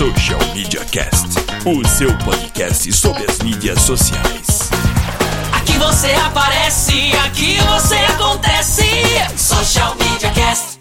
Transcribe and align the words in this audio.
Social 0.00 0.40
Media 0.54 0.82
Cast, 0.86 1.28
o 1.66 1.86
seu 1.86 2.08
podcast 2.24 2.90
sobre 2.90 3.22
as 3.30 3.38
mídias 3.40 3.82
sociais. 3.82 4.70
Aqui 5.54 5.76
você 5.76 6.10
aparece, 6.12 7.12
aqui 7.26 7.58
você 7.58 7.96
acontece. 7.96 8.82
Social 9.36 9.94
Media 9.96 10.32
Cast. 10.32 10.80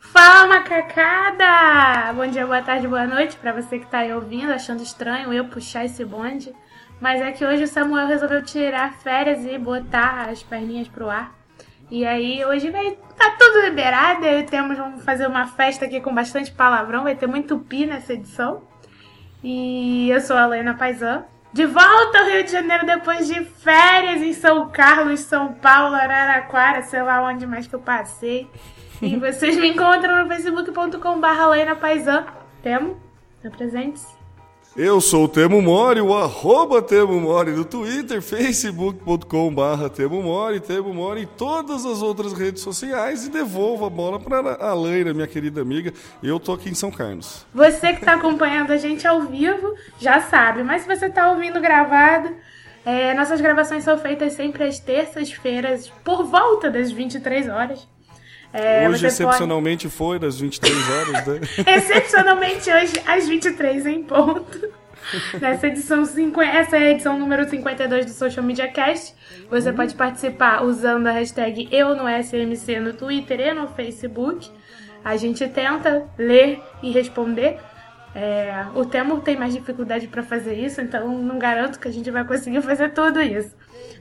Fala 0.00 0.46
macacada! 0.48 2.12
Bom 2.12 2.26
dia, 2.26 2.44
boa 2.44 2.60
tarde, 2.60 2.86
boa 2.86 3.06
noite 3.06 3.38
pra 3.38 3.54
você 3.54 3.78
que 3.78 3.86
tá 3.86 4.00
aí 4.00 4.12
ouvindo, 4.12 4.52
achando 4.52 4.82
estranho 4.82 5.32
eu 5.32 5.46
puxar 5.46 5.86
esse 5.86 6.04
bonde. 6.04 6.54
Mas 7.00 7.20
é 7.20 7.32
que 7.32 7.44
hoje 7.44 7.64
o 7.64 7.68
Samuel 7.68 8.06
resolveu 8.06 8.42
tirar 8.44 8.92
férias 8.94 9.44
e 9.44 9.56
botar 9.58 10.28
as 10.28 10.42
perninhas 10.42 10.86
pro 10.86 11.08
ar. 11.08 11.34
E 11.90 12.06
aí 12.06 12.44
hoje 12.44 12.70
vai 12.70 12.96
tá 13.16 13.36
tudo 13.38 13.62
liberado, 13.62 14.24
e 14.24 14.44
temos 14.44 14.78
vamos 14.78 15.04
fazer 15.04 15.26
uma 15.26 15.46
festa 15.46 15.86
aqui 15.86 16.00
com 16.00 16.14
bastante 16.14 16.52
palavrão, 16.52 17.02
vai 17.02 17.16
ter 17.16 17.26
muito 17.26 17.58
pi 17.58 17.86
nessa 17.86 18.12
edição. 18.12 18.62
E 19.42 20.10
eu 20.10 20.20
sou 20.20 20.36
a 20.36 20.44
Helena 20.44 20.74
Paisan. 20.74 21.24
De 21.52 21.66
volta 21.66 22.18
ao 22.18 22.26
Rio 22.26 22.44
de 22.44 22.52
Janeiro 22.52 22.86
depois 22.86 23.26
de 23.26 23.44
férias 23.44 24.22
em 24.22 24.32
São 24.32 24.68
Carlos, 24.70 25.20
São 25.20 25.52
Paulo, 25.54 25.96
Araraquara, 25.96 26.82
sei 26.82 27.02
lá 27.02 27.22
onde 27.22 27.44
mais 27.44 27.66
que 27.66 27.74
eu 27.74 27.80
passei. 27.80 28.48
E 29.02 29.16
vocês 29.18 29.56
me 29.56 29.70
encontram 29.70 30.22
no 30.22 30.28
facebook.com.br 30.28 31.26
Helena 31.26 31.74
Paisan. 31.74 32.24
Temo? 32.62 33.00
Apresente-se. 33.44 34.19
Eu 34.76 35.00
sou 35.00 35.24
o 35.24 35.28
Temo 35.28 35.60
Mori, 35.60 36.00
o 36.00 36.16
arroba 36.16 36.80
Temo 36.80 37.20
Mori 37.20 37.50
no 37.50 37.64
Twitter, 37.64 38.22
facebook.com 38.22 39.52
barra 39.52 39.90
Temo 39.90 40.22
Mori, 40.22 40.60
Temo 40.60 40.94
Mori 40.94 41.22
em 41.22 41.26
todas 41.26 41.84
as 41.84 42.00
outras 42.02 42.32
redes 42.32 42.62
sociais 42.62 43.26
e 43.26 43.30
devolvo 43.30 43.84
a 43.84 43.90
bola 43.90 44.20
para 44.20 44.64
a 44.64 44.72
Leira, 44.72 45.12
minha 45.12 45.26
querida 45.26 45.60
amiga. 45.60 45.92
Eu 46.22 46.38
tô 46.38 46.52
aqui 46.52 46.70
em 46.70 46.74
São 46.74 46.88
Carlos. 46.88 47.44
Você 47.52 47.92
que 47.92 47.98
está 47.98 48.14
acompanhando 48.14 48.70
a 48.70 48.76
gente 48.76 49.04
ao 49.08 49.22
vivo 49.22 49.74
já 49.98 50.20
sabe, 50.20 50.62
mas 50.62 50.82
se 50.82 50.88
você 50.88 51.06
está 51.06 51.32
ouvindo 51.32 51.60
gravado, 51.60 52.32
é, 52.84 53.12
nossas 53.14 53.40
gravações 53.40 53.82
são 53.82 53.98
feitas 53.98 54.34
sempre 54.34 54.62
às 54.62 54.78
terças-feiras, 54.78 55.90
por 56.04 56.24
volta 56.24 56.70
das 56.70 56.92
23 56.92 57.48
horas. 57.48 57.88
É, 58.52 58.88
hoje, 58.88 59.00
você 59.00 59.06
excepcionalmente, 59.06 59.88
foi 59.88 60.18
das 60.18 60.40
23 60.40 60.90
horas, 60.90 61.26
né? 61.26 61.40
Excepcionalmente 61.76 62.70
hoje, 62.70 62.94
às 63.06 63.28
23 63.28 63.86
em 63.86 64.02
ponto. 64.02 64.68
Nessa 65.40 65.66
edição, 65.68 66.04
cinqu- 66.04 66.40
essa 66.42 66.76
é 66.76 66.84
a 66.84 66.90
edição 66.90 67.18
número 67.18 67.48
52 67.48 68.06
do 68.06 68.12
Social 68.12 68.44
Media 68.44 68.68
Cast. 68.68 69.14
Você 69.48 69.72
pode 69.72 69.94
participar 69.94 70.62
usando 70.62 71.06
a 71.06 71.12
hashtag 71.12 71.68
Eu 71.72 71.94
no 71.96 72.04
SMC 72.08 72.80
no 72.80 72.92
Twitter 72.92 73.40
e 73.40 73.54
no 73.54 73.68
Facebook. 73.68 74.50
A 75.04 75.16
gente 75.16 75.48
tenta 75.48 76.04
ler 76.18 76.60
e 76.82 76.90
responder. 76.90 77.58
É, 78.14 78.66
o 78.74 78.84
Temo 78.84 79.20
tem 79.20 79.36
mais 79.36 79.54
dificuldade 79.54 80.06
para 80.08 80.22
fazer 80.22 80.54
isso, 80.54 80.80
então 80.80 81.08
não 81.16 81.38
garanto 81.38 81.78
que 81.78 81.86
a 81.88 81.92
gente 81.92 82.10
vai 82.10 82.24
conseguir 82.24 82.60
fazer 82.60 82.90
tudo 82.90 83.20
isso. 83.22 83.54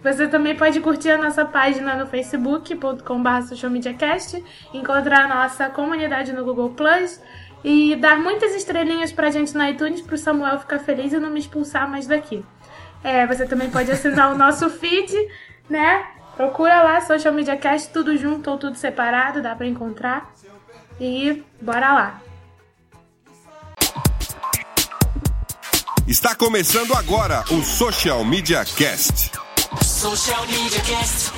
Você 0.04 0.28
também 0.28 0.56
pode 0.56 0.80
curtir 0.80 1.12
a 1.12 1.18
nossa 1.18 1.44
página 1.44 1.96
no 1.96 2.08
facebook.com.br 2.08 3.42
socialmediacast, 3.48 4.44
encontrar 4.74 5.26
a 5.26 5.28
nossa 5.28 5.70
comunidade 5.70 6.32
no 6.32 6.44
Google 6.46 6.70
Plus 6.70 7.20
e 7.64 7.96
dar 7.98 8.18
muitas 8.18 8.56
estrelinhas 8.56 9.12
pra 9.12 9.30
gente 9.30 9.54
no 9.56 9.64
iTunes 9.68 10.02
pro 10.02 10.18
Samuel 10.18 10.60
ficar 10.60 10.80
feliz 10.80 11.12
e 11.12 11.20
não 11.20 11.30
me 11.30 11.40
expulsar 11.40 11.90
mais 11.90 12.08
daqui. 12.08 12.44
É, 13.04 13.28
você 13.28 13.46
também 13.46 13.70
pode 13.70 13.92
assinar 13.92 14.34
o 14.34 14.38
nosso 14.38 14.70
feed, 14.80 15.14
né? 15.70 16.06
Procura 16.36 16.82
lá 16.82 17.02
Social 17.02 17.34
Media 17.34 17.58
Cast, 17.58 17.92
tudo 17.92 18.16
junto 18.16 18.50
ou 18.50 18.58
tudo 18.58 18.78
separado, 18.78 19.42
dá 19.42 19.54
pra 19.54 19.68
encontrar. 19.68 20.34
E 21.00 21.44
bora 21.62 21.94
lá. 21.94 22.22
Está 26.08 26.34
começando 26.34 26.94
agora 26.94 27.44
o 27.52 27.62
Social 27.62 28.24
Media 28.24 28.64
Cast. 28.64 29.39
Social 30.00 30.48
Media 30.48 30.80
Cast. 30.80 31.34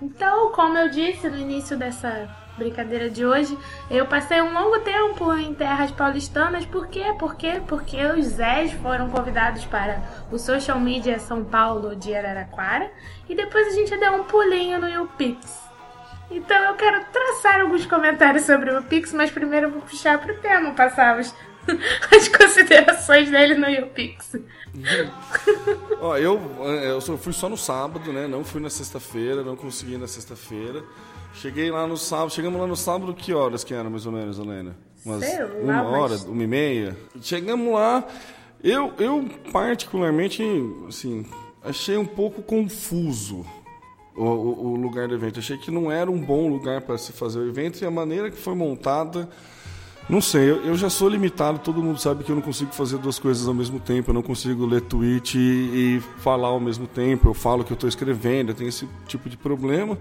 Então, 0.00 0.50
como 0.52 0.78
eu 0.78 0.88
disse 0.88 1.28
no 1.28 1.36
início 1.36 1.76
dessa 1.76 2.34
brincadeira 2.56 3.10
de 3.10 3.26
hoje, 3.26 3.58
eu 3.90 4.06
passei 4.06 4.40
um 4.40 4.54
longo 4.54 4.80
tempo 4.80 5.34
em 5.34 5.52
terras 5.52 5.90
paulistanas. 5.90 6.64
Por 6.64 6.86
quê? 6.86 7.14
Por 7.18 7.34
quê? 7.34 7.60
Porque 7.68 8.02
os 8.02 8.24
Zés 8.24 8.72
foram 8.72 9.10
convidados 9.10 9.66
para 9.66 10.02
o 10.30 10.38
Social 10.38 10.80
Media 10.80 11.18
São 11.18 11.44
Paulo 11.44 11.94
de 11.94 12.14
Araraquara 12.14 12.90
e 13.28 13.34
depois 13.34 13.66
a 13.66 13.72
gente 13.72 13.94
deu 13.98 14.14
um 14.14 14.24
pulinho 14.24 14.80
no 14.80 14.88
YouPix. 14.88 15.70
Então 16.30 16.56
eu 16.64 16.74
quero 16.76 17.04
traçar 17.12 17.60
alguns 17.60 17.84
comentários 17.84 18.44
sobre 18.44 18.70
o 18.70 18.76
YouPix, 18.76 19.12
mas 19.12 19.30
primeiro 19.30 19.66
eu 19.66 19.70
vou 19.70 19.82
puxar 19.82 20.18
pro 20.18 20.40
tema, 20.40 20.72
passar 20.72 21.18
as, 21.18 21.34
as 22.16 22.28
considerações 22.28 23.30
dele 23.30 23.54
no 23.54 23.68
YouPix. 23.68 24.36
Ó, 26.00 26.16
eu, 26.16 26.40
eu 26.82 27.00
só 27.00 27.16
fui 27.16 27.32
só 27.32 27.48
no 27.48 27.56
sábado, 27.56 28.12
né? 28.12 28.26
Não 28.26 28.42
fui 28.44 28.60
na 28.60 28.70
sexta-feira, 28.70 29.42
não 29.42 29.56
consegui 29.56 29.94
ir 29.94 29.98
na 29.98 30.08
sexta-feira. 30.08 30.82
Cheguei 31.34 31.70
lá 31.70 31.86
no 31.86 31.96
sábado, 31.96 32.32
chegamos 32.32 32.60
lá 32.60 32.66
no 32.66 32.76
sábado, 32.76 33.14
que 33.14 33.32
horas 33.32 33.64
que 33.64 33.72
era 33.72 33.88
mais 33.88 34.04
ou 34.06 34.12
menos, 34.12 34.38
Helena? 34.38 34.76
Umas 35.04 35.24
Sei 35.24 35.38
lá, 35.42 35.50
uma 35.60 35.82
mas- 35.84 35.92
hora, 36.22 36.30
uma 36.30 36.42
e 36.42 36.46
meia. 36.46 36.96
Chegamos 37.20 37.72
lá, 37.72 38.04
eu, 38.62 38.92
eu 38.98 39.28
particularmente, 39.52 40.42
assim, 40.88 41.24
achei 41.64 41.96
um 41.96 42.04
pouco 42.04 42.42
confuso 42.42 43.44
o, 44.14 44.24
o- 44.24 44.66
o 44.72 44.76
lugar 44.76 45.08
do 45.08 45.14
evento. 45.14 45.38
Achei 45.38 45.56
que 45.56 45.70
não 45.70 45.90
era 45.90 46.10
um 46.10 46.20
bom 46.20 46.48
lugar 46.48 46.82
para 46.82 46.98
se 46.98 47.12
fazer 47.12 47.38
o 47.38 47.48
evento 47.48 47.82
e 47.82 47.86
a 47.86 47.90
maneira 47.90 48.30
que 48.30 48.36
foi 48.36 48.54
montada. 48.54 49.28
Não 50.08 50.20
sei, 50.20 50.50
eu, 50.50 50.56
eu 50.64 50.76
já 50.76 50.90
sou 50.90 51.08
limitado, 51.08 51.60
todo 51.60 51.82
mundo 51.82 51.98
sabe 51.98 52.24
que 52.24 52.30
eu 52.30 52.34
não 52.34 52.42
consigo 52.42 52.72
fazer 52.72 52.98
duas 52.98 53.18
coisas 53.18 53.46
ao 53.46 53.54
mesmo 53.54 53.78
tempo, 53.78 54.10
eu 54.10 54.14
não 54.14 54.22
consigo 54.22 54.66
ler 54.66 54.80
tweet 54.82 55.38
e, 55.38 55.98
e 55.98 56.00
falar 56.18 56.48
ao 56.48 56.60
mesmo 56.60 56.86
tempo, 56.86 57.28
eu 57.28 57.34
falo 57.34 57.64
que 57.64 57.72
eu 57.72 57.74
estou 57.76 57.88
escrevendo, 57.88 58.50
eu 58.50 58.54
tenho 58.54 58.68
esse 58.68 58.88
tipo 59.06 59.28
de 59.30 59.36
problema. 59.36 59.96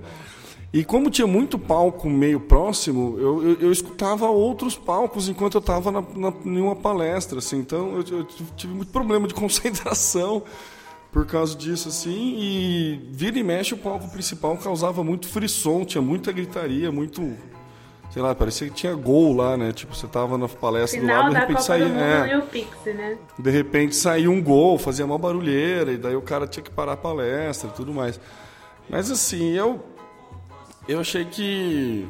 E 0.74 0.86
como 0.86 1.10
tinha 1.10 1.28
muito 1.28 1.60
palco 1.60 2.10
meio 2.10 2.40
próximo, 2.40 3.18
eu, 3.20 3.44
eu, 3.44 3.58
eu 3.60 3.72
escutava 3.72 4.28
outros 4.30 4.78
palcos 4.78 5.28
enquanto 5.28 5.56
eu 5.56 5.60
estava 5.60 5.92
em 6.46 6.62
uma 6.62 6.76
palestra, 6.76 7.40
assim, 7.40 7.60
então 7.60 7.98
eu, 7.98 8.20
eu 8.20 8.28
tive 8.56 8.74
muito 8.74 8.92
problema 8.92 9.28
de 9.28 9.34
concentração 9.36 10.44
por 11.12 11.26
causa 11.26 11.56
disso, 11.58 11.90
assim, 11.90 12.36
e 12.40 13.02
vira 13.12 13.38
e 13.38 13.44
mexe 13.44 13.74
o 13.74 13.78
palco 13.78 14.10
principal 14.10 14.56
causava 14.58 15.04
muito 15.04 15.28
frisson, 15.28 15.84
tinha 15.84 16.02
muita 16.02 16.32
gritaria, 16.32 16.90
muito 16.90 17.36
sei 18.12 18.22
lá, 18.22 18.36
parecia 18.36 18.68
que 18.68 18.74
tinha 18.74 18.94
gol 18.94 19.34
lá, 19.34 19.56
né? 19.56 19.72
Tipo, 19.72 19.96
você 19.96 20.06
tava 20.06 20.38
na 20.38 20.48
palestra 20.48 21.00
do 21.00 21.02
Final 21.02 21.24
lado, 21.24 21.30
de 21.30 21.34
da 21.34 21.40
repente 21.40 21.64
saía, 21.64 21.86
do 21.86 21.94
é, 21.94 22.94
né? 22.94 23.18
de 23.40 23.50
repente 23.50 23.96
saía 23.96 24.30
um 24.30 24.44
gol, 24.44 24.78
fazia 24.78 25.06
uma 25.06 25.18
barulheira, 25.18 25.94
e 25.94 25.98
daí 25.98 26.16
o 26.16 26.22
cara 26.22 26.46
tinha 26.46 26.62
que 26.62 26.70
parar 26.70 26.94
a 26.94 26.98
palestra 26.98 27.70
e 27.70 27.74
tudo 27.74 27.94
mais. 27.94 28.20
Mas 28.90 29.10
assim, 29.10 29.52
eu 29.52 29.80
eu 30.88 31.00
achei 31.00 31.24
que 31.24 32.06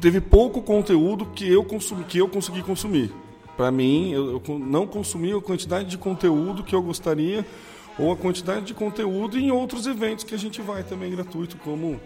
teve 0.00 0.20
pouco 0.20 0.60
conteúdo 0.60 1.24
que 1.26 1.48
eu 1.48 1.62
consumi, 1.62 2.04
que 2.04 2.18
eu 2.18 2.28
consegui 2.28 2.62
consumir. 2.62 3.12
Para 3.56 3.70
mim, 3.70 4.10
eu, 4.12 4.42
eu 4.48 4.58
não 4.58 4.86
consumi 4.88 5.32
a 5.32 5.40
quantidade 5.40 5.88
de 5.88 5.98
conteúdo 5.98 6.64
que 6.64 6.74
eu 6.74 6.82
gostaria 6.82 7.46
ou 7.96 8.10
a 8.10 8.16
quantidade 8.16 8.64
de 8.64 8.74
conteúdo 8.74 9.38
em 9.38 9.52
outros 9.52 9.86
eventos 9.86 10.24
que 10.24 10.34
a 10.34 10.38
gente 10.38 10.60
vai 10.62 10.82
também 10.82 11.10
gratuito, 11.10 11.58
como 11.58 12.00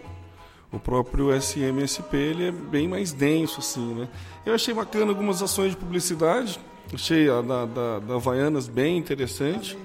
o 0.75 0.79
próprio 0.79 1.31
SMSP, 1.33 2.17
ele 2.17 2.47
é 2.47 2.51
bem 2.51 2.87
mais 2.87 3.11
denso, 3.11 3.59
assim, 3.59 3.93
né? 3.93 4.07
Eu 4.45 4.53
achei 4.53 4.73
bacana 4.73 5.11
algumas 5.11 5.41
ações 5.41 5.71
de 5.71 5.77
publicidade, 5.77 6.59
achei 6.93 7.29
a 7.29 7.41
da, 7.41 7.65
da, 7.65 7.99
da 7.99 8.15
Havaianas 8.15 8.67
bem 8.67 8.97
interessante, 8.97 9.77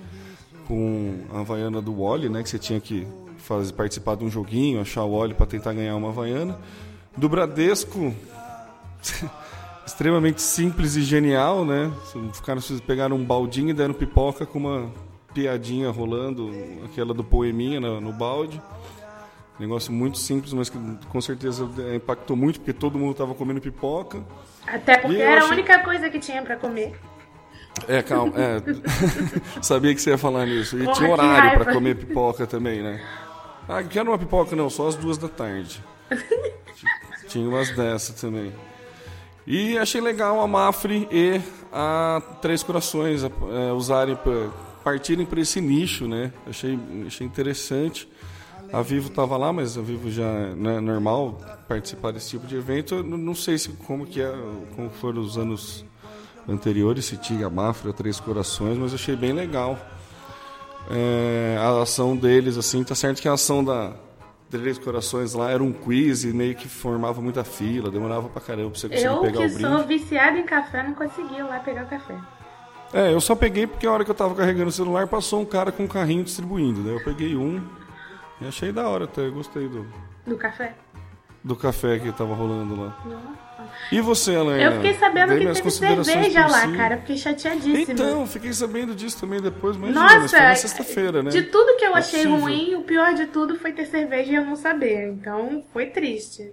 com 0.67 1.21
a 1.33 1.41
Havaiana 1.41 1.81
do 1.81 2.03
Wally, 2.03 2.29
né? 2.29 2.43
Que 2.43 2.49
você 2.51 2.59
tinha 2.59 2.81
que 2.81 3.07
fazer, 3.39 3.73
participar 3.73 4.17
de 4.17 4.25
um 4.25 4.31
joguinho, 4.31 4.81
achar 4.81 5.05
o 5.05 5.17
Wally 5.17 5.35
para 5.35 5.47
tentar 5.47 5.73
ganhar 5.73 5.97
uma 5.97 6.09
Havaiana. 6.09 6.59
Do 7.17 7.29
Bradesco, 7.29 8.15
extremamente 9.87 10.43
simples 10.43 10.97
e 10.97 11.03
genial, 11.03 11.65
né? 11.65 11.93
Os 12.15 12.81
pegaram 12.81 13.17
um 13.17 13.25
baldinho 13.25 13.71
e 13.71 13.75
deram 13.75 13.95
pipoca 13.95 14.45
com 14.47 14.59
uma 14.59 14.91
piadinha 15.33 15.91
rolando, 15.91 16.51
aquela 16.85 17.15
do 17.15 17.23
poeminha 17.23 17.81
no, 17.81 18.01
no 18.01 18.13
balde. 18.13 18.61
Negócio 19.61 19.93
muito 19.93 20.17
simples, 20.17 20.55
mas 20.55 20.71
que 20.71 20.79
com 21.11 21.21
certeza 21.21 21.69
é, 21.81 21.97
impactou 21.97 22.35
muito, 22.35 22.59
porque 22.61 22.73
todo 22.73 22.99
mundo 22.99 23.15
tava 23.15 23.35
comendo 23.35 23.61
pipoca. 23.61 24.25
Até 24.67 24.97
porque 24.97 25.19
era 25.19 25.43
a 25.43 25.45
achei- 25.45 25.53
única 25.53 25.79
coisa 25.81 26.09
que 26.09 26.19
tinha 26.19 26.41
pra 26.43 26.57
comer. 26.57 26.99
É, 27.87 28.03
calma, 28.03 28.33
é. 28.37 28.63
Sabia 29.63 29.95
que 29.95 30.01
você 30.01 30.11
ia 30.11 30.19
falar 30.19 30.47
nisso. 30.47 30.79
E 30.79 30.85
Porra, 30.85 30.95
tinha 30.97 31.11
horário 31.11 31.63
pra 31.63 31.75
comer 31.75 31.95
pipoca 31.95 32.47
também, 32.47 32.83
né? 32.83 33.01
Ah, 33.69 33.83
quero 33.83 34.11
uma 34.11 34.19
pipoca 34.19 34.57
não, 34.57 34.71
só 34.71 34.89
às 34.89 34.95
duas 34.97 35.19
da 35.19 35.29
tarde. 35.29 35.85
tinha 37.29 37.47
umas 37.47 37.69
dessas 37.71 38.19
também. 38.19 38.53
E 39.47 39.77
achei 39.77 40.01
legal 40.01 40.41
a 40.41 40.47
Mafre 40.49 41.07
e 41.11 41.41
a 41.73 42.23
Três 42.41 42.63
Corações 42.63 43.23
é, 43.25 43.73
usarem, 43.73 44.17
pra, 44.17 44.49
partirem 44.83 45.27
para 45.27 45.41
esse 45.41 45.61
nicho, 45.61 46.09
né? 46.09 46.33
Achei, 46.49 46.79
achei 47.07 47.27
interessante. 47.27 48.09
A 48.73 48.83
Vivo 48.83 49.09
estava 49.09 49.37
lá, 49.37 49.53
mas 49.53 49.77
a 49.77 49.81
Vivo 49.81 50.11
já 50.11 50.31
não 50.57 50.71
é 50.71 50.81
normal 50.81 51.39
participar 51.69 52.13
desse 52.13 52.31
tipo 52.31 52.47
de 52.47 52.57
evento. 52.57 52.95
Eu 52.97 53.03
não- 53.03 53.35
sei 53.35 53.59
se 53.59 53.71
como 53.71 54.07
que 54.07 54.21
é, 54.23 54.33
como 54.77 54.89
foram 54.91 55.21
os 55.23 55.37
anos 55.37 55.85
anteriores, 56.49 57.05
se 57.07 57.17
tinha 57.17 57.47
a 57.47 57.51
Mafra, 57.51 57.93
Três 57.93 58.21
Corações, 58.21 58.79
mas 58.79 58.95
achei 58.95 59.17
bem 59.17 59.33
legal. 59.33 59.77
É, 60.91 61.57
a 61.61 61.83
ação 61.83 62.17
deles, 62.17 62.57
assim, 62.57 62.83
tá 62.83 62.95
certo 62.95 63.21
que 63.21 63.29
a 63.29 63.33
ação 63.33 63.63
da 63.65 63.93
Três 64.51 64.79
Corações 64.79 65.35
lá 65.35 65.51
era 65.51 65.63
um 65.63 65.73
quiz 65.73 66.25
e 66.25 66.29
meio 66.29 66.55
que 66.57 66.67
formava 66.69 67.21
muita 67.21 67.45
fila, 67.45 67.91
demorava 67.91 68.29
pra 68.29 68.41
caramba 68.41 68.71
pra 68.71 68.79
você 68.81 68.89
conseguir 68.89 69.07
Eu 69.07 69.21
pegar 69.21 69.33
que 69.39 69.45
o 69.47 69.55
brinde. 69.55 69.61
sou 69.63 69.87
viciada 69.87 70.39
em 70.39 70.45
café, 70.45 70.83
não 70.83 70.95
consegui 70.95 71.35
ir 71.37 71.43
lá 71.45 71.61
pegar 71.61 71.85
o 71.85 71.89
café. 71.89 72.17
É, 72.93 73.13
eu 73.13 73.21
só 73.21 73.37
peguei 73.37 73.67
porque 73.69 73.87
a 73.87 73.93
hora 73.93 74.05
que 74.05 74.11
eu 74.11 74.15
tava 74.15 74.35
carregando 74.35 74.69
o 74.69 74.73
celular 74.73 75.07
passou 75.07 75.41
um 75.41 75.45
cara 75.45 75.71
com 75.71 75.85
um 75.85 75.89
carrinho 75.89 76.25
distribuindo. 76.25 76.83
Daí 76.83 76.93
eu 76.95 77.05
peguei 77.05 77.37
um 77.37 77.63
e 78.41 78.47
achei 78.47 78.73
da 78.73 78.89
hora 78.89 79.05
até, 79.05 79.29
gostei 79.29 79.69
do, 79.69 79.87
Do 80.27 80.37
café. 80.37 80.75
do 81.45 81.55
café 81.57 81.99
que 81.99 82.11
tava 82.13 82.35
rolando 82.35 82.81
lá. 82.81 82.97
E 83.93 84.01
você, 84.01 84.35
Alain? 84.35 84.61
Eu 84.63 84.73
fiquei 84.73 84.95
sabendo 84.95 85.29
Dei 85.29 85.47
que 85.47 85.53
teve 85.55 85.71
cerveja 86.05 86.47
lá, 86.47 86.77
cara. 86.77 86.97
Fiquei 86.99 87.17
chateadíssima. 87.17 87.93
Então, 87.93 88.27
fiquei 88.27 88.53
sabendo 88.53 88.95
disso 88.95 89.21
também 89.21 89.41
depois, 89.41 89.77
mas 89.77 89.95
Nossa, 89.95 90.39
na 90.41 90.55
sexta-feira, 90.55 91.23
né? 91.23 91.31
de 91.31 91.43
tudo 91.43 91.77
que 91.77 91.85
eu 91.85 91.95
é 91.95 91.99
achei 91.99 92.21
possível. 92.23 92.39
ruim, 92.41 92.75
o 92.77 92.83
pior 92.83 93.13
de 93.15 93.27
tudo 93.27 93.57
foi 93.57 93.73
ter 93.73 93.87
cerveja 93.87 94.33
e 94.33 94.35
eu 94.37 94.45
não 94.45 94.57
saber. 94.57 95.09
Então, 95.09 95.63
foi 95.73 95.87
triste. 95.87 96.53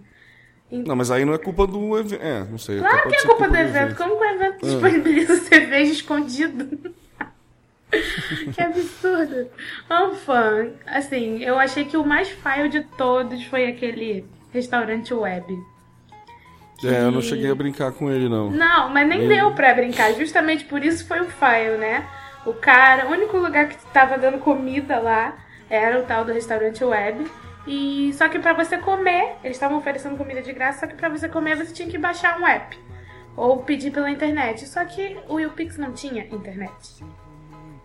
Não, 0.69 0.97
mas 0.97 1.09
aí 1.09 1.23
não 1.23 1.33
é 1.33 1.37
culpa 1.37 1.65
do 1.65 1.97
evento. 1.97 2.21
É, 2.21 2.43
não 2.43 2.57
sei. 2.57 2.79
Claro 2.79 2.97
pode 2.97 3.09
que 3.09 3.15
é 3.15 3.19
ser 3.19 3.27
culpa 3.27 3.47
do 3.47 3.55
evento. 3.55 3.95
Como 3.95 4.17
que 4.17 4.23
o 4.23 4.25
evento 4.25 4.57
Ah. 4.61 4.65
disponibiliza 4.67 5.35
cerveja 5.47 5.91
escondido? 5.93 6.93
que 8.53 8.61
absurdo. 8.61 9.49
Anfã, 9.89 10.71
assim, 10.85 11.43
eu 11.43 11.57
achei 11.57 11.85
que 11.85 11.97
o 11.97 12.05
mais 12.05 12.29
fail 12.29 12.67
de 12.67 12.81
todos 12.97 13.43
foi 13.45 13.67
aquele 13.67 14.25
restaurante 14.51 15.13
web. 15.13 15.57
É, 16.83 17.01
eu 17.01 17.11
não 17.11 17.21
cheguei 17.21 17.49
a 17.49 17.55
brincar 17.55 17.91
com 17.91 18.11
ele, 18.11 18.29
não. 18.29 18.51
Não, 18.51 18.89
mas 18.89 19.07
nem 19.07 19.27
deu 19.27 19.51
pra 19.51 19.73
brincar. 19.73 20.13
Justamente 20.13 20.65
por 20.65 20.83
isso 20.83 21.07
foi 21.07 21.21
o 21.21 21.25
fail, 21.25 21.77
né? 21.77 22.07
O 22.45 22.53
cara, 22.53 23.07
o 23.07 23.11
único 23.11 23.37
lugar 23.37 23.67
que 23.67 23.77
tava 23.91 24.17
dando 24.17 24.37
comida 24.37 24.99
lá 24.99 25.37
era 25.69 25.99
o 25.99 26.03
tal 26.03 26.23
do 26.23 26.31
restaurante 26.31 26.83
web. 26.83 27.25
E 27.65 28.13
só 28.13 28.29
que 28.29 28.39
pra 28.39 28.53
você 28.53 28.77
comer, 28.77 29.35
eles 29.43 29.57
estavam 29.57 29.77
oferecendo 29.77 30.15
comida 30.15 30.41
de 30.41 30.53
graça, 30.53 30.81
só 30.81 30.87
que 30.87 30.95
pra 30.95 31.09
você 31.09 31.27
comer 31.27 31.57
você 31.57 31.73
tinha 31.73 31.89
que 31.89 31.97
baixar 31.97 32.39
um 32.39 32.47
app 32.47 32.77
ou 33.35 33.63
pedir 33.63 33.91
pela 33.91 34.09
internet. 34.09 34.67
Só 34.67 34.85
que 34.85 35.17
o 35.27 35.39
YouPix 35.39 35.77
não 35.77 35.91
tinha 35.93 36.25
internet. 36.25 37.03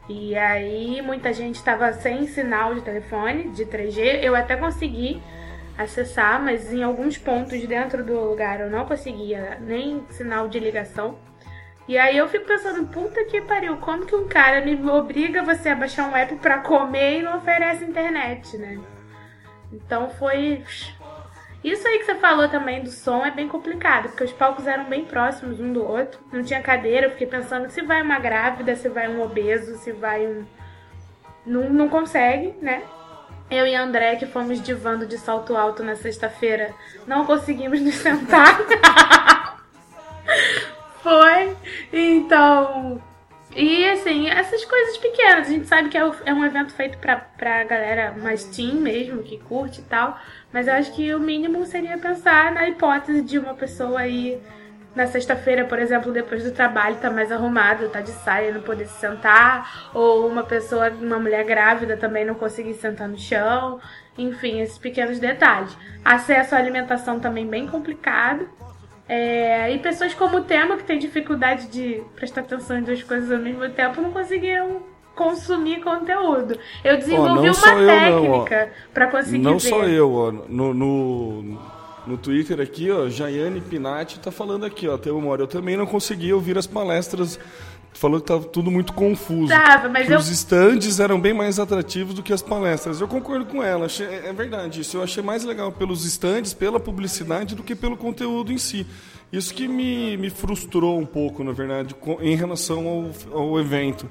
E 0.08 0.36
aí 0.36 1.00
muita 1.00 1.32
gente 1.32 1.56
estava 1.56 1.92
sem 1.92 2.26
sinal 2.26 2.74
de 2.74 2.82
telefone, 2.82 3.50
de 3.50 3.64
3G. 3.64 4.22
Eu 4.22 4.34
até 4.34 4.56
consegui 4.56 5.22
acessar, 5.78 6.42
mas 6.42 6.72
em 6.72 6.82
alguns 6.82 7.16
pontos 7.16 7.64
dentro 7.66 8.04
do 8.04 8.18
lugar 8.18 8.60
eu 8.60 8.70
não 8.70 8.84
conseguia 8.84 9.58
nem 9.60 10.04
sinal 10.10 10.48
de 10.48 10.58
ligação. 10.58 11.16
E 11.88 11.98
aí 11.98 12.16
eu 12.16 12.28
fico 12.28 12.46
pensando, 12.46 12.86
puta 12.86 13.24
que 13.24 13.40
pariu, 13.40 13.76
como 13.78 14.06
que 14.06 14.14
um 14.14 14.28
cara 14.28 14.64
me 14.64 14.74
obriga 14.88 15.42
você 15.42 15.70
a 15.70 15.74
baixar 15.74 16.08
um 16.08 16.16
app 16.16 16.34
pra 16.36 16.58
comer 16.58 17.18
e 17.18 17.22
não 17.22 17.38
oferece 17.38 17.84
internet, 17.84 18.56
né? 18.56 18.78
Então 19.72 20.10
foi. 20.10 20.62
Isso 21.62 21.86
aí 21.86 21.98
que 21.98 22.06
você 22.06 22.16
falou 22.16 22.48
também 22.48 22.82
do 22.82 22.90
som 22.90 23.24
é 23.24 23.30
bem 23.30 23.46
complicado, 23.46 24.08
porque 24.08 24.24
os 24.24 24.32
palcos 24.32 24.66
eram 24.66 24.84
bem 24.84 25.04
próximos 25.04 25.60
um 25.60 25.72
do 25.72 25.84
outro, 25.84 26.20
não 26.32 26.42
tinha 26.42 26.60
cadeira, 26.60 27.06
eu 27.06 27.10
fiquei 27.12 27.26
pensando 27.26 27.70
se 27.70 27.82
vai 27.82 28.02
uma 28.02 28.18
grávida, 28.18 28.74
se 28.74 28.88
vai 28.88 29.08
um 29.08 29.22
obeso, 29.22 29.76
se 29.76 29.92
vai 29.92 30.26
um. 30.26 30.44
Não, 31.46 31.70
não 31.70 31.88
consegue, 31.88 32.54
né? 32.60 32.82
Eu 33.50 33.66
e 33.66 33.74
André, 33.74 34.16
que 34.16 34.26
fomos 34.26 34.60
divando 34.62 35.06
de 35.06 35.18
salto 35.18 35.56
alto 35.56 35.82
na 35.84 35.94
sexta-feira, 35.94 36.74
não 37.06 37.26
conseguimos 37.26 37.80
nos 37.80 37.94
sentar. 38.00 38.58
Foi. 41.02 41.56
Então. 41.92 43.02
E 43.54 43.84
assim, 43.90 44.28
essas 44.30 44.64
coisas 44.64 44.96
pequenas. 44.96 45.46
A 45.46 45.50
gente 45.50 45.66
sabe 45.66 45.90
que 45.90 45.98
é 45.98 46.10
é 46.24 46.32
um 46.32 46.44
evento 46.44 46.72
feito 46.72 46.96
pra, 46.98 47.16
pra 47.16 47.64
galera 47.64 48.12
mais 48.12 48.44
teen 48.44 48.76
mesmo, 48.76 49.22
que 49.22 49.38
curte 49.38 49.80
e 49.80 49.84
tal. 49.84 50.18
Mas 50.52 50.68
eu 50.68 50.74
acho 50.74 50.92
que 50.92 51.14
o 51.14 51.20
mínimo 51.20 51.64
seria 51.64 51.96
pensar 51.96 52.52
na 52.52 52.68
hipótese 52.68 53.22
de 53.22 53.38
uma 53.38 53.54
pessoa 53.54 54.00
aí 54.00 54.40
na 54.94 55.06
sexta-feira, 55.06 55.64
por 55.64 55.78
exemplo, 55.78 56.12
depois 56.12 56.44
do 56.44 56.52
trabalho, 56.52 56.96
tá 56.96 57.10
mais 57.10 57.32
arrumado, 57.32 57.88
tá 57.88 58.00
de 58.00 58.10
saia, 58.10 58.52
não 58.52 58.60
poder 58.60 58.86
se 58.86 59.00
sentar, 59.00 59.90
ou 59.94 60.28
uma 60.28 60.44
pessoa, 60.44 60.90
uma 60.90 61.18
mulher 61.18 61.44
grávida 61.44 61.96
também 61.96 62.24
não 62.24 62.34
conseguir 62.34 62.74
sentar 62.74 63.08
no 63.08 63.18
chão, 63.18 63.80
enfim, 64.18 64.60
esses 64.60 64.76
pequenos 64.76 65.18
detalhes. 65.18 65.76
Acesso 66.04 66.54
à 66.54 66.58
alimentação 66.58 67.18
também 67.18 67.46
bem 67.46 67.66
complicado. 67.66 68.48
É, 69.08 69.72
e 69.72 69.78
pessoas 69.78 70.14
como 70.14 70.38
o 70.38 70.44
Tema, 70.44 70.76
que 70.76 70.84
tem 70.84 70.98
dificuldade 70.98 71.68
de 71.68 72.02
prestar 72.14 72.42
atenção 72.42 72.78
em 72.78 72.82
duas 72.82 73.02
coisas 73.02 73.30
ao 73.32 73.38
mesmo 73.38 73.68
tempo, 73.70 74.00
não 74.00 74.12
conseguiam 74.12 74.91
consumir 75.14 75.80
conteúdo. 75.82 76.58
Eu 76.84 76.96
desenvolvi 76.98 77.54
só 77.54 77.70
uma 77.72 77.80
eu 77.80 77.86
técnica 77.86 78.72
pra 78.92 79.06
conseguir 79.08 79.38
Não 79.38 79.58
ver. 79.58 79.68
só 79.68 79.84
eu, 79.84 80.12
ó. 80.14 80.32
No, 80.32 80.72
no, 80.74 81.42
no 82.06 82.16
Twitter 82.18 82.60
aqui, 82.60 82.90
ó, 82.90 83.08
Jaiane 83.08 83.60
Pinati 83.60 84.18
tá 84.20 84.30
falando 84.30 84.64
aqui, 84.66 84.88
ó. 84.88 84.96
Tem 84.98 85.12
uma 85.12 85.28
hora. 85.30 85.42
Eu 85.42 85.46
também 85.46 85.76
não 85.76 85.86
consegui 85.86 86.32
ouvir 86.32 86.56
as 86.58 86.66
palestras. 86.66 87.38
Falou 87.94 88.18
que 88.18 88.26
tava 88.26 88.44
tudo 88.44 88.70
muito 88.70 88.94
confuso. 88.94 89.48
Tava, 89.52 89.86
mas 89.90 90.08
eu- 90.10 90.18
os 90.18 90.26
stands 90.30 90.98
eram 90.98 91.20
bem 91.20 91.34
mais 91.34 91.58
atrativos 91.58 92.14
do 92.14 92.22
que 92.22 92.32
as 92.32 92.40
palestras. 92.40 93.02
Eu 93.02 93.06
concordo 93.06 93.44
com 93.44 93.62
ela. 93.62 93.84
achei- 93.84 94.06
é 94.06 94.28
é 94.28 94.32
verdade 94.32 94.80
isso. 94.80 94.96
Eu 94.96 95.02
achei 95.02 95.22
mais 95.22 95.44
legal 95.44 95.70
pelos 95.70 96.02
stands, 96.06 96.54
pela 96.54 96.80
publicidade, 96.80 97.54
do 97.54 97.62
que 97.62 97.74
pelo 97.76 97.94
conteúdo 97.96 98.50
em 98.50 98.56
si. 98.56 98.86
Isso 99.30 99.52
que 99.52 99.68
me, 99.68 100.16
me 100.16 100.30
frustrou 100.30 100.98
um 100.98 101.04
pouco, 101.04 101.44
na 101.44 101.52
verdade, 101.52 101.94
em 102.22 102.34
relação 102.34 103.10
ao, 103.30 103.38
ao 103.38 103.60
evento. 103.60 104.08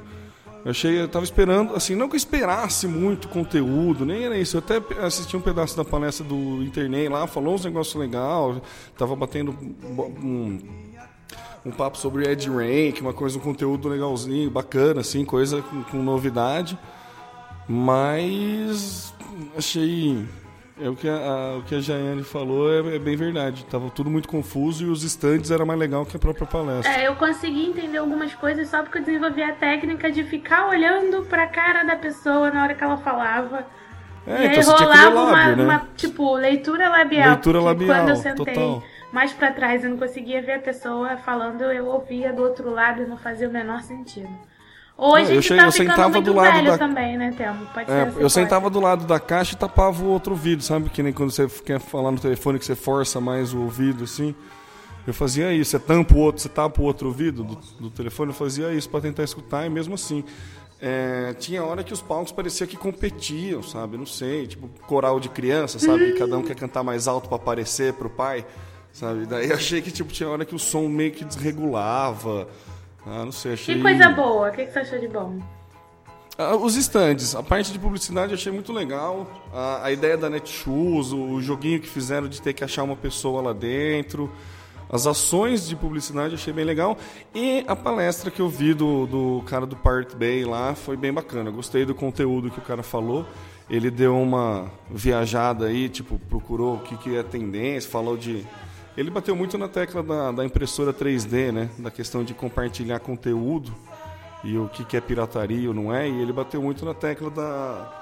Eu 0.63 0.72
achei, 0.72 1.01
eu 1.01 1.08
tava 1.08 1.25
esperando, 1.25 1.75
assim, 1.75 1.96
não 1.96 2.08
que 2.08 2.15
eu 2.15 2.18
esperasse 2.18 2.88
muito 2.88 3.27
conteúdo, 3.27 4.06
nem 4.06 4.24
era 4.25 4.38
isso. 4.38 4.58
Eu 4.58 4.60
até 4.60 4.80
assisti 5.03 5.36
um 5.36 5.41
pedaço 5.41 5.75
da 5.75 5.84
palestra 5.84 6.24
do 6.25 6.62
Internet 6.63 7.10
lá, 7.10 7.25
falou 7.25 7.56
uns 7.56 7.65
negócios 7.65 7.96
legais, 7.96 8.62
tava 8.96 9.15
batendo 9.15 9.51
um, 9.51 10.60
um 11.65 11.72
papo 11.72 11.98
sobre 11.98 12.30
Ed 12.30 12.48
Rank, 12.48 13.01
uma 13.01 13.13
coisa, 13.13 13.38
um 13.38 13.41
conteúdo 13.41 13.89
legalzinho, 13.89 14.51
bacana, 14.51 15.01
assim, 15.01 15.25
coisa 15.25 15.63
com, 15.63 15.84
com 15.84 15.98
novidade. 16.03 16.77
Mas 17.68 19.13
achei. 19.58 20.25
É 20.84 20.90
o 20.90 20.96
que 20.96 21.08
a, 21.08 21.14
a- 21.16 21.58
o 21.58 21.62
que 21.64 21.76
a 21.76 21.80
Jaiane 21.80 22.24
falou 22.24 22.72
é, 22.74 22.96
é 22.96 23.00
bem 23.00 23.16
verdade. 23.16 23.66
Tava 23.66 23.90
tudo 23.92 24.10
muito 24.10 24.28
confuso 24.28 24.84
e 24.86 24.88
os 24.90 25.04
stands 25.04 25.52
era 25.52 25.64
mais 25.66 25.80
legal 25.80 26.06
que 26.06 26.16
a 26.18 26.20
própria 26.20 26.48
palestra. 26.48 26.92
É, 26.92 27.08
eu 27.08 27.16
consegui 27.16 27.68
entender 27.68 27.98
algumas 28.00 28.34
coisas 28.34 28.68
só 28.68 28.82
porque 28.82 28.98
eu 28.98 29.04
desenvolvi 29.04 29.44
a 29.44 29.54
técnica 29.54 30.12
de 30.12 30.24
ficar 30.24 30.68
olhando 30.70 31.24
pra 31.26 31.46
cara 31.48 31.84
da 31.84 31.96
pessoa 31.96 32.50
na 32.50 32.64
hora 32.64 32.74
que 32.74 32.84
ela 32.84 32.98
falava. 32.98 33.66
É, 34.26 34.32
e 34.32 34.48
aí 34.50 34.60
então 34.60 34.74
ler 34.76 34.82
rolava 34.82 35.22
lábio, 35.22 35.22
uma, 35.22 35.56
né? 35.56 35.64
uma, 35.64 35.88
tipo, 35.96 36.34
leitura 36.36 36.90
labial. 36.90 37.30
Leitura 37.30 37.62
labial, 37.62 38.00
Quando 38.00 38.10
eu 38.10 38.16
sentei 38.16 38.54
total. 38.54 38.84
mais 39.12 39.34
pra 39.34 39.52
trás 39.52 39.84
e 39.84 39.88
não 39.88 39.98
conseguia 39.98 40.42
ver 40.42 40.54
a 40.54 40.60
pessoa 40.60 41.18
falando, 41.18 41.62
eu 41.64 41.86
ouvia 41.88 42.32
do 42.32 42.44
outro 42.44 42.70
lado 42.72 43.02
e 43.02 43.06
não 43.06 43.18
fazia 43.18 43.48
o 43.48 43.52
menor 43.52 43.82
sentido. 43.82 44.30
Ou 45.01 45.15
a 45.15 45.22
Não, 45.24 45.31
eu 45.31 45.41
tá 45.41 45.55
eu 45.65 45.72
sentava 45.72 46.22
do 46.22 46.31
lado 46.31 46.63
da- 46.63 46.77
também, 46.77 47.17
né? 47.17 47.34
Pode 47.74 47.88
ser 47.88 47.91
É, 47.91 48.01
essa 48.03 48.20
eu 48.20 48.29
sentava 48.29 48.70
do 48.70 48.79
lado 48.79 49.03
da 49.08 49.20
caixa 49.20 49.55
e 49.55 49.58
tapava 49.58 50.03
o 50.03 50.05
outro 50.08 50.34
ouvido, 50.34 50.62
sabe? 50.62 50.91
Que 50.91 51.01
nem 51.01 51.12
quando 51.12 51.31
você 51.31 51.48
quer 51.48 51.79
falar 51.79 52.12
no 52.12 52.20
telefone 52.20 52.60
que 52.60 52.65
você 52.65 52.75
força 52.75 53.20
mais 53.20 53.51
o 53.51 53.62
ouvido, 53.62 54.03
assim. 54.03 54.36
Eu 55.08 55.12
fazia 55.15 55.51
isso, 55.51 55.72
você 55.72 55.79
tampa 55.79 56.13
o 56.13 56.20
outro, 56.20 56.39
você 56.43 56.50
tapa 56.50 56.79
o 56.79 56.86
outro 56.86 57.08
ouvido 57.08 57.43
do, 57.43 57.55
do 57.79 57.89
telefone, 57.89 58.29
eu 58.29 58.36
fazia 58.36 58.72
isso 58.72 58.88
para 58.88 59.01
tentar 59.01 59.24
escutar 59.24 59.65
e 59.65 59.70
mesmo 59.72 59.96
assim. 59.96 60.24
é, 60.79 61.34
tinha 61.39 61.63
hora 61.63 61.84
que 61.84 61.91
os 61.93 62.01
palcos 62.01 62.31
parecia 62.31 62.67
que 62.67 62.77
competiam, 62.77 63.63
sabe? 63.63 63.98
Não 63.98 64.05
sei, 64.05 64.46
tipo 64.46 64.70
coral 64.86 65.20
de 65.20 65.29
criança, 65.29 65.79
sabe? 65.79 66.12
Que 66.12 66.20
cada 66.20 66.38
um 66.38 66.43
quer 66.43 66.55
cantar 66.55 66.84
mais 66.84 67.08
alto 67.08 67.27
para 67.27 67.38
aparecer 67.38 67.93
pro 67.93 68.10
pai, 68.10 68.46
sabe? 68.93 69.25
Daí 69.25 69.50
eu 69.50 69.55
achei 69.55 69.81
que 69.81 69.89
tipo 69.89 70.13
tinha 70.13 70.29
hora 70.29 70.46
que 70.46 70.53
o 70.53 70.60
som 70.60 70.88
meio 70.88 71.12
que 71.12 71.25
desregulava. 71.25 72.48
Ah, 73.05 73.25
não 73.25 73.31
sei, 73.31 73.53
achei. 73.53 73.75
Que 73.75 73.81
coisa 73.81 74.10
boa, 74.10 74.50
o 74.50 74.51
que, 74.51 74.65
que 74.65 74.72
você 74.72 74.79
achou 74.79 75.00
de 75.00 75.08
bom? 75.08 75.39
Ah, 76.38 76.55
Os 76.55 76.75
estandes, 76.75 77.36
a 77.36 77.43
parte 77.43 77.72
de 77.72 77.79
publicidade 77.79 78.31
eu 78.31 78.38
achei 78.38 78.51
muito 78.51 78.72
legal. 78.72 79.27
A, 79.53 79.86
a 79.86 79.91
ideia 79.91 80.17
da 80.17 80.29
Netshoes, 80.29 81.12
o, 81.12 81.17
o 81.34 81.41
joguinho 81.41 81.79
que 81.79 81.88
fizeram 81.88 82.27
de 82.27 82.41
ter 82.41 82.53
que 82.53 82.63
achar 82.63 82.84
uma 82.84 82.96
pessoa 82.96 83.41
lá 83.41 83.53
dentro. 83.53 84.31
As 84.89 85.08
ações 85.08 85.67
de 85.67 85.75
publicidade 85.75 86.34
eu 86.34 86.36
achei 86.36 86.51
bem 86.51 86.65
legal. 86.65 86.98
E 87.34 87.63
a 87.67 87.75
palestra 87.75 88.29
que 88.29 88.41
eu 88.41 88.50
vi 88.50 88.74
do, 88.74 89.05
do 89.05 89.43
cara 89.48 89.65
do 89.65 89.75
Pirate 89.75 90.15
Bay 90.15 90.43
lá 90.43 90.75
foi 90.75 90.98
bem 90.98 91.13
bacana. 91.13 91.50
Gostei 91.50 91.86
do 91.86 91.96
conteúdo 91.96 92.51
que 92.51 92.60
o 92.60 92.62
cara 92.62 92.84
falou. 92.84 93.25
Ele 93.70 93.89
deu 93.89 94.20
uma 94.20 94.70
viajada 94.89 95.67
aí, 95.67 95.88
tipo, 95.88 96.20
procurou 96.29 96.75
o 96.75 96.79
que, 96.79 96.98
que 96.98 97.15
é 97.15 97.24
tendência, 97.24 97.89
falou 97.89 98.17
de. 98.17 98.46
Ele 98.98 99.10
bateu 99.10 99.36
muito 99.36 99.57
na 99.57 99.67
tecla 99.67 100.03
da, 100.03 100.31
da 100.31 100.45
impressora 100.45 100.93
3D, 100.93 101.51
né? 101.51 101.69
Da 101.77 101.89
questão 101.89 102.24
de 102.24 102.33
compartilhar 102.33 103.00
conteúdo 103.00 103.74
e 104.43 104.57
o 104.57 104.67
que, 104.67 104.83
que 104.83 104.98
é 104.98 105.01
pirataria 105.01 105.69
ou 105.69 105.74
não 105.74 105.93
é. 105.93 106.10
E 106.10 106.21
ele 106.21 106.33
bateu 106.33 106.62
muito 106.62 106.83
na 106.83 106.93
tecla 106.93 107.29
da, 107.29 108.01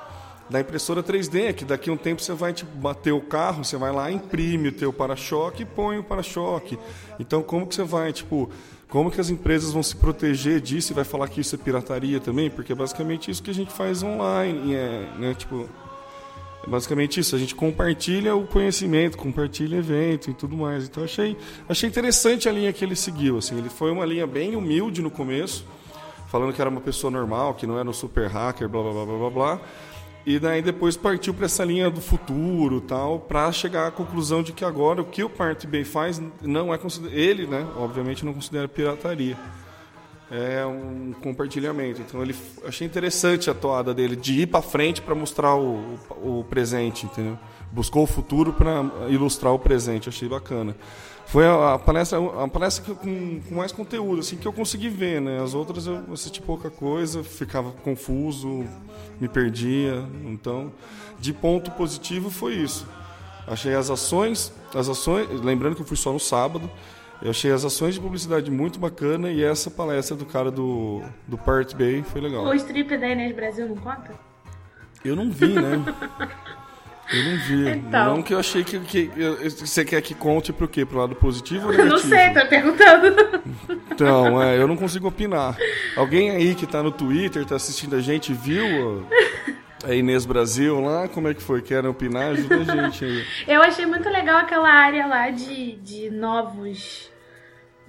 da 0.49 0.59
impressora 0.59 1.03
3D, 1.03 1.53
que 1.53 1.63
daqui 1.63 1.89
a 1.89 1.93
um 1.93 1.97
tempo 1.97 2.21
você 2.21 2.33
vai 2.33 2.53
tipo, 2.53 2.75
bater 2.75 3.11
o 3.11 3.21
carro, 3.21 3.63
você 3.63 3.77
vai 3.77 3.91
lá, 3.91 4.11
imprime 4.11 4.69
o 4.69 4.71
teu 4.71 4.91
para-choque 4.91 5.61
e 5.61 5.65
põe 5.65 5.99
o 5.99 6.03
para-choque. 6.03 6.79
Então 7.19 7.43
como 7.43 7.67
que 7.67 7.75
você 7.75 7.83
vai, 7.83 8.11
tipo, 8.11 8.49
como 8.89 9.11
que 9.11 9.21
as 9.21 9.29
empresas 9.29 9.71
vão 9.71 9.83
se 9.83 9.95
proteger 9.95 10.59
disso 10.59 10.91
e 10.91 10.95
vai 10.95 11.03
falar 11.03 11.27
que 11.27 11.39
isso 11.39 11.53
é 11.53 11.57
pirataria 11.57 12.19
também? 12.19 12.49
Porque 12.49 12.71
é 12.71 12.75
basicamente 12.75 13.29
isso 13.29 13.43
que 13.43 13.51
a 13.51 13.53
gente 13.53 13.71
faz 13.71 14.01
online, 14.01 14.73
é, 14.73 15.07
né, 15.19 15.35
tipo, 15.35 15.69
é 16.65 16.69
basicamente 16.69 17.19
isso, 17.19 17.35
a 17.35 17.39
gente 17.39 17.55
compartilha 17.55 18.35
o 18.35 18.45
conhecimento, 18.45 19.17
compartilha 19.17 19.77
evento 19.77 20.29
e 20.29 20.33
tudo 20.33 20.57
mais. 20.57 20.85
Então 20.85 21.03
achei, 21.03 21.37
achei 21.67 21.87
interessante 21.89 22.49
a 22.49 22.51
linha 22.51 22.73
que 22.73 22.83
ele 22.83 22.95
seguiu, 22.95 23.37
assim, 23.37 23.57
ele 23.57 23.69
foi 23.69 23.91
uma 23.91 24.05
linha 24.05 24.27
bem 24.27 24.55
humilde 24.55 25.01
no 25.01 25.09
começo, 25.09 25.65
falando 26.27 26.53
que 26.53 26.61
era 26.61 26.69
uma 26.69 26.81
pessoa 26.81 27.09
normal, 27.09 27.53
que 27.53 27.65
não 27.65 27.79
era 27.79 27.89
um 27.89 27.93
super 27.93 28.27
hacker, 28.27 28.67
blá 28.67 28.81
blá 28.81 28.91
blá 28.91 29.05
blá 29.05 29.17
blá. 29.17 29.29
blá. 29.29 29.61
E 30.25 30.37
daí 30.37 30.61
depois 30.61 30.97
partiu 30.97 31.33
para 31.33 31.45
essa 31.45 31.63
linha 31.63 31.89
do 31.89 32.01
futuro, 32.01 32.81
tal, 32.81 33.19
para 33.19 33.51
chegar 33.51 33.87
à 33.87 33.91
conclusão 33.91 34.43
de 34.43 34.51
que 34.51 34.65
agora 34.65 35.01
o 35.01 35.05
que 35.05 35.23
o 35.23 35.29
Pirate 35.29 35.65
Bay 35.65 35.83
faz 35.83 36.21
não 36.41 36.73
é 36.73 36.79
ele, 37.11 37.47
né, 37.47 37.65
obviamente 37.77 38.25
não 38.25 38.33
considera 38.33 38.67
pirataria. 38.67 39.37
É 40.31 40.63
um 40.65 41.11
compartilhamento. 41.21 42.01
Então 42.01 42.21
ele 42.21 42.35
achei 42.63 42.85
interessante 42.85 43.49
a 43.49 43.53
toada 43.53 43.93
dele 43.93 44.15
de 44.15 44.41
ir 44.41 44.47
para 44.47 44.61
frente 44.61 45.01
para 45.01 45.15
mostrar 45.15 45.55
o, 45.55 45.99
o, 46.21 46.43
presente, 46.43 47.07
entendeu? 47.07 47.37
Buscou 47.71 48.03
o 48.03 48.07
futuro 48.07 48.53
para 48.53 48.83
ilustrar 49.09 49.53
o 49.53 49.59
presente, 49.59 50.07
achei 50.07 50.29
bacana. 50.29 50.75
Foi 51.25 51.45
a, 51.45 51.73
a 51.73 51.79
palestra, 51.79 52.19
a 52.43 52.47
palestra 52.47 52.95
com, 52.95 53.39
com 53.41 53.55
mais 53.55 53.71
conteúdo, 53.71 54.19
assim, 54.19 54.35
que 54.35 54.47
eu 54.47 54.53
consegui 54.53 54.89
ver, 54.89 55.19
né? 55.21 55.41
As 55.41 55.53
outras 55.53 55.87
eu 55.87 56.03
assisti 56.11 56.41
pouca 56.41 56.69
coisa, 56.69 57.23
ficava 57.23 57.71
confuso, 57.71 58.65
me 59.19 59.27
perdia. 59.27 60.05
Então, 60.25 60.71
de 61.19 61.33
ponto 61.33 61.71
positivo 61.71 62.29
foi 62.29 62.53
isso. 62.53 62.87
Achei 63.47 63.73
as 63.73 63.89
ações, 63.89 64.53
as 64.75 64.87
ações, 64.89 65.27
lembrando 65.41 65.75
que 65.75 65.81
eu 65.81 65.85
fui 65.85 65.97
só 65.97 66.13
no 66.13 66.19
sábado, 66.19 66.69
eu 67.21 67.29
achei 67.31 67.51
as 67.51 67.63
ações 67.65 67.95
de 67.95 67.99
publicidade 68.01 68.49
muito 68.51 68.79
bacana 68.79 69.29
e 69.31 69.43
essa 69.43 69.69
palestra 69.69 70.15
do 70.15 70.25
cara 70.25 70.49
do, 70.51 71.01
do 71.27 71.37
Pirate 71.37 71.75
Bay 71.75 72.03
foi 72.03 72.21
legal. 72.21 72.45
O 72.45 72.53
strip 72.53 72.97
da 72.97 73.07
Inês 73.09 73.35
Brasil 73.35 73.67
não 73.67 73.75
conta? 73.75 74.11
Eu 75.03 75.15
não 75.15 75.29
vi, 75.31 75.53
né? 75.53 75.83
Eu 77.11 77.23
não 77.23 77.37
vi. 77.39 77.69
Então. 77.71 78.05
Não 78.17 78.21
que 78.21 78.31
eu 78.35 78.37
achei 78.39 78.63
que, 78.63 78.79
que- 78.81 79.09
eu- 79.17 79.49
você 79.49 79.83
quer 79.83 79.99
que 79.99 80.13
conte 80.13 80.53
pro 80.53 80.67
quê? 80.67 80.85
Pro 80.85 80.99
lado 80.99 81.15
positivo 81.15 81.65
ou 81.65 81.73
Eu 81.73 81.85
negativo? 81.85 82.07
não 82.07 82.15
sei, 82.17 82.33
tô 82.35 82.47
perguntando. 82.47 83.41
Então, 83.91 84.39
é, 84.43 84.61
eu 84.61 84.67
não 84.67 84.77
consigo 84.77 85.07
opinar. 85.07 85.57
Alguém 85.97 86.29
aí 86.29 86.53
que 86.53 86.67
tá 86.67 86.83
no 86.83 86.91
Twitter, 86.91 87.43
tá 87.47 87.55
assistindo 87.55 87.95
a 87.95 87.99
gente, 87.99 88.31
viu 88.31 89.07
a, 89.91 89.95
Inês 89.95 90.25
Brasil 90.25 90.79
lá? 90.79 91.07
Como 91.07 91.27
é 91.27 91.33
que 91.33 91.41
foi? 91.41 91.61
Querem 91.61 91.89
opinar? 91.89 92.31
Ajuda 92.31 92.55
a 92.55 92.63
gente 92.63 93.05
aí. 93.05 93.25
Eu 93.47 93.61
achei 93.61 93.85
muito 93.85 94.09
legal 94.09 94.37
aquela 94.37 94.69
área 94.69 95.05
lá 95.07 95.29
de, 95.29 95.75
de 95.77 96.09
novos 96.09 97.09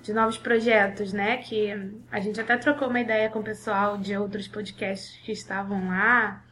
de 0.02 0.14
novos 0.14 0.38
projetos, 0.38 1.12
né? 1.12 1.38
Que 1.38 1.72
a 2.10 2.20
gente 2.20 2.40
até 2.40 2.56
trocou 2.56 2.88
uma 2.88 3.00
ideia 3.00 3.28
com 3.28 3.40
o 3.40 3.42
pessoal 3.42 3.98
de 3.98 4.16
outros 4.16 4.48
podcasts 4.48 5.20
que 5.24 5.32
estavam 5.32 5.88
lá. 5.88 6.42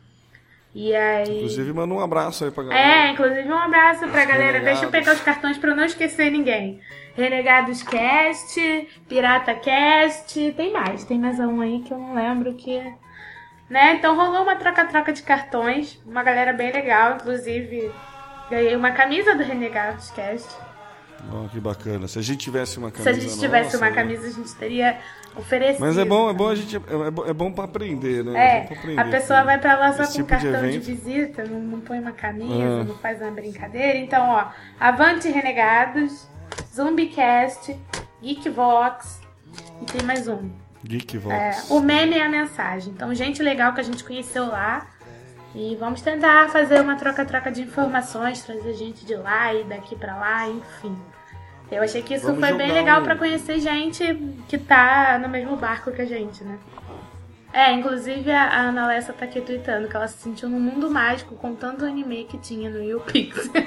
E 0.74 0.94
aí. 0.94 1.38
Inclusive, 1.38 1.72
manda 1.72 1.94
um 1.94 2.00
abraço 2.00 2.44
aí 2.44 2.50
pra 2.50 2.64
galera. 2.64 3.08
É, 3.08 3.12
inclusive 3.12 3.48
um 3.48 3.58
abraço 3.58 4.00
pra 4.08 4.24
galera. 4.24 4.58
Renegados. 4.58 4.64
Deixa 4.64 4.84
eu 4.84 4.90
pegar 4.90 5.14
os 5.14 5.20
cartões 5.20 5.58
pra 5.58 5.70
eu 5.70 5.76
não 5.76 5.84
esquecer 5.84 6.30
ninguém. 6.30 6.80
Renegados 7.16 7.82
Cast, 7.82 8.60
Pirata 9.08 9.54
Cast, 9.54 10.52
tem 10.52 10.72
mais, 10.72 11.04
tem 11.04 11.18
mais 11.18 11.40
um 11.40 11.60
aí 11.60 11.80
que 11.80 11.92
eu 11.92 11.98
não 11.98 12.14
lembro 12.14 12.54
que. 12.54 12.80
Né? 13.68 13.94
Então 13.94 14.16
rolou 14.16 14.42
uma 14.42 14.56
troca-troca 14.56 15.12
de 15.12 15.22
cartões, 15.22 16.00
uma 16.06 16.22
galera 16.22 16.52
bem 16.54 16.72
legal, 16.72 17.16
inclusive 17.16 17.92
ganhei 18.48 18.74
uma 18.74 18.92
camisa 18.92 19.34
do 19.34 19.42
Renegados 19.42 20.10
Cast. 20.10 20.48
Oh, 21.32 21.48
que 21.48 21.60
bacana. 21.60 22.06
Se 22.08 22.18
a 22.18 22.22
gente 22.22 22.38
tivesse 22.38 22.78
uma 22.78 22.88
Se 22.88 22.94
camisa 22.94 23.10
a 23.10 23.14
gente 23.20 23.38
tivesse 23.40 23.64
nossa, 23.72 23.76
uma 23.78 23.90
né? 23.90 23.94
camisa, 23.94 24.26
a 24.26 24.30
gente 24.30 24.54
teria 24.54 24.98
oferecido. 25.36 25.80
Mas 25.80 25.98
é 25.98 26.04
bom, 26.04 26.30
é 26.30 26.32
bom 26.32 26.48
a 26.48 26.54
gente. 26.54 26.76
É, 26.76 27.10
bom- 27.10 27.26
é 27.26 27.32
bom 27.34 27.52
pra 27.52 27.64
aprender, 27.64 28.24
né? 28.24 28.60
É, 28.60 28.60
pra 28.66 28.76
aprender, 28.78 29.00
a 29.00 29.04
pessoa 29.04 29.42
vai 29.42 29.58
pra 29.58 29.76
lá 29.76 29.92
só 29.92 30.04
com 30.06 30.12
tipo 30.12 30.22
de 30.22 30.28
cartão 30.30 30.60
de, 30.62 30.76
evento. 30.76 30.84
visita, 30.84 31.44
não, 31.44 31.58
não 31.60 31.80
põe 31.80 31.98
uma 31.98 32.12
camisa, 32.12 32.80
Ah. 32.80 32.84
não 32.84 32.94
faz 32.98 33.20
uma 33.20 33.32
brincadeira. 33.32 33.98
Então, 33.98 34.28
ó, 34.30 34.46
Avante 34.78 35.28
Renegados, 35.28 36.26
Zumbicast, 36.72 37.76
Geekvox 38.22 39.20
e 39.82 39.84
tem 39.86 40.02
mais 40.04 40.28
um. 40.28 40.48
Geekvox. 40.84 41.34
É, 41.70 41.72
o 41.74 41.80
meme 41.80 42.16
é 42.18 42.22
a 42.24 42.28
mensagem. 42.28 42.92
Então, 42.92 43.14
gente 43.14 43.42
legal 43.42 43.72
que 43.72 43.80
a 43.80 43.84
gente 43.84 44.04
conheceu 44.04 44.46
lá. 44.46 44.86
E 45.54 45.74
vamos 45.76 46.00
tentar 46.02 46.50
fazer 46.50 46.80
uma 46.80 46.94
troca-troca 46.96 47.50
de 47.50 47.62
informações, 47.62 48.42
trazer 48.42 48.74
gente 48.74 49.04
de 49.06 49.14
lá 49.16 49.52
e 49.54 49.64
daqui 49.64 49.96
pra 49.96 50.14
lá, 50.16 50.46
enfim. 50.46 50.96
Eu 51.70 51.82
achei 51.82 52.02
que 52.02 52.14
isso 52.14 52.26
Vamos 52.26 52.40
foi 52.46 52.56
bem 52.56 52.70
legal 52.70 53.00
um- 53.00 53.04
pra 53.04 53.16
conhecer 53.16 53.58
gente 53.58 54.04
que 54.46 54.56
tá 54.58 55.18
no 55.20 55.28
mesmo 55.28 55.56
barco 55.56 55.90
que 55.90 56.02
a 56.02 56.06
gente, 56.06 56.44
né? 56.44 56.58
É, 57.52 57.72
inclusive 57.72 58.30
a 58.30 58.60
Ana 58.60 58.86
Lessa 58.86 59.12
tá 59.12 59.24
aqui 59.24 59.40
tweetando 59.40 59.88
que 59.88 59.96
ela 59.96 60.06
se 60.06 60.18
sentiu 60.18 60.48
num 60.50 60.60
mundo 60.60 60.90
mágico 60.90 61.34
com 61.34 61.54
tanto 61.54 61.84
anime 61.84 62.24
que 62.24 62.36
tinha 62.38 62.68
no 62.70 62.82
YouPix. 62.82 63.50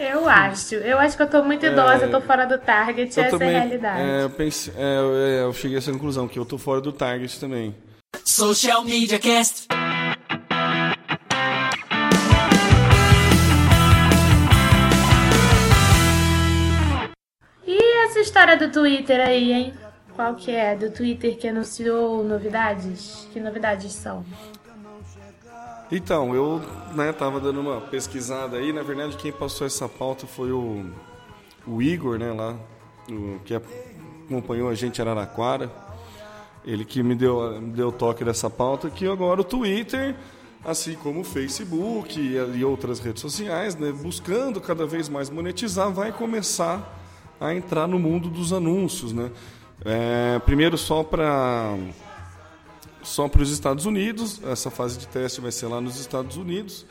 eu 0.00 0.28
acho. 0.28 0.74
Eu 0.76 0.98
acho 0.98 1.16
que 1.16 1.22
eu 1.22 1.28
tô 1.30 1.42
muito 1.42 1.64
idosa, 1.66 2.06
eu 2.06 2.10
tô 2.10 2.20
fora 2.20 2.46
do 2.46 2.58
target, 2.58 3.16
Eu 3.18 3.24
essa 3.24 3.38
também, 3.38 3.54
é 3.54 3.56
a 3.56 3.60
realidade. 3.60 4.00
é, 4.02 4.22
eu, 4.24 4.30
pensei, 4.30 4.72
é, 4.76 4.98
eu- 4.98 5.16
é, 5.16 5.42
eu 5.44 5.52
cheguei 5.52 5.76
a 5.76 5.78
essa 5.78 5.92
conclusão, 5.92 6.26
que 6.28 6.38
eu 6.38 6.44
tô 6.44 6.58
fora 6.58 6.80
do 6.80 6.92
target 6.92 7.38
também. 7.38 7.74
Social 8.24 8.82
Media 8.84 9.18
Cast. 9.18 9.68
E 17.66 18.04
essa 18.04 18.20
história 18.20 18.56
do 18.56 18.70
Twitter 18.70 19.20
aí, 19.20 19.52
hein? 19.52 19.74
Qual 20.16 20.34
que 20.34 20.50
é? 20.50 20.74
Do 20.74 20.90
Twitter 20.90 21.36
que 21.36 21.48
anunciou 21.48 22.24
novidades? 22.24 23.28
Que 23.32 23.40
novidades 23.40 23.92
são? 23.92 24.24
Então, 25.92 26.34
eu 26.36 26.60
né, 26.94 27.12
tava 27.12 27.40
dando 27.40 27.60
uma 27.60 27.80
pesquisada 27.80 28.56
aí, 28.56 28.72
na 28.72 28.82
verdade 28.82 29.16
quem 29.16 29.32
passou 29.32 29.66
essa 29.66 29.88
pauta 29.88 30.24
foi 30.24 30.52
o, 30.52 30.84
o 31.66 31.82
Igor, 31.82 32.16
né, 32.16 32.32
lá, 32.32 32.56
o, 33.10 33.40
que 33.44 33.54
acompanhou 33.54 34.68
a 34.68 34.74
gente 34.74 34.98
em 34.98 35.02
Araraquara. 35.02 35.68
Ele 36.64 36.84
que 36.84 37.02
me 37.02 37.16
deu, 37.16 37.60
me 37.60 37.72
deu 37.72 37.88
o 37.88 37.92
toque 37.92 38.24
dessa 38.24 38.48
pauta, 38.48 38.88
que 38.88 39.04
agora 39.08 39.40
o 39.40 39.44
Twitter, 39.44 40.14
assim 40.64 40.94
como 40.94 41.20
o 41.20 41.24
Facebook 41.24 42.20
e, 42.20 42.36
e 42.36 42.64
outras 42.64 43.00
redes 43.00 43.20
sociais, 43.20 43.74
né, 43.74 43.90
buscando 43.90 44.60
cada 44.60 44.86
vez 44.86 45.08
mais 45.08 45.28
monetizar, 45.28 45.90
vai 45.90 46.12
começar 46.12 46.98
a 47.40 47.52
entrar 47.52 47.88
no 47.88 47.98
mundo 47.98 48.28
dos 48.28 48.52
anúncios, 48.52 49.12
né? 49.12 49.30
É, 49.84 50.38
primeiro 50.40 50.76
só 50.76 51.02
para 51.02 51.74
só 53.02 53.28
para 53.28 53.42
os 53.42 53.50
Estados 53.50 53.86
Unidos. 53.86 54.40
Essa 54.44 54.70
fase 54.70 54.98
de 54.98 55.06
teste 55.08 55.40
vai 55.40 55.52
ser 55.52 55.66
lá 55.66 55.80
nos 55.80 55.98
Estados 55.98 56.36
Unidos. 56.36 56.86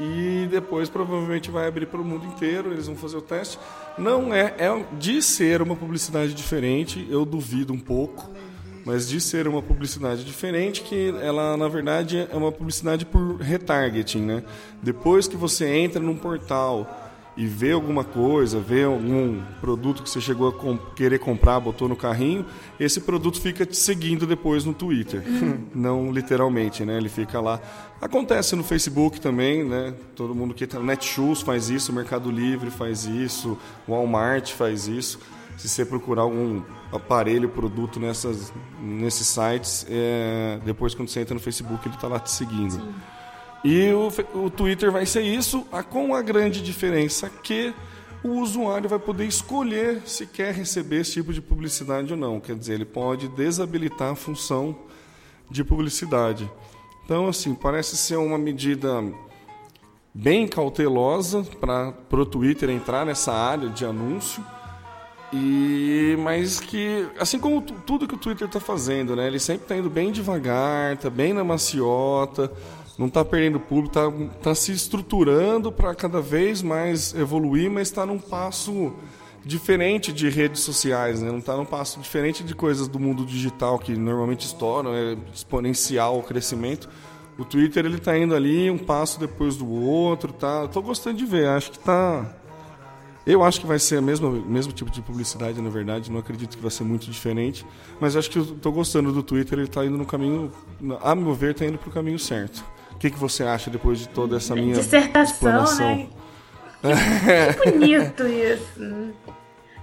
E 0.00 0.46
depois 0.50 0.88
provavelmente 0.88 1.50
vai 1.50 1.66
abrir 1.66 1.86
para 1.86 2.00
o 2.00 2.04
mundo 2.04 2.26
inteiro. 2.26 2.72
Eles 2.72 2.86
vão 2.86 2.96
fazer 2.96 3.16
o 3.16 3.22
teste. 3.22 3.58
Não 3.96 4.32
é, 4.32 4.54
é 4.58 4.86
de 4.96 5.20
ser 5.20 5.60
uma 5.60 5.74
publicidade 5.74 6.32
diferente, 6.34 7.06
eu 7.10 7.24
duvido 7.24 7.72
um 7.72 7.80
pouco. 7.80 8.30
Mas 8.84 9.08
de 9.08 9.20
ser 9.20 9.46
uma 9.46 9.60
publicidade 9.60 10.24
diferente, 10.24 10.82
que 10.82 11.12
ela 11.20 11.56
na 11.58 11.68
verdade 11.68 12.26
é 12.30 12.34
uma 12.34 12.50
publicidade 12.50 13.04
por 13.04 13.36
retargeting, 13.36 14.20
né? 14.20 14.42
Depois 14.82 15.28
que 15.28 15.36
você 15.36 15.68
entra 15.68 16.00
num 16.00 16.16
portal 16.16 17.07
e 17.38 17.46
vê 17.46 17.70
alguma 17.70 18.02
coisa, 18.02 18.58
vê 18.58 18.82
algum 18.82 19.40
produto 19.60 20.02
que 20.02 20.10
você 20.10 20.20
chegou 20.20 20.48
a 20.48 20.52
com- 20.52 20.76
querer 20.76 21.20
comprar, 21.20 21.60
botou 21.60 21.88
no 21.88 21.94
carrinho, 21.94 22.44
esse 22.80 23.00
produto 23.00 23.40
fica 23.40 23.64
te 23.64 23.76
seguindo 23.76 24.26
depois 24.26 24.64
no 24.64 24.74
Twitter. 24.74 25.22
Não 25.72 26.10
literalmente, 26.10 26.84
né? 26.84 26.96
Ele 26.96 27.08
fica 27.08 27.40
lá. 27.40 27.60
Acontece 28.02 28.56
no 28.56 28.64
Facebook 28.64 29.20
também, 29.20 29.62
né? 29.64 29.94
Todo 30.16 30.34
mundo 30.34 30.52
que 30.52 30.66
tá. 30.66 30.80
Netshoes 30.80 31.40
faz 31.40 31.70
isso, 31.70 31.92
Mercado 31.92 32.28
Livre 32.28 32.70
faz 32.70 33.04
isso, 33.04 33.56
Walmart 33.88 34.52
faz 34.52 34.88
isso. 34.88 35.20
se 35.56 35.68
você 35.68 35.84
procurar 35.84 36.22
algum 36.22 36.60
aparelho, 36.92 37.48
produto 37.48 38.00
nessas, 38.00 38.52
nesses 38.82 39.28
sites, 39.28 39.86
é, 39.88 40.58
depois 40.64 40.92
quando 40.92 41.08
você 41.08 41.20
entra 41.20 41.34
no 41.34 41.40
Facebook 41.40 41.86
ele 41.86 41.94
está 41.94 42.08
lá 42.08 42.18
te 42.18 42.32
seguindo. 42.32 42.72
Sim. 42.72 42.94
E 43.64 43.90
o, 43.92 44.08
o 44.34 44.50
Twitter 44.50 44.90
vai 44.90 45.04
ser 45.04 45.22
isso, 45.22 45.66
com 45.90 46.14
a 46.14 46.22
grande 46.22 46.62
diferença 46.62 47.28
que 47.28 47.74
o 48.22 48.40
usuário 48.40 48.88
vai 48.88 48.98
poder 48.98 49.26
escolher 49.26 50.02
se 50.04 50.26
quer 50.26 50.52
receber 50.52 51.00
esse 51.00 51.12
tipo 51.12 51.32
de 51.32 51.40
publicidade 51.40 52.12
ou 52.12 52.18
não. 52.18 52.40
Quer 52.40 52.56
dizer, 52.56 52.74
ele 52.74 52.84
pode 52.84 53.28
desabilitar 53.28 54.12
a 54.12 54.16
função 54.16 54.76
de 55.50 55.64
publicidade. 55.64 56.50
Então, 57.04 57.28
assim, 57.28 57.54
parece 57.54 57.96
ser 57.96 58.16
uma 58.16 58.36
medida 58.36 59.02
bem 60.12 60.46
cautelosa 60.48 61.42
para 61.60 61.94
o 62.10 62.26
Twitter 62.26 62.70
entrar 62.70 63.06
nessa 63.06 63.32
área 63.32 63.68
de 63.68 63.84
anúncio. 63.84 64.44
E 65.32 66.16
mas 66.20 66.58
que 66.58 67.06
assim 67.18 67.38
como 67.38 67.60
tudo 67.60 68.08
que 68.08 68.14
o 68.14 68.18
Twitter 68.18 68.46
está 68.46 68.58
fazendo, 68.58 69.14
né? 69.14 69.26
Ele 69.26 69.38
sempre 69.38 69.64
está 69.64 69.76
indo 69.76 69.90
bem 69.90 70.10
devagar, 70.10 70.94
está 70.94 71.10
bem 71.10 71.34
na 71.34 71.44
maciota, 71.44 72.50
não 72.98 73.06
está 73.06 73.24
perdendo 73.24 73.60
público, 73.60 73.96
está 73.96 74.10
tá 74.42 74.54
se 74.54 74.72
estruturando 74.72 75.70
para 75.70 75.94
cada 75.94 76.20
vez 76.20 76.60
mais 76.60 77.14
evoluir, 77.14 77.70
mas 77.70 77.88
está 77.88 78.04
num 78.04 78.18
passo 78.18 78.92
diferente 79.44 80.12
de 80.12 80.28
redes 80.28 80.62
sociais, 80.62 81.22
né? 81.22 81.30
não 81.30 81.38
está 81.38 81.56
num 81.56 81.64
passo 81.64 82.00
diferente 82.00 82.42
de 82.42 82.54
coisas 82.54 82.88
do 82.88 82.98
mundo 82.98 83.24
digital 83.24 83.78
que 83.78 83.96
normalmente 83.96 84.44
estouram, 84.46 84.92
é 84.92 85.16
exponencial 85.32 86.18
o 86.18 86.22
crescimento. 86.24 86.88
O 87.38 87.44
Twitter 87.44 87.86
ele 87.86 87.98
está 87.98 88.18
indo 88.18 88.34
ali 88.34 88.68
um 88.68 88.76
passo 88.76 89.20
depois 89.20 89.56
do 89.56 89.70
outro, 89.70 90.32
tá? 90.32 90.64
Estou 90.64 90.82
gostando 90.82 91.18
de 91.18 91.24
ver, 91.24 91.46
acho 91.46 91.70
que 91.70 91.78
está 91.78 92.34
eu 93.28 93.44
acho 93.44 93.60
que 93.60 93.66
vai 93.66 93.78
ser 93.78 93.98
o 93.98 94.02
mesmo, 94.02 94.30
mesmo 94.30 94.72
tipo 94.72 94.90
de 94.90 95.02
publicidade, 95.02 95.60
na 95.60 95.68
verdade. 95.68 96.10
Não 96.10 96.18
acredito 96.18 96.56
que 96.56 96.62
vai 96.62 96.70
ser 96.70 96.84
muito 96.84 97.10
diferente. 97.10 97.62
Mas 98.00 98.16
acho 98.16 98.30
que 98.30 98.38
estou 98.38 98.72
gostando 98.72 99.12
do 99.12 99.22
Twitter. 99.22 99.58
Ele 99.58 99.68
está 99.68 99.84
indo 99.84 99.98
no 99.98 100.06
caminho, 100.06 100.50
a 101.02 101.14
meu 101.14 101.34
ver, 101.34 101.50
está 101.50 101.66
indo 101.66 101.76
para 101.76 101.90
o 101.90 101.92
caminho 101.92 102.18
certo. 102.18 102.64
O 102.98 103.00
que, 103.00 103.12
que 103.12 103.18
você 103.18 103.44
acha 103.44 103.70
depois 103.70 104.00
de 104.00 104.08
toda 104.08 104.38
essa 104.38 104.56
minha 104.56 104.74
dissertação, 104.74 105.76
né? 105.76 106.08
Que 107.62 107.70
bonito 107.70 108.26
isso. 108.26 109.14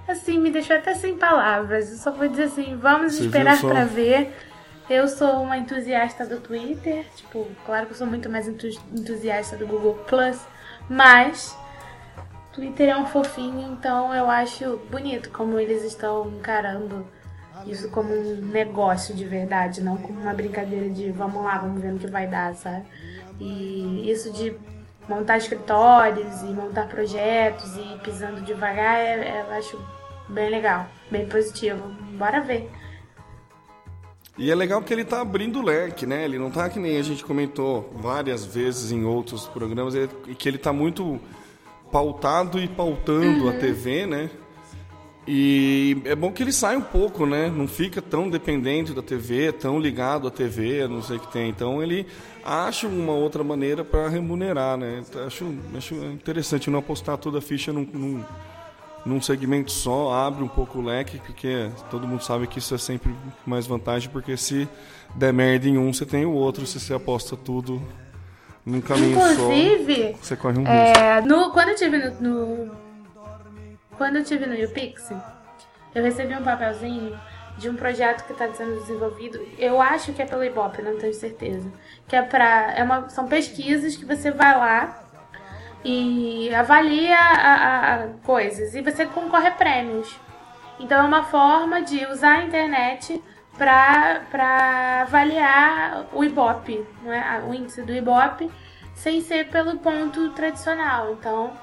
Assim, 0.05 0.37
me 0.37 0.51
deixou 0.51 0.75
até 0.75 0.93
sem 0.95 1.17
palavras. 1.17 1.91
Eu 1.91 1.97
só 1.97 2.11
vou 2.11 2.27
dizer 2.27 2.43
assim, 2.43 2.75
vamos 2.75 3.15
você 3.15 3.23
esperar 3.23 3.61
para 3.61 3.85
ver. 3.85 4.35
Eu 4.89 5.07
sou 5.07 5.41
uma 5.41 5.57
entusiasta 5.57 6.25
do 6.25 6.41
Twitter. 6.41 7.05
Tipo, 7.15 7.47
claro 7.65 7.85
que 7.85 7.93
eu 7.93 7.97
sou 7.97 8.05
muito 8.05 8.29
mais 8.29 8.49
entusiasta 8.49 9.55
do 9.55 9.65
Google 9.65 9.93
Plus, 10.05 10.37
mas 10.89 11.57
Twitter 12.51 12.89
é 12.89 12.97
um 12.97 13.05
fofinho, 13.05 13.71
então 13.71 14.13
eu 14.13 14.29
acho 14.29 14.77
bonito 14.91 15.29
como 15.29 15.57
eles 15.57 15.85
estão 15.85 16.27
encarando 16.27 17.07
isso 17.65 17.89
como 17.89 18.13
um 18.13 18.35
negócio 18.41 19.15
de 19.15 19.25
verdade, 19.25 19.81
não 19.81 19.97
como 19.97 20.19
uma 20.19 20.33
brincadeira 20.33 20.89
de 20.89 21.11
vamos 21.11 21.43
lá, 21.43 21.57
vamos 21.57 21.81
ver 21.81 21.93
no 21.93 21.99
que 21.99 22.07
vai 22.07 22.27
dar, 22.27 22.53
sabe? 22.53 22.85
E 23.39 24.09
isso 24.09 24.31
de 24.31 24.55
montar 25.07 25.37
escritórios 25.37 26.41
e 26.41 26.45
montar 26.45 26.87
projetos 26.87 27.75
e 27.77 27.99
pisando 28.03 28.41
devagar, 28.41 28.97
é, 28.97 29.13
é, 29.13 29.45
eu 29.47 29.53
acho 29.55 29.79
bem 30.27 30.49
legal, 30.49 30.87
bem 31.11 31.27
positivo. 31.27 31.87
Bora 32.17 32.41
ver. 32.41 32.69
E 34.37 34.51
é 34.51 34.55
legal 34.55 34.81
que 34.81 34.93
ele 34.93 35.03
está 35.03 35.21
abrindo 35.21 35.59
o 35.59 35.61
leque, 35.61 36.05
né? 36.05 36.25
Ele 36.25 36.37
não 36.37 36.49
está 36.49 36.69
que 36.69 36.79
nem 36.79 36.97
a 36.97 37.01
gente 37.01 37.23
comentou 37.23 37.89
várias 37.95 38.45
vezes 38.45 38.91
em 38.91 39.05
outros 39.05 39.47
programas, 39.47 39.95
é 39.95 40.07
que 40.37 40.49
ele 40.49 40.57
está 40.57 40.73
muito 40.73 41.19
pautado 41.89 42.59
e 42.59 42.67
pautando 42.67 43.45
uhum. 43.45 43.49
a 43.49 43.53
TV, 43.53 44.05
né? 44.05 44.29
E 45.27 45.97
é 46.05 46.15
bom 46.15 46.31
que 46.31 46.43
ele 46.43 46.51
sai 46.51 46.77
um 46.77 46.81
pouco, 46.81 47.25
né? 47.25 47.49
Não 47.49 47.67
fica 47.67 47.99
tão 48.01 48.29
dependente 48.29 48.93
da 48.93 49.01
TV, 49.01 49.51
tão 49.51 49.79
ligado 49.79 50.27
à 50.27 50.31
TV, 50.31 50.87
não 50.87 51.01
sei 51.01 51.17
o 51.17 51.19
que 51.19 51.31
tem. 51.31 51.49
Então 51.49 51.81
ele 51.81 52.05
acha 52.43 52.87
uma 52.87 53.13
outra 53.13 53.43
maneira 53.43 53.83
para 53.83 54.07
remunerar, 54.07 54.77
né? 54.77 55.03
Acho, 55.25 55.51
acho 55.75 55.95
interessante 55.95 56.69
não 56.69 56.77
apostar 56.77 57.17
toda 57.17 57.39
a 57.39 57.41
ficha 57.41 57.73
num, 57.73 57.87
num, 57.91 58.23
num, 59.03 59.21
segmento 59.21 59.71
só, 59.71 60.13
abre 60.13 60.43
um 60.43 60.47
pouco 60.47 60.77
o 60.77 60.83
leque, 60.83 61.17
porque 61.17 61.71
todo 61.89 62.07
mundo 62.07 62.23
sabe 62.23 62.45
que 62.45 62.59
isso 62.59 62.75
é 62.75 62.77
sempre 62.77 63.11
mais 63.47 63.65
vantagem, 63.65 64.11
porque 64.11 64.37
se 64.37 64.69
der 65.15 65.33
merda 65.33 65.67
em 65.67 65.75
um, 65.75 65.91
você 65.91 66.05
tem 66.05 66.23
o 66.23 66.33
outro, 66.33 66.67
se 66.67 66.79
você 66.79 66.93
aposta 66.93 67.35
tudo 67.35 67.81
num 68.63 68.79
caminho 68.79 69.17
Inclusive, 69.17 70.11
só, 70.11 70.17
você 70.21 70.35
corre 70.35 70.59
um 70.59 70.67
é, 70.67 71.15
risco. 71.15 71.27
No, 71.27 71.51
quando 71.51 71.69
eu 71.69 71.75
tive 71.75 71.97
no, 71.97 72.21
no 72.21 72.84
quando 73.97 74.17
eu 74.17 74.21
estive 74.21 74.45
no 74.45 74.55
YouPix, 74.55 75.11
eu 75.93 76.03
recebi 76.03 76.35
um 76.35 76.43
papelzinho 76.43 77.17
de 77.57 77.69
um 77.69 77.75
projeto 77.75 78.25
que 78.25 78.33
está 78.33 78.51
sendo 78.53 78.79
desenvolvido. 78.81 79.39
Eu 79.57 79.81
acho 79.81 80.13
que 80.13 80.21
é 80.21 80.25
pelo 80.25 80.43
Ibope, 80.43 80.81
não 80.81 80.97
tenho 80.97 81.13
certeza. 81.13 81.71
Que 82.07 82.15
é 82.15 82.21
para 82.21 82.73
é 82.73 82.83
uma, 82.83 83.09
são 83.09 83.27
pesquisas 83.27 83.95
que 83.95 84.05
você 84.05 84.31
vai 84.31 84.57
lá 84.57 85.03
e 85.83 86.53
avalia 86.53 87.17
a, 87.17 87.53
a, 87.53 87.93
a 87.95 88.07
coisas 88.23 88.75
e 88.75 88.81
você 88.81 89.05
concorre 89.05 89.47
a 89.47 89.51
prêmios. 89.51 90.19
Então 90.79 91.01
é 91.01 91.07
uma 91.07 91.23
forma 91.23 91.81
de 91.81 92.05
usar 92.07 92.39
a 92.39 92.43
internet 92.43 93.23
para 93.57 95.03
avaliar 95.03 96.07
o 96.11 96.23
Ibope, 96.23 96.85
não 97.01 97.13
é? 97.13 97.41
o 97.47 97.53
índice 97.53 97.81
do 97.83 97.93
Ibope, 97.93 98.51
sem 98.93 99.21
ser 99.21 99.49
pelo 99.49 99.77
ponto 99.77 100.31
tradicional. 100.31 101.13
Então 101.13 101.53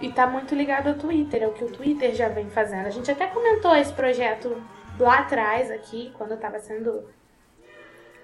e 0.00 0.10
tá 0.12 0.26
muito 0.26 0.54
ligado 0.54 0.88
ao 0.88 0.94
Twitter, 0.94 1.42
é 1.42 1.46
o 1.46 1.52
que 1.52 1.64
o 1.64 1.70
Twitter 1.70 2.14
já 2.14 2.28
vem 2.28 2.48
fazendo. 2.50 2.86
A 2.86 2.90
gente 2.90 3.10
até 3.10 3.26
comentou 3.26 3.74
esse 3.74 3.92
projeto 3.92 4.62
lá 4.98 5.20
atrás 5.20 5.70
aqui, 5.70 6.12
quando 6.16 6.32
eu 6.32 6.36
tava 6.38 6.58
sendo. 6.58 7.04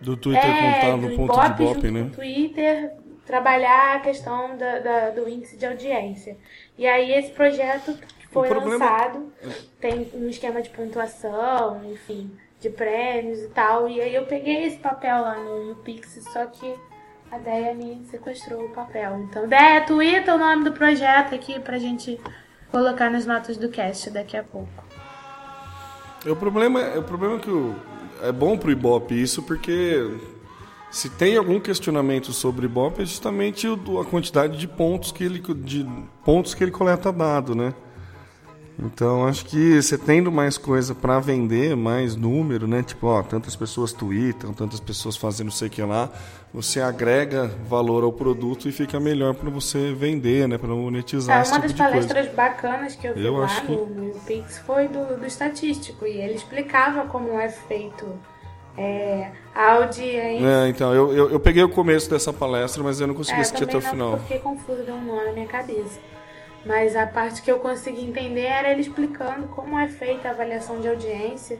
Do 0.01 0.17
Twitter 0.17 0.45
é, 0.45 0.75
contar 0.75 0.97
no 0.97 1.17
ponto 1.17 1.33
Ibope, 1.33 1.57
de 1.57 1.63
Ibope, 1.63 1.91
né? 1.91 2.11
Twitter 2.15 2.93
trabalhar 3.25 3.97
a 3.97 4.01
questão 4.01 4.57
da, 4.57 4.79
da, 4.81 5.11
do 5.11 5.29
índice 5.29 5.57
de 5.57 5.65
audiência. 5.65 6.37
E 6.77 6.87
aí 6.87 7.13
esse 7.13 7.31
projeto 7.31 7.97
foi 8.31 8.49
problema... 8.49 8.85
lançado, 8.85 9.33
tem 9.81 10.11
um 10.15 10.29
esquema 10.29 10.61
de 10.61 10.71
pontuação, 10.71 11.85
enfim, 11.91 12.31
de 12.61 12.69
prêmios 12.69 13.41
e 13.41 13.49
tal. 13.49 13.89
E 13.89 14.01
aí 14.01 14.15
eu 14.15 14.27
peguei 14.27 14.65
esse 14.65 14.79
papel 14.79 15.23
lá 15.23 15.37
no, 15.37 15.69
no 15.69 15.77
Pix, 15.77 16.25
só 16.33 16.47
que 16.47 16.75
a 17.33 17.38
Deia 17.38 17.75
me 17.75 18.05
sequestrou 18.11 18.66
o 18.66 18.68
papel. 18.68 19.18
Então, 19.21 19.49
Deia, 19.49 19.81
twitta 19.87 20.35
o 20.35 20.38
nome 20.38 20.64
do 20.64 20.73
projeto 20.73 21.35
aqui 21.35 21.59
pra 21.59 21.79
gente 21.79 22.21
colocar 22.71 23.11
nas 23.11 23.25
notas 23.25 23.57
do 23.57 23.71
cast 23.71 24.11
daqui 24.11 24.37
a 24.37 24.45
pouco. 24.45 24.68
O 26.27 26.37
problema, 26.37 26.81
o 26.99 27.03
problema 27.03 27.37
é 27.37 27.38
que 27.38 27.51
o, 27.51 27.75
é 28.23 28.31
bom 28.31 28.59
pro 28.59 28.71
Ibope 28.71 29.21
isso, 29.21 29.42
porque 29.42 30.14
se 30.90 31.09
tem 31.09 31.38
algum 31.38 31.59
questionamento 31.59 32.35
sobre 32.35 32.66
Ibope 32.66 33.01
é 33.01 33.07
justamente 33.07 33.66
a 33.66 34.05
quantidade 34.05 34.59
de 34.59 34.68
pontos 34.68 35.11
que 35.11 35.25
ele, 35.25 35.40
de 35.40 35.88
pontos 36.23 36.53
que 36.53 36.62
ele 36.62 36.71
coleta 36.71 37.11
dado, 37.11 37.55
né? 37.55 37.73
Então, 38.79 39.27
acho 39.27 39.45
que 39.47 39.81
você 39.81 39.99
tendo 39.99 40.33
mais 40.33 40.57
coisa 40.57 40.95
para 40.95 41.21
vender, 41.21 41.77
mais 41.77 42.17
número, 42.17 42.67
né? 42.67 42.83
Tipo, 42.83 43.09
ó, 43.09 43.23
tantas 43.23 43.55
pessoas 43.55 43.93
tweetam, 43.93 44.53
tantas 44.53 44.81
pessoas 44.81 45.17
fazendo 45.17 45.51
sei 45.51 45.69
o 45.69 45.71
que 45.71 45.83
lá, 45.83 46.11
você 46.53 46.81
agrega 46.81 47.51
valor 47.69 48.03
ao 48.03 48.13
produto 48.13 48.69
e 48.69 48.73
fica 48.73 48.99
melhor 48.99 49.35
para 49.35 49.51
você 49.51 49.93
vender, 49.93 50.49
né? 50.49 50.59
Para 50.59 50.71
monetizar 50.71 51.39
ah, 51.39 51.43
esse 51.43 51.53
Uma 51.53 51.61
tipo 51.61 51.79
das 51.79 51.89
palestras 51.91 52.35
bacanas 52.35 52.97
que 52.97 53.07
eu 53.07 53.15
vi 53.15 53.25
eu 53.25 53.37
lá 53.37 53.47
que... 53.49 53.73
no, 53.73 53.87
no 53.87 54.15
Pix 54.21 54.59
foi 54.59 54.89
do, 54.89 55.19
do 55.19 55.27
estatístico 55.27 56.07
e 56.07 56.21
ele 56.21 56.35
explicava 56.35 57.07
como 57.07 57.39
é 57.39 57.49
feito 57.49 58.07
é, 58.77 59.31
a 59.55 59.73
audiência. 59.73 60.47
É, 60.47 60.69
então, 60.69 60.95
eu, 60.95 61.13
eu, 61.13 61.31
eu, 61.31 61.41
peguei 61.41 61.63
o 61.63 61.69
começo 61.69 62.09
dessa 62.09 62.33
palestra, 62.33 62.83
mas 62.83 63.01
eu 63.01 63.07
não 63.07 63.15
consegui 63.15 63.39
é, 63.39 63.43
assistir 63.43 63.65
até 63.65 63.77
o 63.77 63.83
final. 63.83 64.13
Eu 64.13 64.19
fiquei 64.21 64.39
confusa, 64.39 64.83
deu 64.83 64.95
um 64.95 65.05
nó 65.05 65.25
na 65.25 65.33
minha 65.33 65.47
cabeça. 65.47 66.01
Mas 66.64 66.94
a 66.94 67.07
parte 67.07 67.42
que 67.42 67.51
eu 67.51 67.59
consegui 67.59 68.05
entender 68.05 68.46
era 68.46 68.70
ele 68.70 68.83
explicando 68.83 69.48
como 69.48 69.79
é 69.79 69.88
feita 69.88 70.29
a 70.29 70.31
avaliação 70.31 70.81
de 70.81 70.88
audiência, 70.88 71.59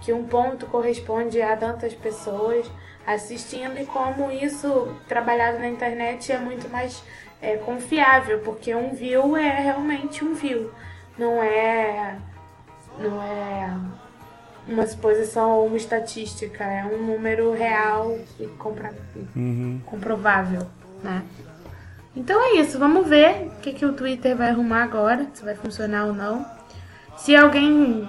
que 0.00 0.12
um 0.12 0.24
ponto 0.24 0.66
corresponde 0.66 1.40
a 1.42 1.56
tantas 1.56 1.94
pessoas 1.94 2.70
assistindo 3.06 3.78
e 3.78 3.86
como 3.86 4.30
isso 4.30 4.94
trabalhado 5.08 5.58
na 5.58 5.68
internet 5.68 6.32
é 6.32 6.38
muito 6.38 6.68
mais 6.68 7.02
é, 7.40 7.56
confiável, 7.56 8.40
porque 8.40 8.74
um 8.74 8.94
view 8.94 9.36
é 9.36 9.60
realmente 9.60 10.24
um 10.24 10.34
view, 10.34 10.72
não 11.16 11.42
é 11.42 12.16
não 12.98 13.22
é 13.22 13.76
uma 14.66 14.86
suposição 14.86 15.52
ou 15.52 15.66
uma 15.66 15.76
estatística, 15.76 16.64
é 16.64 16.84
um 16.84 17.06
número 17.06 17.52
real 17.52 18.18
e 18.40 18.46
compra, 18.46 18.92
uhum. 19.34 19.80
comprovável, 19.86 20.66
né? 21.02 21.22
Então 22.16 22.42
é 22.42 22.60
isso, 22.60 22.78
vamos 22.78 23.06
ver 23.06 23.50
o 23.58 23.60
que, 23.60 23.74
que 23.74 23.84
o 23.84 23.92
Twitter 23.92 24.34
vai 24.34 24.48
arrumar 24.48 24.84
agora, 24.84 25.28
se 25.34 25.44
vai 25.44 25.54
funcionar 25.54 26.06
ou 26.06 26.14
não. 26.14 26.46
Se 27.18 27.36
alguém 27.36 28.08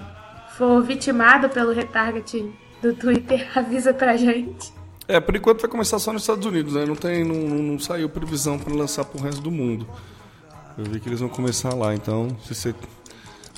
for 0.58 0.82
vitimado 0.82 1.50
pelo 1.50 1.74
retarget 1.74 2.50
do 2.82 2.94
Twitter, 2.94 3.46
avisa 3.54 3.94
pra 3.94 4.16
gente. 4.16 4.72
É, 5.10 5.20
por 5.20 5.36
enquanto 5.36 5.62
vai 5.62 5.70
começar 5.70 6.00
só 6.00 6.14
nos 6.14 6.24
Estados 6.24 6.46
Unidos, 6.46 6.74
né? 6.74 6.86
Não, 6.86 6.96
tem, 6.96 7.24
não, 7.24 7.36
não, 7.36 7.80
saiu 7.80 8.10
previsão 8.10 8.58
para 8.58 8.74
lançar 8.74 9.04
pro 9.06 9.22
resto 9.22 9.42
do 9.42 9.52
mundo. 9.52 9.88
Eu 10.78 10.86
vi 10.86 11.00
que 11.00 11.10
eles 11.10 11.20
vão 11.20 11.30
começar 11.30 11.74
lá, 11.74 11.94
então 11.94 12.36
se 12.44 12.56
você 12.56 12.76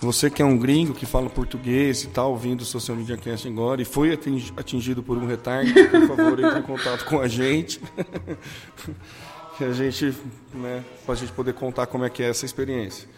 Você 0.01 0.29
que 0.29 0.41
é 0.41 0.45
um 0.45 0.57
gringo 0.57 0.93
que 0.93 1.05
fala 1.05 1.29
português 1.29 2.03
e 2.03 2.07
tal, 2.07 2.31
ouvindo 2.31 2.61
o 2.61 2.65
Social 2.65 2.95
Media 2.95 3.17
Cast 3.17 3.47
agora 3.47 3.81
e 3.81 3.85
foi 3.85 4.17
atingido 4.57 5.03
por 5.03 5.17
um 5.17 5.27
retardo, 5.27 5.71
por 5.73 6.07
favor, 6.07 6.39
entre 6.39 6.59
em 6.59 6.63
contato 6.63 7.05
com 7.05 7.19
a 7.19 7.27
gente. 7.27 7.81
que 9.59 9.65
a 9.65 9.73
gente, 9.73 10.15
né, 10.53 10.81
pra 11.05 11.15
gente 11.15 11.33
poder 11.33 11.53
contar 11.53 11.85
como 11.85 12.05
é 12.05 12.09
que 12.09 12.23
é 12.23 12.29
essa 12.29 12.45
experiência. 12.45 13.09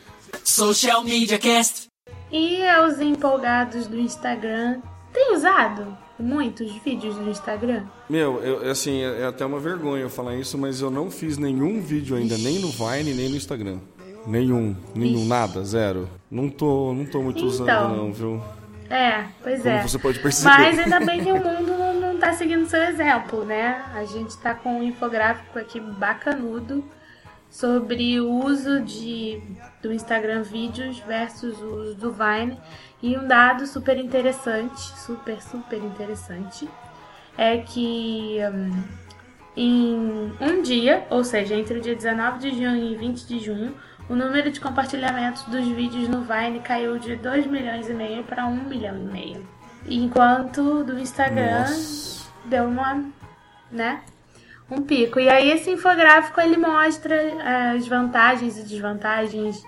Social 0.43 1.03
Media 1.03 1.37
Cast. 1.37 1.85
E 2.31 2.67
aos 2.67 2.99
empolgados 2.99 3.85
do 3.85 3.99
Instagram, 3.99 4.81
tem 5.13 5.35
usado 5.35 5.95
muitos 6.17 6.71
vídeos 6.83 7.15
no 7.15 7.29
Instagram? 7.29 7.83
Meu, 8.09 8.41
eu, 8.41 8.71
assim, 8.71 9.03
é, 9.03 9.21
é 9.21 9.25
até 9.27 9.45
uma 9.45 9.59
vergonha 9.59 10.01
eu 10.01 10.09
falar 10.09 10.35
isso, 10.35 10.57
mas 10.57 10.81
eu 10.81 10.89
não 10.89 11.11
fiz 11.11 11.37
nenhum 11.37 11.79
vídeo 11.79 12.15
ainda, 12.15 12.35
nem 12.39 12.57
no 12.57 12.69
Vine, 12.69 13.13
nem 13.13 13.29
no 13.29 13.35
Instagram. 13.35 13.77
Nenhum, 14.25 14.75
nenhum, 14.95 15.19
Ixi. 15.19 15.27
nada, 15.27 15.63
zero. 15.63 16.09
Não 16.29 16.49
tô, 16.49 16.91
não 16.91 17.05
tô 17.05 17.21
muito 17.21 17.37
então, 17.37 17.49
usando 17.49 17.67
não, 17.67 18.11
viu? 18.11 18.41
É, 18.91 19.23
pois 19.41 19.61
Como 19.61 19.73
é. 19.73 19.81
você 19.83 19.97
pode 19.97 20.19
perceber. 20.19 20.49
Mas 20.53 20.79
ainda 20.79 20.99
bem 20.99 21.23
que 21.23 21.31
o 21.31 21.35
mundo 21.35 21.77
não, 21.77 21.93
não 21.93 22.17
tá 22.19 22.33
seguindo 22.33 22.65
seu 22.67 22.83
exemplo, 22.83 23.45
né? 23.45 23.85
A 23.95 24.03
gente 24.03 24.37
tá 24.37 24.53
com 24.53 24.79
um 24.79 24.83
infográfico 24.83 25.57
aqui 25.57 25.79
bacanudo 25.79 26.83
sobre 27.49 28.19
o 28.19 28.29
uso 28.29 28.81
de, 28.81 29.41
do 29.81 29.93
Instagram 29.93 30.43
Vídeos 30.43 30.99
versus 30.99 31.57
o 31.61 31.67
uso 31.67 31.95
do 31.95 32.11
Vine. 32.11 32.57
E 33.01 33.17
um 33.17 33.25
dado 33.25 33.65
super 33.65 33.97
interessante, 33.97 34.81
super, 34.99 35.41
super 35.41 35.79
interessante, 35.79 36.67
é 37.37 37.57
que 37.59 38.39
um, 38.53 38.83
em 39.55 40.33
um 40.39 40.61
dia, 40.61 41.07
ou 41.09 41.23
seja, 41.23 41.55
entre 41.55 41.79
o 41.79 41.81
dia 41.81 41.95
19 41.95 42.39
de 42.39 42.49
junho 42.51 42.91
e 42.91 42.95
20 42.95 43.25
de 43.25 43.39
junho, 43.39 43.73
o 44.11 44.15
número 44.15 44.51
de 44.51 44.59
compartilhamentos 44.59 45.43
dos 45.43 45.65
vídeos 45.69 46.09
no 46.09 46.21
Vine 46.21 46.59
caiu 46.59 46.99
de 46.99 47.15
2 47.15 47.47
milhões 47.47 47.89
e 47.89 47.93
meio 47.93 48.25
para 48.25 48.45
1 48.45 48.65
milhão 48.65 48.97
e 48.97 49.05
meio. 49.05 49.47
Enquanto 49.87 50.83
do 50.83 50.99
Instagram 50.99 51.61
Nossa. 51.61 52.29
deu 52.43 52.65
uma, 52.65 53.05
né, 53.71 54.01
um 54.69 54.81
pico. 54.81 55.17
E 55.17 55.29
aí 55.29 55.49
esse 55.51 55.71
infográfico 55.71 56.41
ele 56.41 56.57
mostra 56.57 57.15
eh, 57.15 57.75
as 57.77 57.87
vantagens 57.87 58.57
e 58.57 58.63
desvantagens 58.63 59.63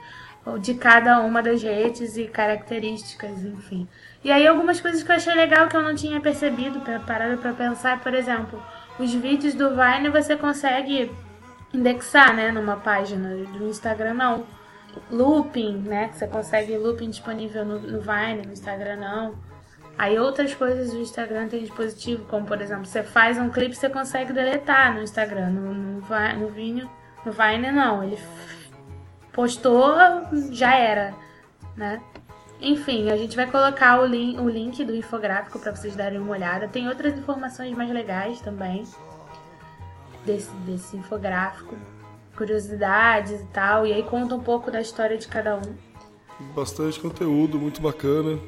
de 0.59 0.73
cada 0.73 1.21
uma 1.21 1.41
das 1.41 1.63
redes 1.63 2.17
e 2.17 2.25
características, 2.25 3.45
enfim. 3.45 3.87
E 4.21 4.29
aí 4.29 4.45
algumas 4.45 4.81
coisas 4.81 5.01
que 5.01 5.09
eu 5.09 5.15
achei 5.15 5.33
legal 5.33 5.69
que 5.69 5.77
eu 5.77 5.81
não 5.81 5.95
tinha 5.95 6.19
percebido, 6.19 6.81
parado 7.07 7.37
para 7.37 7.53
pensar, 7.53 8.01
por 8.01 8.13
exemplo, 8.13 8.61
os 8.99 9.13
vídeos 9.13 9.53
do 9.53 9.69
Vine 9.69 10.09
você 10.09 10.35
consegue 10.35 11.09
indexar, 11.73 12.35
né, 12.35 12.51
numa 12.51 12.77
página 12.77 13.29
do 13.29 13.67
Instagram 13.67 14.13
não. 14.13 14.45
Looping, 15.09 15.79
né, 15.79 16.09
que 16.09 16.17
você 16.17 16.27
consegue 16.27 16.77
looping 16.77 17.09
disponível 17.09 17.65
no, 17.65 17.79
no 17.79 17.99
Vine, 17.99 18.45
no 18.45 18.53
Instagram 18.53 18.97
não. 18.97 19.35
Aí 19.97 20.17
outras 20.17 20.53
coisas 20.53 20.91
do 20.91 20.99
Instagram 20.99 21.47
tem 21.47 21.61
dispositivo, 21.61 22.25
como 22.25 22.45
por 22.45 22.61
exemplo, 22.61 22.85
você 22.85 23.03
faz 23.03 23.37
um 23.37 23.49
clipe 23.49 23.75
você 23.75 23.89
consegue 23.89 24.33
deletar 24.33 24.93
no 24.93 25.01
Instagram, 25.01 25.49
no, 25.49 25.73
no, 25.73 26.01
no, 26.01 26.47
Vine, 26.49 26.89
no 27.25 27.31
Vine 27.31 27.71
não, 27.71 28.03
ele 28.03 28.17
postou, 29.31 29.95
já 30.51 30.75
era, 30.75 31.13
né? 31.75 32.01
Enfim, 32.61 33.11
a 33.11 33.17
gente 33.17 33.35
vai 33.35 33.45
colocar 33.45 33.99
o 33.99 34.05
link, 34.05 34.39
o 34.39 34.47
link 34.47 34.85
do 34.85 34.95
infográfico 34.95 35.59
para 35.59 35.75
vocês 35.75 35.95
darem 35.95 36.17
uma 36.17 36.31
olhada. 36.31 36.67
Tem 36.67 36.87
outras 36.87 37.17
informações 37.17 37.75
mais 37.75 37.89
legais 37.89 38.39
também 38.39 38.85
desse, 40.25 40.51
desse 40.65 40.97
infográfico, 40.97 41.75
curiosidades 42.35 43.41
e 43.41 43.45
tal, 43.45 43.85
e 43.85 43.93
aí 43.93 44.03
conta 44.03 44.35
um 44.35 44.39
pouco 44.39 44.71
da 44.71 44.81
história 44.81 45.17
de 45.17 45.27
cada 45.27 45.55
um. 45.57 45.75
Bastante 46.55 46.99
conteúdo, 46.99 47.59
muito 47.59 47.81
bacana. 47.81 48.39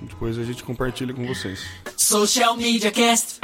Depois 0.00 0.38
a 0.38 0.44
gente 0.44 0.62
compartilha 0.62 1.12
com 1.12 1.26
vocês. 1.26 1.66
Social 1.96 2.56
Media 2.56 2.90
Cast. 2.90 3.40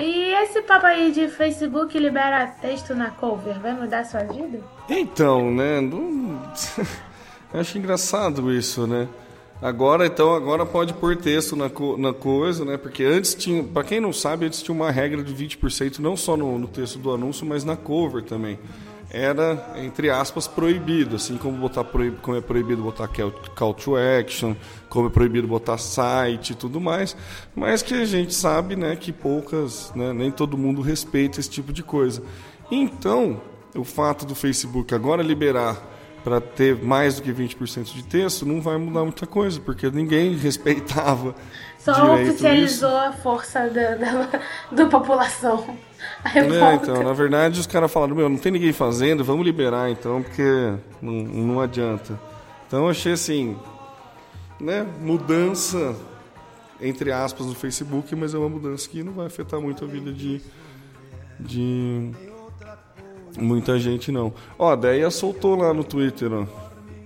E 0.00 0.32
esse 0.42 0.62
papo 0.62 0.86
aí 0.86 1.12
de 1.12 1.28
Facebook 1.28 1.98
libera 1.98 2.46
texto 2.46 2.94
na 2.94 3.10
cover, 3.10 3.60
vai 3.60 3.74
mudar 3.74 4.04
sua 4.04 4.24
vida? 4.24 4.60
Então, 4.88 5.50
né? 5.50 5.80
Não... 5.80 6.40
Acho 7.52 7.78
engraçado 7.78 8.52
isso, 8.52 8.86
né? 8.86 9.08
Agora, 9.62 10.06
então, 10.06 10.34
agora 10.34 10.64
pode 10.64 10.94
pôr 10.94 11.16
texto 11.16 11.54
na, 11.54 11.68
co 11.68 11.94
na 11.98 12.14
coisa, 12.14 12.64
né? 12.64 12.78
Porque 12.78 13.04
antes 13.04 13.34
tinha, 13.34 13.62
para 13.62 13.84
quem 13.84 14.00
não 14.00 14.12
sabe, 14.12 14.46
antes 14.46 14.62
tinha 14.62 14.74
uma 14.74 14.90
regra 14.90 15.22
de 15.22 15.34
20%, 15.34 15.98
não 15.98 16.16
só 16.16 16.34
no, 16.34 16.58
no, 16.58 16.66
texto 16.66 16.98
do 16.98 17.12
anúncio, 17.12 17.44
mas 17.44 17.62
na 17.62 17.76
cover 17.76 18.22
também. 18.22 18.58
Era, 19.10 19.74
entre 19.76 20.08
aspas, 20.08 20.46
proibido, 20.48 21.16
assim 21.16 21.36
como, 21.36 21.58
botar 21.58 21.84
proib 21.84 22.16
como 22.22 22.38
é 22.38 22.40
proibido 22.40 22.80
botar 22.80 23.08
call 23.08 23.74
to 23.74 23.96
action, 23.96 24.54
como 24.88 25.08
é 25.08 25.10
proibido 25.10 25.46
botar 25.46 25.76
site 25.76 26.50
e 26.50 26.54
tudo 26.54 26.80
mais, 26.80 27.14
mas 27.54 27.82
que 27.82 27.92
a 27.92 28.04
gente 28.04 28.32
sabe, 28.32 28.76
né, 28.76 28.94
que 28.96 29.12
poucas, 29.12 29.92
né, 29.94 30.12
nem 30.12 30.30
todo 30.30 30.56
mundo 30.56 30.80
respeita 30.80 31.40
esse 31.40 31.50
tipo 31.50 31.72
de 31.72 31.82
coisa. 31.82 32.22
Então, 32.70 33.42
o 33.74 33.84
fato 33.84 34.24
do 34.24 34.34
Facebook 34.34 34.94
agora 34.94 35.22
liberar 35.22 35.76
para 36.22 36.40
ter 36.40 36.76
mais 36.76 37.16
do 37.16 37.22
que 37.22 37.32
20% 37.32 37.94
de 37.94 38.04
texto, 38.04 38.46
não 38.46 38.60
vai 38.60 38.76
mudar 38.76 39.02
muita 39.02 39.26
coisa, 39.26 39.60
porque 39.60 39.90
ninguém 39.90 40.36
respeitava. 40.36 41.34
Só 41.78 42.14
oficializou 42.14 42.88
isso. 42.90 42.96
a 42.96 43.12
força 43.12 43.68
da, 43.70 43.94
da, 43.94 44.40
da 44.70 44.86
população. 44.86 45.76
É, 46.34 46.74
então, 46.74 47.02
na 47.02 47.12
verdade, 47.12 47.58
os 47.58 47.66
caras 47.66 47.90
falaram: 47.90 48.14
Meu, 48.14 48.28
não 48.28 48.36
tem 48.36 48.52
ninguém 48.52 48.72
fazendo, 48.72 49.24
vamos 49.24 49.44
liberar 49.44 49.90
então, 49.90 50.22
porque 50.22 50.74
não, 51.00 51.12
não 51.12 51.60
adianta. 51.60 52.20
Então, 52.66 52.84
eu 52.84 52.90
achei 52.90 53.12
assim, 53.12 53.56
né, 54.60 54.86
mudança, 55.00 55.96
entre 56.80 57.10
aspas, 57.10 57.46
no 57.46 57.54
Facebook, 57.54 58.14
mas 58.14 58.34
é 58.34 58.38
uma 58.38 58.48
mudança 58.48 58.88
que 58.88 59.02
não 59.02 59.12
vai 59.12 59.26
afetar 59.26 59.60
muito 59.60 59.84
a 59.84 59.88
vida 59.88 60.12
de. 60.12 60.40
de 61.38 62.10
Muita 63.38 63.78
gente 63.78 64.10
não. 64.10 64.32
Ó, 64.58 64.70
a 64.70 64.76
Deia 64.76 65.10
soltou 65.10 65.56
lá 65.56 65.72
no 65.72 65.84
Twitter, 65.84 66.30
ó. 66.32 66.46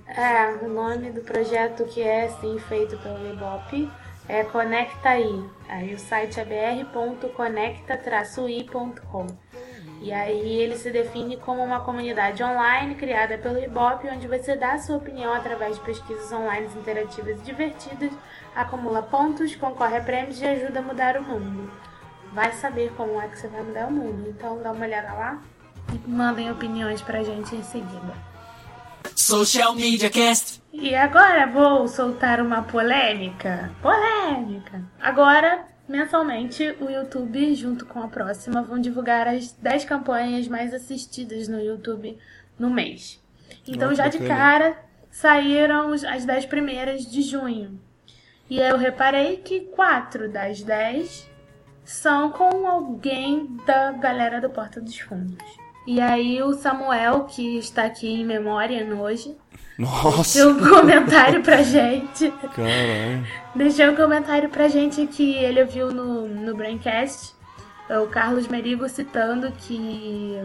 É, 0.07 0.59
o 0.63 0.69
nome 0.69 1.11
do 1.11 1.23
projeto 1.23 1.85
que 1.87 2.01
é 2.01 2.29
sim 2.29 2.57
feito 2.69 2.97
pelo 2.99 3.33
Ibope 3.33 3.91
é 4.29 4.45
Conecta-i. 4.45 5.45
Aí 5.69 5.93
o 5.93 5.99
site 5.99 6.39
é 6.39 6.45
br.conecta-i.com. 6.45 9.27
E 10.01 10.13
aí 10.13 10.61
ele 10.61 10.77
se 10.77 10.89
define 10.91 11.37
como 11.39 11.65
uma 11.65 11.81
comunidade 11.81 12.45
online 12.45 12.95
criada 12.95 13.37
pelo 13.39 13.59
Ibope, 13.59 14.09
onde 14.09 14.29
você 14.29 14.55
dá 14.55 14.79
sua 14.79 14.99
opinião 14.99 15.33
através 15.33 15.77
de 15.77 15.85
pesquisas 15.85 16.31
online 16.31 16.69
interativas 16.77 17.41
e 17.41 17.43
divertidas, 17.43 18.13
acumula 18.55 19.03
pontos, 19.03 19.57
concorre 19.57 19.97
a 19.97 20.03
prêmios 20.03 20.39
e 20.41 20.47
ajuda 20.47 20.79
a 20.81 20.83
mudar 20.83 21.17
o 21.17 21.23
mundo. 21.23 21.73
Vai 22.33 22.53
saber 22.53 22.93
como 22.97 23.21
é 23.21 23.27
que 23.29 23.39
você 23.39 23.49
vai 23.49 23.63
mudar 23.63 23.89
o 23.89 23.93
mundo. 23.93 24.29
Então 24.29 24.63
dá 24.63 24.71
uma 24.73 24.85
olhada 24.85 25.13
lá 25.15 25.43
mandem 26.07 26.50
opiniões 26.50 27.02
pra 27.02 27.22
gente 27.22 27.54
em 27.54 27.62
seguida. 27.62 28.14
Social 29.14 29.74
Media 29.74 30.11
Cast. 30.11 30.62
E 30.72 30.94
agora 30.94 31.46
vou 31.46 31.87
soltar 31.87 32.40
uma 32.40 32.62
polêmica. 32.62 33.70
Polêmica! 33.80 34.83
Agora, 35.00 35.66
mensalmente, 35.88 36.76
o 36.80 36.90
YouTube, 36.90 37.54
junto 37.54 37.87
com 37.87 38.02
a 38.02 38.09
próxima, 38.09 38.62
vão 38.62 38.80
divulgar 38.80 39.28
as 39.28 39.52
10 39.52 39.85
campanhas 39.85 40.48
mais 40.48 40.74
assistidas 40.74 41.48
no 41.48 41.61
YouTube 41.61 42.18
no 42.59 42.70
mês. 42.70 43.22
Então, 43.66 43.90
Nossa, 43.90 44.02
já 44.02 44.09
de 44.09 44.18
cara, 44.18 44.76
saíram 45.11 45.92
as 45.92 46.24
10 46.24 46.46
primeiras 46.46 47.07
de 47.07 47.22
junho. 47.22 47.80
E 48.50 48.59
eu 48.59 48.76
reparei 48.76 49.38
que 49.38 49.61
4 49.61 50.30
das 50.30 50.62
10 50.62 51.30
são 51.85 52.30
com 52.30 52.66
alguém 52.66 53.57
da 53.66 53.92
galera 53.92 54.40
do 54.40 54.50
Porta 54.50 54.80
dos 54.80 54.98
Fundos. 54.98 55.63
E 55.87 56.01
aí 56.01 56.42
o 56.42 56.55
Samuel, 56.55 57.25
que 57.25 57.59
está 57.59 57.85
aqui 57.85 58.09
em 58.09 58.25
memória 58.25 58.85
hoje, 58.94 59.37
Nossa. 59.79 60.38
deixou 60.38 60.53
um 60.53 60.68
comentário 60.68 61.42
pra 61.42 61.62
gente. 61.62 62.31
Caralho. 62.31 63.27
Deixou 63.55 63.90
um 63.90 63.97
comentário 63.97 64.49
pra 64.49 64.68
gente 64.68 65.07
que 65.07 65.35
ele 65.35 65.61
ouviu 65.61 65.92
no, 65.92 66.27
no 66.27 66.55
Braincast. 66.55 67.35
É 67.88 67.99
o 67.99 68.07
Carlos 68.07 68.49
Merigo 68.49 68.88
citando 68.88 69.53
que 69.53 70.38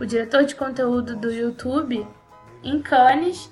o 0.00 0.06
diretor 0.06 0.44
de 0.44 0.54
conteúdo 0.54 1.16
do 1.16 1.32
YouTube, 1.32 2.06
em 2.62 2.80
Cannes, 2.80 3.50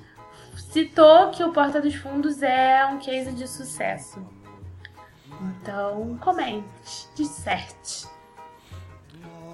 citou 0.71 1.31
que 1.31 1.43
o 1.43 1.53
Porta 1.53 1.81
dos 1.81 1.95
Fundos 1.97 2.41
é 2.41 2.87
um 2.87 2.99
case 2.99 3.33
de 3.33 3.49
sucesso. 3.49 4.25
Então, 5.41 6.17
comente, 6.21 7.09
disserte. 7.17 8.07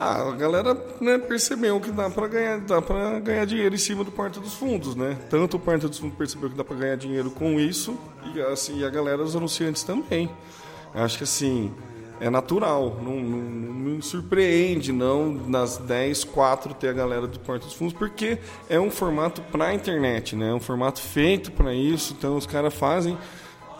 Ah, 0.00 0.28
a 0.28 0.32
galera 0.32 0.80
né, 1.00 1.18
percebeu 1.18 1.80
que 1.80 1.90
dá 1.90 2.08
para 2.08 2.28
ganhar, 2.28 2.60
dá 2.60 2.80
para 2.80 3.18
ganhar 3.18 3.44
dinheiro 3.44 3.74
em 3.74 3.78
cima 3.78 4.04
do 4.04 4.12
Porta 4.12 4.38
dos 4.38 4.54
Fundos, 4.54 4.94
né? 4.94 5.18
Tanto 5.28 5.56
o 5.56 5.60
Porta 5.60 5.88
dos 5.88 5.98
Fundos 5.98 6.16
percebeu 6.16 6.48
que 6.48 6.56
dá 6.56 6.62
para 6.62 6.76
ganhar 6.76 6.96
dinheiro 6.96 7.30
com 7.30 7.58
isso 7.58 7.98
e 8.32 8.40
assim 8.40 8.84
a 8.84 8.90
galera 8.90 9.22
os 9.22 9.34
anunciantes 9.34 9.82
também. 9.82 10.30
Acho 10.94 11.18
que 11.18 11.24
assim 11.24 11.72
é 12.20 12.30
natural, 12.30 12.98
não, 13.02 13.14
não, 13.20 13.38
não 13.38 13.74
me 13.96 14.02
surpreende 14.02 14.92
não 14.92 15.32
nas 15.32 15.78
10, 15.78 16.24
4 16.24 16.74
ter 16.74 16.88
a 16.88 16.92
galera 16.92 17.26
do 17.26 17.38
Porta 17.40 17.66
dos 17.66 17.74
Fundos, 17.74 17.94
porque 17.94 18.38
é 18.68 18.78
um 18.78 18.90
formato 18.90 19.40
para 19.52 19.74
internet, 19.74 20.36
né? 20.36 20.50
É 20.50 20.54
um 20.54 20.60
formato 20.60 21.00
feito 21.00 21.50
para 21.52 21.74
isso, 21.74 22.14
então 22.16 22.36
os 22.36 22.46
caras 22.46 22.74
fazem. 22.74 23.16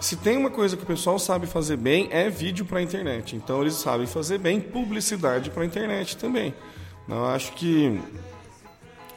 Se 0.01 0.17
tem 0.17 0.37
uma 0.37 0.51
coisa 0.51 0.77
que 0.77 0.85
o 0.85 0.87
pessoal 0.87 1.19
sabe 1.19 1.47
fazer 1.47 1.77
bem, 1.77 2.09
é 2.13 2.31
vídeo 2.31 2.65
para 2.65 2.81
internet. 2.81 3.35
Então 3.35 3.61
eles 3.61 3.75
sabem 3.75 4.07
fazer 4.07 4.39
bem 4.39 4.61
publicidade 4.61 5.51
para 5.51 5.65
internet 5.65 6.17
também. 6.17 6.55
Eu 7.09 7.27
acho 7.27 7.53
que 7.55 8.01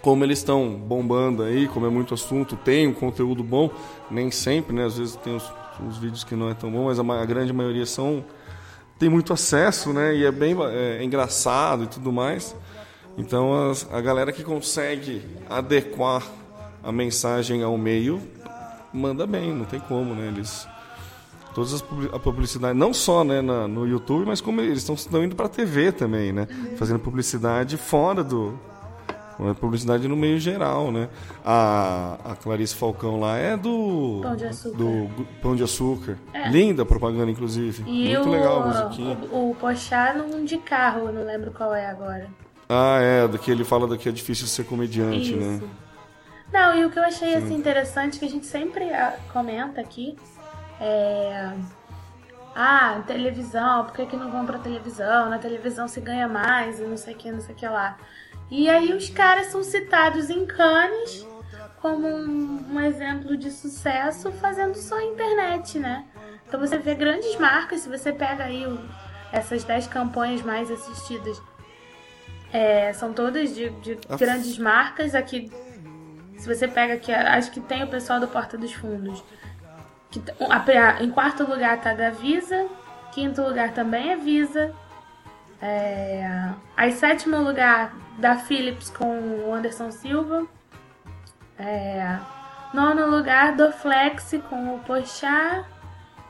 como 0.02 0.24
eles 0.24 0.40
estão 0.40 0.74
bombando 0.74 1.44
aí, 1.44 1.68
como 1.68 1.86
é 1.86 1.90
muito 1.90 2.16
assunto, 2.16 2.56
tem 2.56 2.88
um 2.88 2.94
conteúdo 2.94 3.44
bom, 3.44 3.70
nem 4.10 4.32
sempre, 4.32 4.76
né? 4.76 4.86
Às 4.86 4.98
vezes 4.98 5.16
tem 5.18 5.36
os, 5.36 5.44
os 5.88 5.98
vídeos 6.00 6.24
que 6.24 6.36
não 6.36 6.50
é 6.50 6.56
tão 6.56 6.72
bom, 6.72 6.86
mas 6.86 7.00
a, 7.00 7.04
a 7.04 7.26
grande 7.26 7.54
maioria 7.54 7.86
são 7.86 8.26
tem 8.98 9.10
muito 9.10 9.34
acesso, 9.34 9.94
né? 9.94 10.16
E 10.16 10.26
é 10.26 10.32
bem 10.32 10.56
é, 10.64 11.04
engraçado 11.04 11.84
e 11.84 11.88
tudo 11.88 12.12
mais. 12.12 12.56
Então 13.18 13.70
as, 13.70 13.88
a 13.92 14.02
galera 14.02 14.32
que 14.32 14.44
consegue 14.44 15.22
adequar 15.48 16.24
a 16.84 16.92
mensagem 16.92 17.62
ao 17.62 17.78
meio 17.78 18.20
manda 18.92 19.28
bem, 19.28 19.54
não 19.54 19.66
tem 19.66 19.80
como, 19.80 20.16
né? 20.16 20.28
Eles 20.28 20.68
todas 21.54 21.74
as 21.74 21.84
a 22.14 22.20
publicidade 22.20 22.78
não 22.78 22.94
só 22.94 23.24
né, 23.24 23.42
na, 23.42 23.68
no 23.68 23.88
YouTube, 23.88 24.26
mas 24.26 24.42
como 24.42 24.62
eles 24.62 24.88
estão 24.88 25.24
indo 25.24 25.36
para 25.36 25.46
a 25.46 25.50
TV 25.50 25.92
também, 25.92 26.32
né? 26.32 26.48
Fazendo 26.78 27.00
publicidade 27.00 27.78
fora 27.78 28.24
do 28.24 28.58
publicidade 29.60 30.08
no 30.08 30.16
meio 30.16 30.40
geral, 30.40 30.92
né? 30.92 31.10
A, 31.44 32.18
a 32.24 32.36
Clarice 32.36 32.76
Falcão 32.76 33.20
lá 33.20 33.38
é 33.38 33.58
do 33.58 34.20
Pão 34.22 34.36
de 34.36 34.46
Açúcar. 34.46 34.78
Do 34.78 35.26
Pão 35.42 35.56
de 35.56 35.64
Açúcar. 35.64 36.18
É. 36.34 36.50
Linda 36.50 36.86
propaganda, 36.86 37.32
inclusive. 37.32 37.84
E 37.88 38.14
Muito 38.14 38.30
o, 38.30 38.32
legal 38.32 38.62
a 38.62 38.68
musiquinha. 38.68 39.18
O, 39.32 39.52
o 39.52 39.56
Pochá 39.56 40.14
num 40.14 40.46
de 40.46 40.58
carro, 40.60 41.12
não 41.12 41.26
lembro 41.26 41.52
qual 41.52 41.74
é 41.74 41.90
agora. 41.90 42.28
Ah, 42.70 43.00
é, 43.02 43.28
do 43.28 43.40
que 43.40 43.50
ele 43.50 43.64
fala 43.64 43.98
que 43.98 44.08
é 44.08 44.12
difícil 44.12 44.48
ser 44.48 44.64
comediante, 44.64 45.34
né? 45.34 45.56
Isso. 45.56 45.66
né? 45.66 45.70
Não, 46.54 46.78
e 46.78 46.86
o 46.86 46.90
que 46.90 47.00
eu 47.00 47.04
achei 47.04 47.34
assim, 47.34 47.56
interessante, 47.56 48.20
que 48.20 48.26
a 48.26 48.30
gente 48.30 48.46
sempre 48.46 48.84
ah, 48.94 49.18
comenta 49.32 49.80
aqui, 49.80 50.18
é. 50.82 51.54
Ah, 52.54 53.02
televisão, 53.08 53.86
por 53.86 53.94
que, 53.94 54.06
que 54.08 54.18
não 54.18 54.30
vão 54.30 54.46
pra 54.46 54.60
televisão? 54.60 55.30
Na 55.30 55.40
televisão 55.40 55.88
se 55.88 56.02
ganha 56.02 56.28
mais 56.28 56.80
e 56.80 56.84
não 56.84 56.98
sei 56.98 57.14
o 57.14 57.18
que, 57.18 57.32
não 57.32 57.40
sei 57.40 57.56
o 57.56 57.58
que 57.58 57.68
lá. 57.68 57.98
E 58.50 58.70
aí 58.70 58.92
os 58.94 59.10
caras 59.10 59.48
são 59.48 59.64
citados 59.64 60.30
em 60.30 60.46
Cannes 60.46 61.26
como 61.82 62.08
um, 62.08 62.74
um 62.74 62.80
exemplo 62.82 63.38
de 63.38 63.50
sucesso 63.50 64.32
fazendo 64.34 64.76
só 64.76 65.00
internet, 65.02 65.80
né? 65.80 66.06
Então 66.46 66.60
você 66.60 66.78
vê 66.78 66.94
grandes 66.94 67.38
marcas, 67.38 67.82
se 67.82 67.90
você 67.90 68.12
pega 68.12 68.44
aí 68.44 68.68
o, 68.68 68.78
essas 69.32 69.64
10 69.64 69.88
campanhas 69.88 70.42
mais 70.42 70.70
assistidas, 70.70 71.42
é, 72.52 72.92
são 72.92 73.14
todas 73.14 73.56
de, 73.56 73.70
de 73.70 73.98
grandes 74.18 74.58
marcas. 74.58 75.16
Aqui, 75.16 75.50
se 76.38 76.46
você 76.54 76.68
pega 76.68 76.96
aqui, 76.96 77.12
acho 77.14 77.52
que 77.52 77.62
tem 77.62 77.84
o 77.84 77.88
pessoal 77.88 78.20
do 78.20 78.28
Porta 78.28 78.58
dos 78.58 78.74
Fundos. 78.74 79.24
Que, 80.12 80.22
a, 80.50 81.04
em 81.04 81.10
quarto 81.10 81.44
lugar 81.44 81.80
tá 81.82 81.94
da 81.94 82.10
Visa, 82.10 82.68
quinto 83.14 83.42
lugar 83.42 83.74
também 83.74 84.12
é 84.12 84.18
Visa, 84.18 84.76
é, 85.62 86.50
aí, 86.76 86.92
sétimo 86.92 87.38
lugar, 87.38 87.96
da 88.18 88.36
Philips 88.36 88.90
com 88.90 89.06
o 89.46 89.54
Anderson 89.54 89.92
Silva. 89.92 90.48
É, 91.58 92.18
nono 92.74 93.16
lugar, 93.16 93.56
do 93.56 93.72
Flex 93.72 94.34
com 94.50 94.76
o 94.76 94.80
Pochá. 94.80 95.64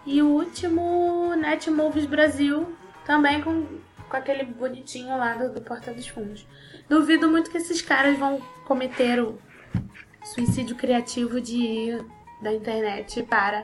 E 0.06 0.22
o 0.22 0.28
último, 0.28 1.34
Netmovies 1.36 2.06
Brasil, 2.06 2.76
também 3.06 3.42
com, 3.42 3.66
com 4.10 4.18
aquele 4.18 4.44
bonitinho 4.44 5.16
lá 5.18 5.36
do, 5.36 5.54
do 5.54 5.62
Porta 5.62 5.94
dos 5.94 6.08
Fundos. 6.08 6.46
Duvido 6.90 7.30
muito 7.30 7.50
que 7.50 7.58
esses 7.58 7.82
caras 7.82 8.18
vão 8.18 8.42
cometer 8.66 9.22
o 9.22 9.40
suicídio 10.24 10.76
criativo 10.76 11.40
de 11.40 12.04
da 12.42 12.52
internet 12.52 13.24
para 13.24 13.64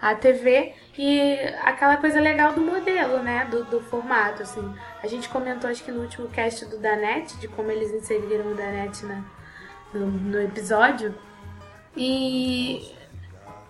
a 0.00 0.14
TV 0.14 0.74
e 0.96 1.38
aquela 1.62 1.96
coisa 1.96 2.20
legal 2.20 2.52
do 2.52 2.60
modelo, 2.60 3.22
né? 3.22 3.46
Do, 3.50 3.64
do 3.64 3.80
formato, 3.80 4.42
assim. 4.42 4.74
A 5.02 5.06
gente 5.06 5.28
comentou, 5.28 5.68
acho 5.68 5.84
que 5.84 5.92
no 5.92 6.00
último 6.00 6.28
cast 6.28 6.64
do 6.66 6.78
Danete, 6.78 7.36
de 7.38 7.48
como 7.48 7.70
eles 7.70 7.90
inseriram 7.92 8.50
o 8.50 8.54
Danete 8.54 9.04
na, 9.04 9.22
no, 9.92 10.06
no 10.06 10.40
episódio. 10.40 11.14
E 11.96 12.94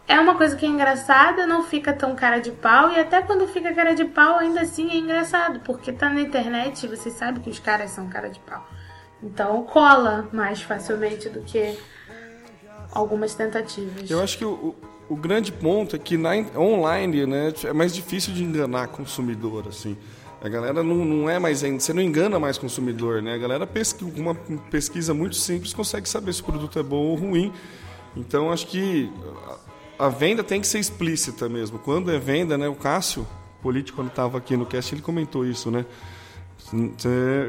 é 0.07 0.19
uma 0.21 0.37
coisa 0.37 0.57
que 0.57 0.67
é 0.67 0.69
engraçada, 0.69 1.47
não 1.47 1.63
fica 1.63 1.93
tão 1.93 2.15
cara 2.15 2.39
de 2.39 2.53
pau, 2.53 2.91
e 2.93 2.99
até 2.99 3.23
quando 3.23 3.47
fica 3.49 3.73
cara 3.73 3.95
de 3.95 4.05
pau, 4.05 4.39
ainda 4.39 4.61
assim 4.61 4.91
é 4.91 4.97
engraçado, 4.97 5.61
porque 5.61 5.93
tá 5.93 6.09
na 6.09 6.21
internet 6.21 6.85
e 6.85 6.89
você 6.89 7.11
sabe 7.11 7.41
que 7.41 7.51
os 7.51 7.59
caras 7.59 7.91
são 7.91 8.09
cara 8.09 8.29
de 8.29 8.39
pau. 8.41 8.65
Então 9.23 9.63
cola 9.65 10.29
mais 10.33 10.63
facilmente 10.63 11.29
do 11.29 11.43
que 11.43 11.79
algumas 12.93 13.35
tentativas. 13.35 14.11
Eu 14.11 14.21
acho 14.21 14.39
que 14.39 14.45
o, 14.45 14.75
o 15.09 15.17
grande 15.17 15.53
ponto 15.53 15.97
é 15.97 15.99
que 15.99 16.17
na 16.17 16.31
online 16.57 17.27
né, 17.27 17.53
é 17.65 17.73
mais 17.73 17.95
difícil 17.95 18.33
de 18.33 18.43
enganar 18.43 18.89
consumidor, 18.89 19.67
assim. 19.69 19.97
A 20.43 20.49
galera 20.49 20.83
não, 20.83 21.05
não 21.05 21.29
é 21.29 21.39
mais 21.39 21.61
você 21.61 21.93
não 21.93 22.01
engana 22.01 22.39
mais 22.39 22.57
consumidor, 22.57 23.21
né? 23.21 23.35
A 23.35 23.39
galera 23.39 23.67
pesquisa, 23.67 24.11
uma 24.19 24.35
pesquisa 24.71 25.13
muito 25.13 25.37
simples 25.37 25.75
consegue 25.75 26.09
saber 26.09 26.33
se 26.33 26.41
o 26.41 26.45
produto 26.45 26.79
é 26.79 26.83
bom 26.83 26.97
ou 26.97 27.15
ruim. 27.15 27.53
Então 28.17 28.51
acho 28.51 28.67
que 28.67 29.13
a 29.99 30.09
venda 30.09 30.43
tem 30.43 30.61
que 30.61 30.67
ser 30.67 30.79
explícita 30.79 31.47
mesmo. 31.47 31.79
Quando 31.79 32.11
é 32.11 32.19
venda, 32.19 32.57
né? 32.57 32.69
O 32.69 32.75
Cássio, 32.75 33.27
político, 33.61 33.97
quando 33.97 34.09
estava 34.09 34.39
aqui 34.39 34.57
no 34.57 34.65
cast, 34.65 34.95
ele 34.95 35.03
comentou 35.03 35.45
isso, 35.45 35.71
né? 35.71 35.85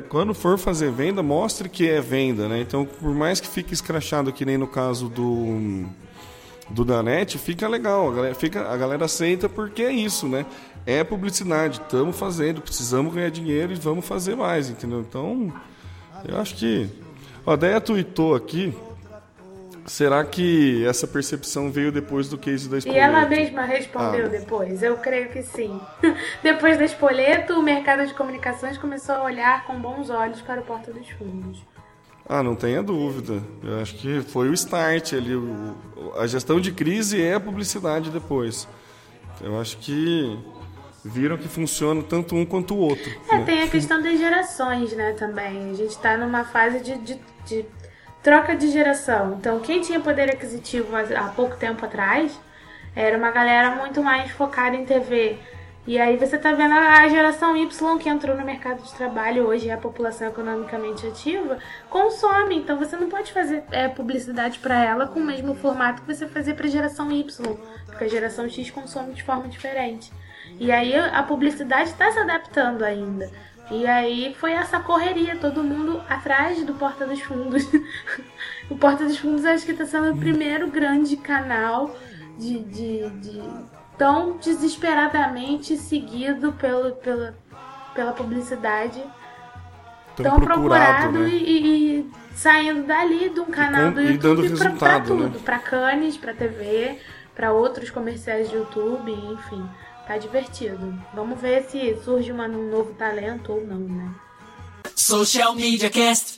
Quando 0.10 0.34
for 0.34 0.58
fazer 0.58 0.92
venda, 0.92 1.22
mostre 1.22 1.70
que 1.70 1.88
é 1.88 2.02
venda, 2.02 2.48
né? 2.48 2.62
Então, 2.62 2.86
por 2.86 3.14
mais 3.14 3.40
que 3.40 3.48
fique 3.48 3.74
escrachado, 3.74 4.34
que 4.34 4.46
nem 4.46 4.58
no 4.58 4.68
caso 4.68 5.08
do 5.08 5.86
do 6.72 6.86
Danete, 6.86 7.38
fica 7.38 7.68
legal, 7.68 8.10
a 8.10 8.14
galera, 8.14 8.36
fica, 8.36 8.62
a 8.70 8.78
galera 8.78 9.06
aceita 9.06 9.50
porque 9.50 9.82
é 9.82 9.92
isso, 9.92 10.28
né? 10.28 10.46
É 10.86 11.04
publicidade, 11.04 11.82
estamos 11.82 12.16
fazendo, 12.16 12.62
precisamos 12.62 13.14
ganhar 13.14 13.30
dinheiro 13.30 13.74
e 13.74 13.76
vamos 13.76 14.06
fazer 14.06 14.36
mais, 14.36 14.70
entendeu? 14.70 15.02
Então, 15.02 15.54
eu 16.28 16.40
acho 16.40 16.56
que. 16.56 16.90
A 17.46 17.56
Deia 17.56 17.82
tweetou 17.82 18.36
aqui. 18.36 18.74
Será 19.86 20.24
que 20.24 20.86
essa 20.86 21.08
percepção 21.08 21.72
veio 21.72 21.92
depois 21.92 22.30
do 22.30 22.38
case 22.38 22.70
da 22.70 22.78
espoleto? 22.78 23.00
E 23.00 23.04
ela 23.04 23.28
mesma 23.28 23.64
respondeu 23.64 24.26
ah. 24.26 24.30
depois, 24.30 24.84
eu 24.84 24.98
creio 24.98 25.30
que 25.30 25.42
sim. 25.44 25.80
depois 26.44 26.78
da 26.78 26.86
espoleto, 26.86 27.54
o 27.54 27.64
mercado 27.64 28.06
de 28.06 28.14
comunicações 28.14 28.78
começou 28.78 29.16
a 29.16 29.24
olhar 29.24 29.66
com 29.66 29.80
bons 29.80 30.10
olhos 30.10 30.42
para 30.42 30.62
o 30.62 30.64
Porta 30.64 30.92
dos 30.92 31.10
Fundos. 31.10 31.66
Ah, 32.28 32.44
não 32.44 32.56
tenha 32.56 32.82
dúvida. 32.82 33.42
Eu 33.64 33.82
acho 33.82 33.96
que 33.96 34.22
foi 34.22 34.50
o 34.50 34.54
start 34.54 35.14
ali. 35.14 35.36
O, 35.36 35.76
a 36.18 36.28
gestão 36.28 36.62
de 36.62 36.72
crise 36.72 37.22
é 37.22 37.34
a 37.34 37.40
publicidade 37.40 38.10
depois. 38.10 38.68
Eu 39.42 39.60
acho 39.60 39.78
que 39.78 40.40
viram 41.04 41.38
que 41.38 41.48
funciona 41.48 42.04
tanto 42.04 42.36
um 42.36 42.46
quanto 42.46 42.76
o 42.76 42.78
outro. 42.78 43.12
É, 43.30 43.38
né? 43.38 43.44
tem 43.44 43.64
a 43.64 43.68
questão 43.68 44.02
das 44.02 44.20
gerações, 44.20 44.94
né, 44.94 45.14
também. 45.14 45.72
A 45.72 45.74
gente 45.74 45.90
está 45.90 46.16
numa 46.16 46.44
fase 46.44 46.80
de, 46.80 46.98
de, 47.00 47.20
de, 47.46 47.66
troca 48.22 48.56
de 48.56 48.70
geração. 48.70 49.36
Então, 49.40 49.60
quem 49.60 49.82
tinha 49.82 50.00
poder 50.00 50.30
aquisitivo 50.30 50.96
há 50.96 51.28
pouco 51.30 51.56
tempo 51.58 51.86
atrás 51.86 52.40
era 52.96 53.18
uma 53.18 53.32
galera 53.32 53.76
muito 53.76 54.04
mais 54.04 54.32
focada 54.32 54.76
em 54.76 54.86
TV 54.86 55.40
e 55.86 56.00
aí 56.00 56.16
você 56.16 56.38
tá 56.38 56.54
vendo 56.54 56.74
a 56.76 57.08
geração 57.08 57.58
Y 57.58 57.98
que 57.98 58.08
entrou 58.08 58.38
no 58.38 58.46
mercado 58.46 58.84
de 58.84 58.94
trabalho 58.94 59.48
hoje, 59.48 59.68
é 59.68 59.74
a 59.74 59.78
população 59.78 60.28
economicamente 60.28 61.08
ativa, 61.08 61.58
consome. 61.90 62.56
Então 62.56 62.78
você 62.78 62.96
não 62.96 63.10
pode 63.10 63.34
fazer 63.34 63.64
é, 63.72 63.88
publicidade 63.88 64.60
para 64.60 64.84
ela 64.84 65.08
com 65.08 65.20
o 65.20 65.26
mesmo 65.26 65.56
formato 65.56 66.04
que 66.04 66.14
você 66.14 66.28
fazia 66.28 66.54
para 66.54 66.68
a 66.68 66.70
geração 66.70 67.12
Y, 67.12 67.58
porque 67.88 68.04
a 68.04 68.08
geração 68.08 68.48
X 68.48 68.70
consome 68.70 69.14
de 69.14 69.24
forma 69.24 69.48
diferente. 69.48 70.14
E 70.60 70.72
aí 70.72 70.96
a 70.96 71.24
publicidade 71.24 71.90
está 71.90 72.12
se 72.12 72.20
adaptando 72.20 72.84
ainda. 72.84 73.32
E 73.72 73.88
aí 73.88 74.36
foi 74.38 74.52
essa 74.52 74.82
correria, 74.82 75.38
todo 75.38 75.64
mundo 75.64 76.04
atrás 76.10 76.62
do 76.66 76.74
Porta 76.74 77.08
dos 77.08 77.22
Fundos. 77.22 77.66
o 78.70 78.76
Porta 78.76 79.06
dos 79.06 79.18
Fundos 79.18 79.46
acho 79.46 79.66
que 79.66 79.72
está 79.72 79.86
sendo 79.86 80.12
o 80.12 80.18
primeiro 80.18 80.70
grande 80.70 81.16
canal 81.16 81.96
de, 82.38 82.60
de, 82.60 83.10
de 83.10 83.42
tão 83.98 84.38
desesperadamente 84.38 85.78
seguido 85.78 86.52
pelo, 86.54 86.92
pela, 86.96 87.34
pela 87.96 88.12
publicidade, 88.12 89.02
tão, 90.18 90.26
tão 90.26 90.40
procurado, 90.42 91.14
procurado 91.14 91.20
né? 91.20 91.30
e, 91.30 92.00
e, 92.00 92.12
saindo 92.34 92.86
dali 92.86 93.30
de 93.30 93.40
um 93.40 93.46
canal 93.46 93.90
com, 93.90 93.94
do 93.94 94.02
YouTube 94.02 94.50
para 94.58 94.72
pra, 94.72 95.00
tudo, 95.00 95.30
né? 95.30 95.40
pra 95.46 95.60
Cannes, 95.60 96.18
pra 96.18 96.34
TV, 96.34 97.00
para 97.34 97.54
outros 97.54 97.90
comerciais 97.90 98.50
de 98.50 98.56
YouTube, 98.58 99.12
enfim. 99.12 99.66
Tá 100.12 100.18
divertido. 100.18 100.94
Vamos 101.14 101.40
ver 101.40 101.64
se 101.70 101.96
surge 102.04 102.34
uma, 102.34 102.46
um 102.46 102.70
novo 102.70 102.94
talento 102.96 103.54
ou 103.54 103.66
não, 103.66 103.80
né? 103.80 104.14
Social 104.94 105.56
Media 105.56 105.90
Cast. 105.90 106.38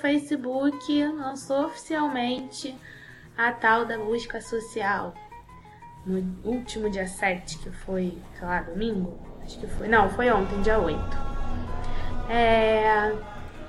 Facebook 0.00 1.04
lançou 1.04 1.66
oficialmente 1.66 2.74
a 3.36 3.52
tal 3.52 3.84
da 3.84 3.96
busca 3.96 4.40
social. 4.40 5.14
No 6.04 6.18
último 6.44 6.90
dia 6.90 7.06
7, 7.06 7.58
que 7.58 7.70
foi, 7.70 8.18
sei 8.36 8.46
lá, 8.46 8.62
domingo? 8.62 9.18
Acho 9.42 9.58
que 9.60 9.66
foi. 9.68 9.86
Não, 9.86 10.10
foi 10.10 10.30
ontem, 10.30 10.60
dia 10.62 10.78
8. 10.78 10.98
É, 12.28 13.12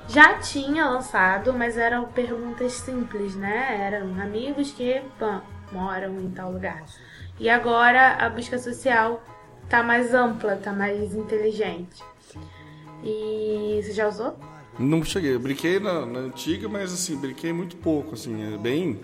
já 0.09 0.39
tinha 0.39 0.85
lançado, 0.85 1.53
mas 1.53 1.77
eram 1.77 2.05
perguntas 2.05 2.73
simples, 2.73 3.35
né? 3.35 3.77
Eram 3.79 4.19
amigos 4.21 4.71
que 4.71 5.01
bom, 5.19 5.41
moram 5.71 6.19
em 6.19 6.29
tal 6.31 6.51
lugar. 6.51 6.83
E 7.39 7.49
agora 7.49 8.15
a 8.15 8.29
busca 8.29 8.57
social 8.57 9.23
tá 9.69 9.81
mais 9.83 10.13
ampla, 10.13 10.55
tá 10.55 10.73
mais 10.73 11.13
inteligente. 11.13 12.03
E 13.03 13.79
você 13.81 13.93
já 13.93 14.07
usou? 14.07 14.37
Não 14.77 15.03
cheguei, 15.03 15.35
eu 15.35 15.39
brinquei 15.39 15.79
na, 15.79 16.05
na 16.05 16.19
antiga, 16.19 16.67
mas 16.67 16.93
assim, 16.93 17.15
brinquei 17.17 17.51
muito 17.53 17.75
pouco, 17.77 18.13
assim, 18.13 18.53
é 18.53 18.57
bem... 18.57 18.99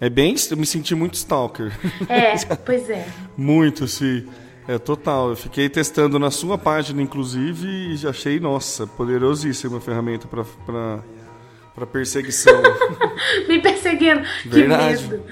É 0.00 0.08
bem, 0.08 0.36
eu 0.50 0.56
me 0.56 0.64
senti 0.64 0.94
muito 0.94 1.14
stalker. 1.14 1.72
É, 2.08 2.32
pois 2.64 2.88
é. 2.88 3.04
muito, 3.36 3.88
sim. 3.88 4.28
É, 4.68 4.78
total. 4.78 5.30
Eu 5.30 5.36
fiquei 5.36 5.68
testando 5.68 6.18
na 6.18 6.30
sua 6.30 6.58
página, 6.58 7.00
inclusive, 7.00 7.66
e 7.66 7.96
já 7.96 8.10
achei, 8.10 8.38
nossa, 8.38 8.86
poderosíssima 8.86 9.80
ferramenta 9.80 10.28
para 10.28 11.86
perseguição. 11.86 12.60
Me 13.48 13.60
perseguindo. 13.62 14.22
Verdade. 14.44 15.02
Que 15.04 15.10
medo. 15.10 15.24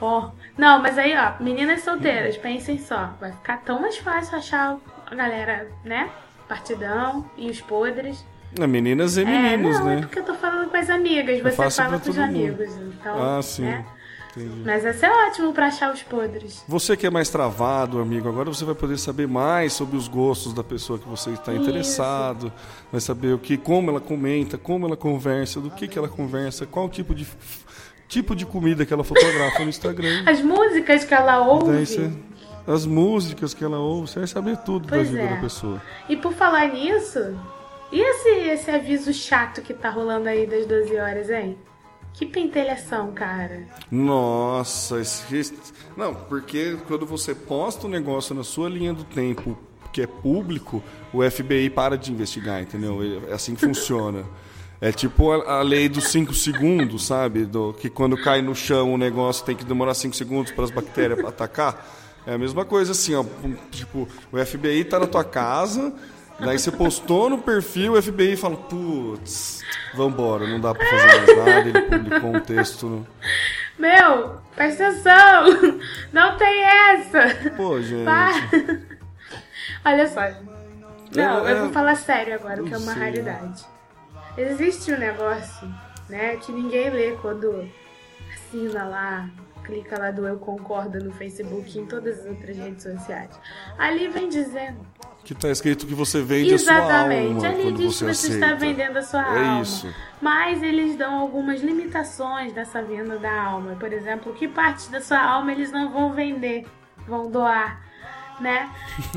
Ó. 0.00 0.30
Não, 0.58 0.82
mas 0.82 0.98
aí, 0.98 1.14
ó, 1.16 1.42
meninas 1.42 1.82
solteiras, 1.82 2.36
pensem 2.36 2.76
só. 2.78 3.14
Vai 3.20 3.32
ficar 3.32 3.58
tão 3.58 3.80
mais 3.80 3.96
fácil 3.98 4.36
achar 4.36 4.76
a 5.06 5.14
galera, 5.14 5.68
né? 5.84 6.10
Partidão 6.48 7.24
e 7.36 7.48
os 7.50 7.60
podres. 7.60 8.24
É, 8.58 8.66
meninas 8.66 9.16
e 9.16 9.24
meninos, 9.24 9.76
é, 9.76 9.78
não, 9.78 9.86
né? 9.86 9.94
é 9.94 10.00
porque 10.00 10.18
eu 10.18 10.24
tô 10.24 10.34
falando 10.34 10.68
com 10.68 10.76
as 10.76 10.90
amigas, 10.90 11.38
Eu 11.38 11.44
você 11.44 11.70
fala 11.70 11.90
pra 11.90 11.98
com 12.00 12.10
os 12.10 12.16
mundo. 12.16 12.24
amigos. 12.28 12.74
Então, 12.76 13.22
Ah, 13.38 13.40
sim. 13.40 13.62
né? 13.62 13.86
Entendi. 14.36 14.62
Mas 14.64 14.84
essa 14.84 15.06
é 15.06 15.26
ótimo 15.28 15.52
pra 15.52 15.66
achar 15.66 15.92
os 15.92 16.02
podres. 16.02 16.62
Você 16.68 16.96
que 16.96 17.06
é 17.06 17.10
mais 17.10 17.28
travado, 17.28 18.00
amigo, 18.00 18.28
agora 18.28 18.48
você 18.52 18.64
vai 18.64 18.74
poder 18.74 18.98
saber 18.98 19.26
mais 19.26 19.72
sobre 19.72 19.96
os 19.96 20.08
gostos 20.08 20.52
da 20.52 20.62
pessoa 20.62 20.98
que 20.98 21.08
você 21.08 21.30
está 21.30 21.52
Isso. 21.52 21.62
interessado, 21.62 22.52
vai 22.90 23.00
saber 23.00 23.34
o 23.34 23.38
que, 23.38 23.56
como 23.56 23.90
ela 23.90 24.00
comenta, 24.00 24.56
como 24.56 24.86
ela 24.86 24.96
conversa, 24.96 25.60
do 25.60 25.70
que, 25.70 25.88
que 25.88 25.98
ela 25.98 26.08
conversa, 26.08 26.66
qual 26.66 26.88
tipo 26.88 27.14
de 27.14 27.26
tipo 28.08 28.34
de 28.34 28.44
comida 28.44 28.84
que 28.84 28.92
ela 28.92 29.04
fotografa 29.04 29.60
no 29.60 29.68
Instagram. 29.68 30.24
As 30.26 30.42
músicas 30.42 31.04
que 31.04 31.14
ela 31.14 31.46
ouve. 31.46 31.86
Você, 31.86 32.10
as 32.66 32.84
músicas 32.84 33.54
que 33.54 33.64
ela 33.64 33.78
ouve, 33.78 34.08
você 34.08 34.18
vai 34.18 34.28
saber 34.28 34.56
tudo 34.58 34.86
Pois 34.88 35.08
da 35.08 35.16
vida 35.16 35.32
é. 35.32 35.34
da 35.34 35.40
pessoa. 35.40 35.80
E 36.08 36.16
por 36.16 36.32
falar 36.32 36.68
nisso, 36.68 37.36
e 37.90 38.00
esse, 38.00 38.28
esse 38.28 38.70
aviso 38.70 39.12
chato 39.12 39.62
que 39.62 39.72
tá 39.72 39.90
rolando 39.90 40.28
aí 40.28 40.46
das 40.46 40.66
12 40.66 40.96
horas, 40.96 41.30
hein? 41.30 41.56
Que 42.12 42.26
pentelhação, 42.26 43.12
cara. 43.12 43.66
Nossa, 43.90 45.00
esse... 45.00 45.54
não, 45.96 46.14
porque 46.14 46.76
quando 46.86 47.06
você 47.06 47.34
posta 47.34 47.86
um 47.86 47.90
negócio 47.90 48.34
na 48.34 48.44
sua 48.44 48.68
linha 48.68 48.92
do 48.92 49.04
tempo 49.04 49.58
que 49.92 50.02
é 50.02 50.06
público, 50.06 50.82
o 51.12 51.28
FBI 51.28 51.70
para 51.70 51.96
de 51.96 52.12
investigar, 52.12 52.62
entendeu? 52.62 53.22
É 53.28 53.32
assim 53.32 53.54
que 53.54 53.60
funciona. 53.60 54.24
É 54.80 54.90
tipo 54.92 55.30
a, 55.32 55.60
lei 55.62 55.88
dos 55.88 56.04
5 56.04 56.32
segundos, 56.32 57.06
sabe? 57.06 57.44
Do, 57.44 57.74
que 57.74 57.90
quando 57.90 58.16
cai 58.16 58.40
no 58.40 58.54
chão 58.54 58.94
o 58.94 58.98
negócio 58.98 59.44
tem 59.44 59.54
que 59.54 59.64
demorar 59.64 59.92
5 59.94 60.16
segundos 60.16 60.52
para 60.52 60.64
as 60.64 60.70
bactérias 60.70 61.22
atacar. 61.24 61.86
É 62.26 62.34
a 62.34 62.38
mesma 62.38 62.64
coisa 62.64 62.92
assim, 62.92 63.14
ó. 63.14 63.24
Tipo, 63.70 64.08
o 64.32 64.38
FBI 64.38 64.84
tá 64.84 64.98
na 64.98 65.06
tua 65.06 65.24
casa, 65.24 65.92
daí 66.40 66.58
você 66.58 66.70
postou 66.70 67.28
no 67.30 67.38
perfil, 67.38 67.94
o 67.94 68.02
FBI 68.02 68.36
fala, 68.36 68.56
putz, 68.56 69.62
vambora, 69.94 70.46
não 70.46 70.60
dá 70.60 70.74
pra 70.74 70.84
fazer 70.86 71.06
mais 71.06 71.36
nada, 71.36 71.68
ele 71.68 71.82
publicou 71.82 72.36
um 72.36 72.40
texto. 72.40 72.86
No... 72.86 73.06
Meu, 73.78 74.40
presta 74.54 74.88
atenção! 74.88 75.80
Não 76.12 76.36
tem 76.36 76.62
essa! 76.64 77.50
Pô, 77.56 77.80
gente. 77.80 78.04
Para. 78.04 78.32
Olha 79.84 80.06
só. 80.08 80.20
Não, 81.14 81.46
É, 81.46 81.52
eu 81.52 81.58
vou 81.60 81.68
é- 81.70 81.72
falar 81.72 81.94
sério 81.96 82.34
agora, 82.34 82.62
que 82.62 82.72
é 82.72 82.78
uma 82.78 82.92
Sim. 82.94 83.00
raridade. 83.00 83.64
Existe 84.36 84.92
um 84.92 84.98
negócio, 84.98 85.68
né, 86.08 86.36
que 86.36 86.52
ninguém 86.52 86.90
lê 86.90 87.12
quando 87.20 87.68
assina 88.32 88.84
lá, 88.84 89.28
clica 89.64 89.98
lá 89.98 90.10
do 90.10 90.26
Eu 90.26 90.38
Concordo 90.38 91.02
no 91.02 91.12
Facebook 91.12 91.76
e 91.76 91.80
em 91.80 91.86
todas 91.86 92.20
as 92.20 92.26
outras 92.26 92.56
redes 92.56 92.82
sociais. 92.82 93.30
Ali 93.78 94.08
vem 94.08 94.28
dizendo. 94.28 94.86
Que 95.24 95.34
tá 95.34 95.48
escrito 95.48 95.86
que 95.86 95.94
você 95.94 96.20
vende 96.22 96.54
a 96.54 96.58
sua 96.58 96.72
Exatamente. 96.74 97.34
alma 97.34 97.48
Ali 97.48 97.62
quando 97.62 97.76
diz 97.76 97.94
você 97.94 98.06
que 98.06 98.14
você 98.14 98.26
aceita. 98.28 98.46
está 98.46 98.54
vendendo 98.58 98.96
a 98.96 99.02
sua 99.02 99.20
É 99.20 99.46
alma. 99.48 99.62
isso. 99.62 99.94
Mas 100.20 100.62
eles 100.62 100.96
dão 100.96 101.14
algumas 101.20 101.60
limitações 101.60 102.52
dessa 102.52 102.82
venda 102.82 103.16
da 103.18 103.42
alma. 103.42 103.76
Por 103.78 103.92
exemplo, 103.92 104.32
que 104.32 104.48
parte 104.48 104.90
da 104.90 105.00
sua 105.00 105.20
alma 105.22 105.52
eles 105.52 105.70
não 105.70 105.90
vão 105.92 106.12
vender, 106.12 106.66
vão 107.06 107.30
doar, 107.30 107.80
né? 108.40 108.70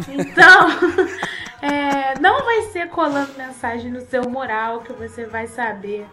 Então, 0.10 0.68
é, 1.62 2.20
não 2.20 2.44
vai 2.44 2.62
ser 2.64 2.90
colando 2.90 3.32
mensagem 3.38 3.90
no 3.92 4.02
seu 4.02 4.30
mural 4.30 4.82
que 4.82 4.94
você 4.94 5.26
vai 5.26 5.48
saber 5.48 6.06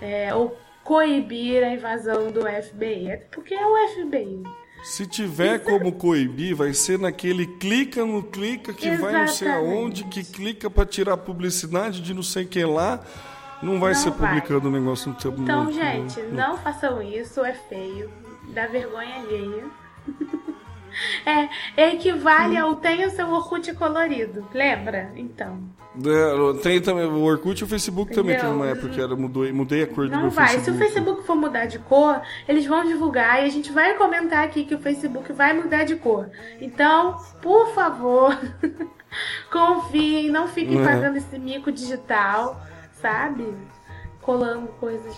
é, 0.00 0.34
ou 0.34 0.58
coibir 0.82 1.62
a 1.62 1.68
invasão 1.68 2.30
do 2.30 2.40
FBI. 2.40 3.20
Porque 3.30 3.54
é 3.54 3.64
o 3.66 3.88
FBI. 3.88 4.42
Se 4.88 5.04
tiver 5.06 5.58
como 5.64 5.92
coibir, 5.92 6.54
vai 6.54 6.72
ser 6.72 6.98
naquele 6.98 7.44
clica 7.46 8.04
no 8.06 8.22
clica 8.22 8.72
que 8.72 8.88
vai 8.96 9.12
não 9.12 9.26
sei 9.28 9.48
Exatamente. 9.48 9.72
aonde, 9.74 10.04
que 10.04 10.22
clica 10.24 10.70
pra 10.70 10.86
tirar 10.86 11.16
publicidade 11.16 12.00
de 12.00 12.14
não 12.14 12.22
sei 12.22 12.44
o 12.44 12.48
que 12.48 12.64
lá. 12.64 13.00
Não 13.62 13.80
vai 13.80 13.94
Não 13.94 14.00
ser 14.00 14.10
vai. 14.10 14.28
publicando 14.28 14.68
o 14.68 14.70
negócio 14.70 15.10
no 15.10 15.16
teu 15.16 15.32
Então, 15.36 15.64
no- 15.64 15.72
gente, 15.72 16.20
no- 16.20 16.34
não 16.34 16.56
façam 16.58 17.02
isso, 17.02 17.44
é 17.44 17.52
feio, 17.52 18.10
dá 18.54 18.66
vergonha 18.66 19.16
alheia. 19.16 19.64
É, 21.24 21.90
equivale 21.92 22.56
ao 22.56 22.76
tenha 22.76 23.10
seu 23.10 23.28
Orkut 23.30 23.72
colorido, 23.74 24.46
lembra? 24.52 25.10
Então, 25.16 25.58
É, 25.98 26.62
tem 26.62 26.80
também 26.80 27.04
o 27.06 27.22
Orkut 27.22 27.60
e 27.60 27.64
o 27.64 27.66
Facebook 27.66 28.12
também 28.14 28.36
tem 28.36 28.44
Entendeu? 28.44 28.56
uma 28.56 28.66
época 28.66 28.88
que 28.90 29.00
era 29.00 29.16
mudou, 29.16 29.50
mudei 29.54 29.82
a 29.82 29.86
cor 29.86 30.06
do 30.06 30.12
não 30.12 30.22
meu 30.22 30.30
vai. 30.30 30.48
Facebook. 30.48 30.64
Se 30.64 30.70
o 30.70 30.78
Facebook 30.78 31.26
for 31.26 31.36
mudar 31.36 31.66
de 31.66 31.78
cor, 31.78 32.20
eles 32.46 32.66
vão 32.66 32.84
divulgar 32.84 33.42
e 33.42 33.46
a 33.46 33.48
gente 33.50 33.72
vai 33.72 33.94
comentar 33.94 34.44
aqui 34.44 34.64
que 34.64 34.74
o 34.74 34.78
Facebook 34.78 35.32
vai 35.32 35.52
mudar 35.54 35.84
de 35.84 35.96
cor. 35.96 36.28
Então, 36.60 37.16
por 37.42 37.74
favor, 37.74 38.36
confiem, 39.50 40.30
não 40.30 40.48
fiquem 40.48 40.80
É. 40.80 40.84
fazendo 40.84 41.16
esse 41.16 41.38
mico 41.38 41.70
digital, 41.72 42.60
sabe? 43.00 43.46
Colando 44.20 44.66
coisas 44.80 45.16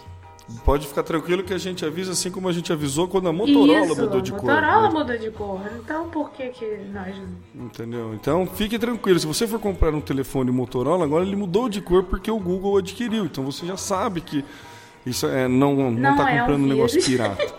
Pode 0.65 0.87
ficar 0.87 1.03
tranquilo 1.03 1.43
que 1.43 1.53
a 1.53 1.59
gente 1.59 1.85
avisa 1.85 2.13
assim 2.13 2.31
como 2.31 2.49
a 2.49 2.53
gente 2.53 2.73
avisou 2.73 3.07
quando 3.07 3.29
a 3.29 3.33
Motorola 3.33 3.87
Isso, 3.87 4.01
mudou 4.01 4.21
de 4.21 4.33
a 4.33 4.37
cor. 4.37 4.51
Motorola 4.51 4.89
né? 4.89 4.99
mudou 4.99 5.19
de 5.19 5.31
cor. 5.31 5.61
Então 5.79 6.09
por 6.09 6.31
que 6.31 6.49
que 6.49 6.65
nós 6.93 7.15
não? 7.55 7.67
Entendeu? 7.67 8.15
Então 8.15 8.47
fique 8.47 8.79
tranquilo. 8.79 9.19
Se 9.19 9.27
você 9.27 9.47
for 9.47 9.61
comprar 9.61 9.95
um 9.95 10.01
telefone 10.01 10.51
Motorola, 10.51 11.05
agora 11.05 11.25
ele 11.25 11.37
mudou 11.37 11.69
de 11.69 11.83
cor 11.83 12.05
porque 12.05 12.31
o 12.31 12.39
Google 12.39 12.79
adquiriu. 12.79 13.27
Então 13.27 13.45
você 13.45 13.67
já 13.67 13.77
sabe 13.77 14.23
que 14.23 14.43
isso 15.05 15.27
é, 15.27 15.47
não, 15.47 15.75
não, 15.75 15.91
Não 15.91 16.17
tá 16.17 16.31
é 16.31 16.37
um 16.37 16.39
comprando 16.41 16.63
um 16.63 16.67
negócio 16.67 17.03
pirata. 17.03 17.55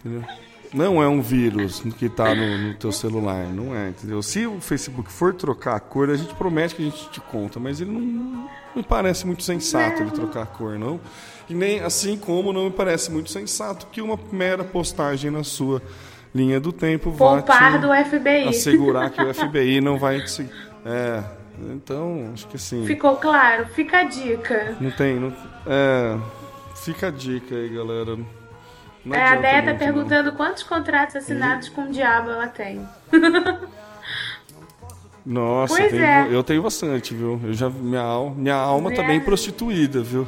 Entendeu? 0.00 0.24
Não 0.72 1.02
é 1.02 1.08
um 1.08 1.22
vírus 1.22 1.80
que 1.98 2.08
tá 2.08 2.34
no, 2.34 2.58
no 2.58 2.74
teu 2.74 2.92
celular, 2.92 3.46
não 3.46 3.74
é, 3.74 3.90
entendeu? 3.90 4.22
Se 4.22 4.46
o 4.46 4.60
Facebook 4.60 5.10
for 5.10 5.32
trocar 5.32 5.76
a 5.76 5.80
cor, 5.80 6.10
a 6.10 6.16
gente 6.16 6.34
promete 6.34 6.74
que 6.74 6.82
a 6.82 6.84
gente 6.84 7.08
te 7.10 7.20
conta, 7.20 7.60
mas 7.60 7.80
ele 7.80 7.92
não, 7.92 8.00
não 8.00 8.50
me 8.74 8.82
parece 8.82 9.26
muito 9.26 9.42
sensato 9.42 10.02
ele 10.02 10.10
trocar 10.10 10.42
a 10.42 10.46
cor, 10.46 10.78
não. 10.78 11.00
E 11.48 11.54
nem 11.54 11.80
assim 11.80 12.16
como 12.16 12.52
não 12.52 12.64
me 12.64 12.70
parece 12.70 13.10
muito 13.10 13.30
sensato 13.30 13.86
que 13.86 14.00
uma 14.02 14.18
mera 14.32 14.64
postagem 14.64 15.30
na 15.30 15.44
sua 15.44 15.80
linha 16.34 16.58
do 16.60 16.72
tempo 16.72 17.10
vá 17.10 17.36
Poupar 17.36 17.72
te 17.72 17.78
do 17.78 17.88
FBI. 17.94 18.48
assegurar 18.48 19.10
que 19.10 19.22
o 19.22 19.32
FBI 19.32 19.80
não 19.80 19.98
vai 19.98 20.20
te. 20.24 20.48
É, 20.84 21.22
então, 21.72 22.30
acho 22.34 22.46
que 22.48 22.56
assim. 22.56 22.84
Ficou 22.86 23.16
claro? 23.16 23.66
Fica 23.66 23.98
a 24.00 24.04
dica. 24.04 24.76
Não 24.80 24.90
tem. 24.90 25.14
Não, 25.20 25.32
é, 25.66 26.18
fica 26.76 27.06
a 27.08 27.10
dica 27.10 27.54
aí, 27.54 27.68
galera. 27.68 28.16
Não 29.04 29.14
É, 29.14 29.22
a 29.28 29.36
Déia 29.36 29.62
tá 29.62 29.62
muito, 29.66 29.70
não. 29.70 29.78
perguntando 29.78 30.32
quantos 30.32 30.64
contratos 30.64 31.14
assinados 31.16 31.68
com 31.68 31.82
o 31.84 31.90
diabo 31.92 32.30
ela 32.30 32.48
tem. 32.48 32.84
Nossa, 35.24 35.82
eu 35.82 35.90
tenho, 35.90 36.04
é. 36.04 36.28
eu 36.30 36.42
tenho 36.44 36.62
bastante, 36.62 37.12
viu? 37.14 37.40
Eu 37.42 37.52
já, 37.52 37.68
minha, 37.68 38.00
al- 38.00 38.30
minha 38.30 38.54
alma 38.54 38.92
tá 38.94 39.02
É. 39.02 39.06
bem 39.06 39.20
prostituída, 39.20 40.00
viu? 40.02 40.26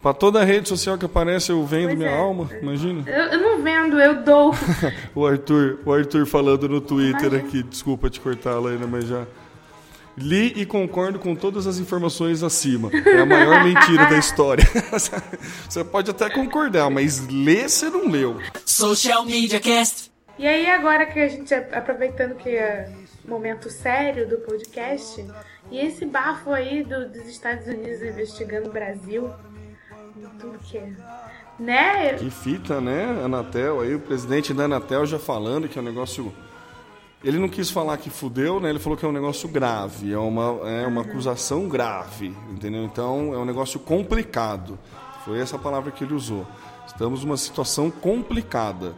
Pra 0.00 0.14
toda 0.14 0.44
rede 0.44 0.68
social 0.68 0.96
que 0.96 1.04
aparece, 1.04 1.50
eu 1.50 1.64
vendo 1.66 1.86
Pois 1.88 1.98
minha 1.98 2.10
é. 2.10 2.16
alma, 2.18 2.48
imagina. 2.62 3.02
Eu, 3.06 3.24
eu 3.32 3.40
não 3.40 3.62
vendo, 3.62 4.00
eu 4.00 4.22
dou. 4.22 4.54
O 5.14 5.26
Arthur, 5.26 5.80
o 5.84 5.92
Arthur 5.92 6.24
falando 6.26 6.68
no 6.68 6.80
Twitter 6.80 7.26
Imagina. 7.32 7.48
aqui, 7.48 7.62
desculpa 7.64 8.08
te 8.08 8.20
cortar, 8.20 8.58
Laina, 8.60 8.86
mas 8.86 9.06
já. 9.08 9.26
Li 10.16 10.52
e 10.56 10.66
concordo 10.66 11.18
com 11.18 11.34
todas 11.34 11.66
as 11.66 11.78
informações 11.78 12.42
acima. 12.42 12.90
É 12.92 13.20
a 13.20 13.26
maior 13.26 13.62
mentira 13.64 14.06
da 14.06 14.18
história. 14.18 14.64
Você 15.68 15.84
pode 15.84 16.10
até 16.10 16.28
concordar, 16.28 16.90
mas 16.90 17.26
ler 17.28 17.68
você 17.68 17.88
não 17.88 18.08
leu. 18.08 18.36
Social 18.64 19.24
Media 19.24 19.60
Cast. 19.60 20.10
E 20.38 20.46
aí, 20.46 20.68
agora 20.70 21.06
que 21.06 21.18
a 21.20 21.28
gente, 21.28 21.52
aproveitando 21.54 22.34
que 22.36 22.50
é 22.50 22.90
momento 23.26 23.68
sério 23.70 24.28
do 24.28 24.38
podcast, 24.38 25.24
e 25.70 25.78
esse 25.78 26.04
bafo 26.06 26.50
aí 26.52 26.82
do- 26.82 27.08
dos 27.10 27.26
Estados 27.28 27.66
Unidos 27.66 28.02
investigando 28.02 28.70
o 28.70 28.72
Brasil, 28.72 29.30
é. 30.72 31.62
Né? 31.62 32.14
Que 32.14 32.30
fita, 32.30 32.80
né? 32.80 33.22
Anatel, 33.24 33.80
aí 33.80 33.94
o 33.94 34.00
presidente 34.00 34.54
da 34.54 34.64
Anatel 34.64 35.04
já 35.06 35.18
falando 35.18 35.68
que 35.68 35.78
é 35.78 35.82
um 35.82 35.84
negócio. 35.84 36.32
Ele 37.22 37.38
não 37.38 37.48
quis 37.48 37.68
falar 37.68 37.96
que 37.96 38.10
fudeu, 38.10 38.60
né? 38.60 38.70
Ele 38.70 38.78
falou 38.78 38.96
que 38.96 39.04
é 39.04 39.08
um 39.08 39.12
negócio 39.12 39.48
grave, 39.48 40.12
é 40.12 40.18
uma, 40.18 40.68
é 40.68 40.86
uma 40.86 41.02
acusação 41.02 41.68
grave, 41.68 42.32
entendeu? 42.48 42.84
Então 42.84 43.34
é 43.34 43.38
um 43.38 43.44
negócio 43.44 43.80
complicado. 43.80 44.78
Foi 45.24 45.40
essa 45.40 45.58
palavra 45.58 45.90
que 45.90 46.04
ele 46.04 46.14
usou. 46.14 46.46
Estamos 46.86 47.24
numa 47.24 47.36
situação 47.36 47.90
complicada. 47.90 48.94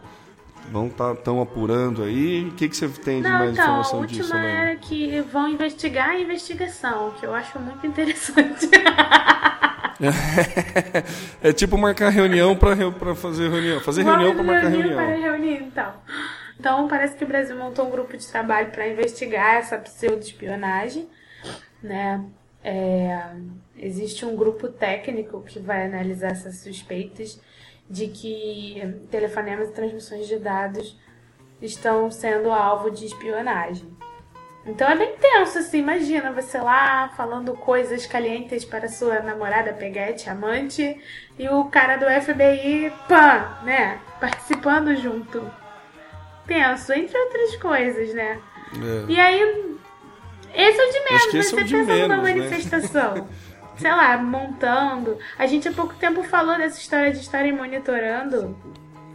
Vão 0.69 0.89
tá 0.89 1.15
tão 1.15 1.41
apurando 1.41 2.03
aí. 2.03 2.45
O 2.45 2.51
que, 2.51 2.69
que 2.69 2.75
você 2.75 2.87
tem 2.87 3.21
de 3.21 3.27
Não, 3.27 3.39
mais 3.39 3.51
então, 3.51 3.63
a 3.63 3.67
informação 3.67 3.99
última 3.99 4.21
disso, 4.21 4.33
né? 4.33 4.55
era 4.55 4.75
que 4.75 5.21
vão 5.21 5.47
investigar 5.49 6.09
a 6.09 6.19
investigação, 6.19 7.11
que 7.19 7.25
eu 7.25 7.33
acho 7.33 7.59
muito 7.59 7.85
interessante. 7.85 8.69
é 11.43 11.53
tipo 11.53 11.77
marcar 11.77 12.09
reunião 12.09 12.55
para 12.55 13.15
fazer 13.15 13.49
reunião. 13.49 13.79
Fazer 13.79 14.03
reunião 14.03 14.33
para 14.33 14.43
marcar 14.43 14.69
reunião. 14.69 14.95
Para 14.95 15.15
reunir, 15.15 15.63
então. 15.63 15.93
Então, 16.59 16.87
parece 16.87 17.15
que 17.15 17.23
o 17.23 17.27
Brasil 17.27 17.55
montou 17.55 17.87
um 17.87 17.91
grupo 17.91 18.15
de 18.15 18.27
trabalho 18.27 18.71
para 18.71 18.87
investigar 18.87 19.55
essa 19.55 19.77
pseudo-espionagem, 19.77 21.09
né? 21.81 22.23
É, 22.63 23.19
existe 23.75 24.23
um 24.25 24.35
grupo 24.35 24.67
técnico 24.67 25.41
que 25.41 25.59
vai 25.59 25.85
analisar 25.85 26.31
essas 26.31 26.57
suspeitas 26.57 27.41
de 27.89 28.07
que 28.07 28.79
telefonemas 29.09 29.69
e 29.69 29.73
transmissões 29.73 30.27
de 30.27 30.37
dados 30.37 30.95
estão 31.61 32.11
sendo 32.11 32.51
alvo 32.51 32.91
de 32.91 33.05
espionagem. 33.05 33.91
Então 34.65 34.87
é 34.87 34.95
bem 34.95 35.15
tenso, 35.19 35.57
assim, 35.57 35.79
imagina 35.79 36.31
você 36.31 36.59
lá 36.59 37.09
falando 37.17 37.53
coisas 37.53 38.05
calientes 38.05 38.63
para 38.63 38.87
sua 38.87 39.19
namorada, 39.19 39.73
peguete, 39.73 40.29
amante, 40.29 40.99
e 41.37 41.49
o 41.49 41.65
cara 41.65 41.97
do 41.97 42.05
FBI, 42.05 42.93
pã, 43.07 43.57
né, 43.63 43.99
participando 44.19 44.95
junto. 44.95 45.43
Tenso, 46.45 46.93
entre 46.93 47.17
outras 47.17 47.55
coisas, 47.55 48.13
né? 48.13 48.39
É. 48.75 49.11
E 49.11 49.19
aí, 49.19 49.77
esse 50.53 50.79
é 50.79 50.87
o 50.87 50.91
de 50.91 50.99
menos, 50.99 51.25
mas 51.25 51.35
é 51.35 51.41
você 51.43 51.55
o 51.55 51.63
de 51.63 51.75
pensa 51.75 51.85
numa 51.85 51.95
menos, 51.95 52.09
né? 52.09 52.35
manifestação. 52.35 53.27
Sei 53.77 53.89
lá, 53.89 54.15
montando. 54.17 55.17
A 55.39 55.47
gente 55.47 55.67
há 55.67 55.71
pouco 55.71 55.95
tempo 55.95 56.21
falou 56.23 56.55
dessa 56.55 56.79
história 56.79 57.11
de 57.11 57.19
estarem 57.19 57.51
monitorando 57.51 58.55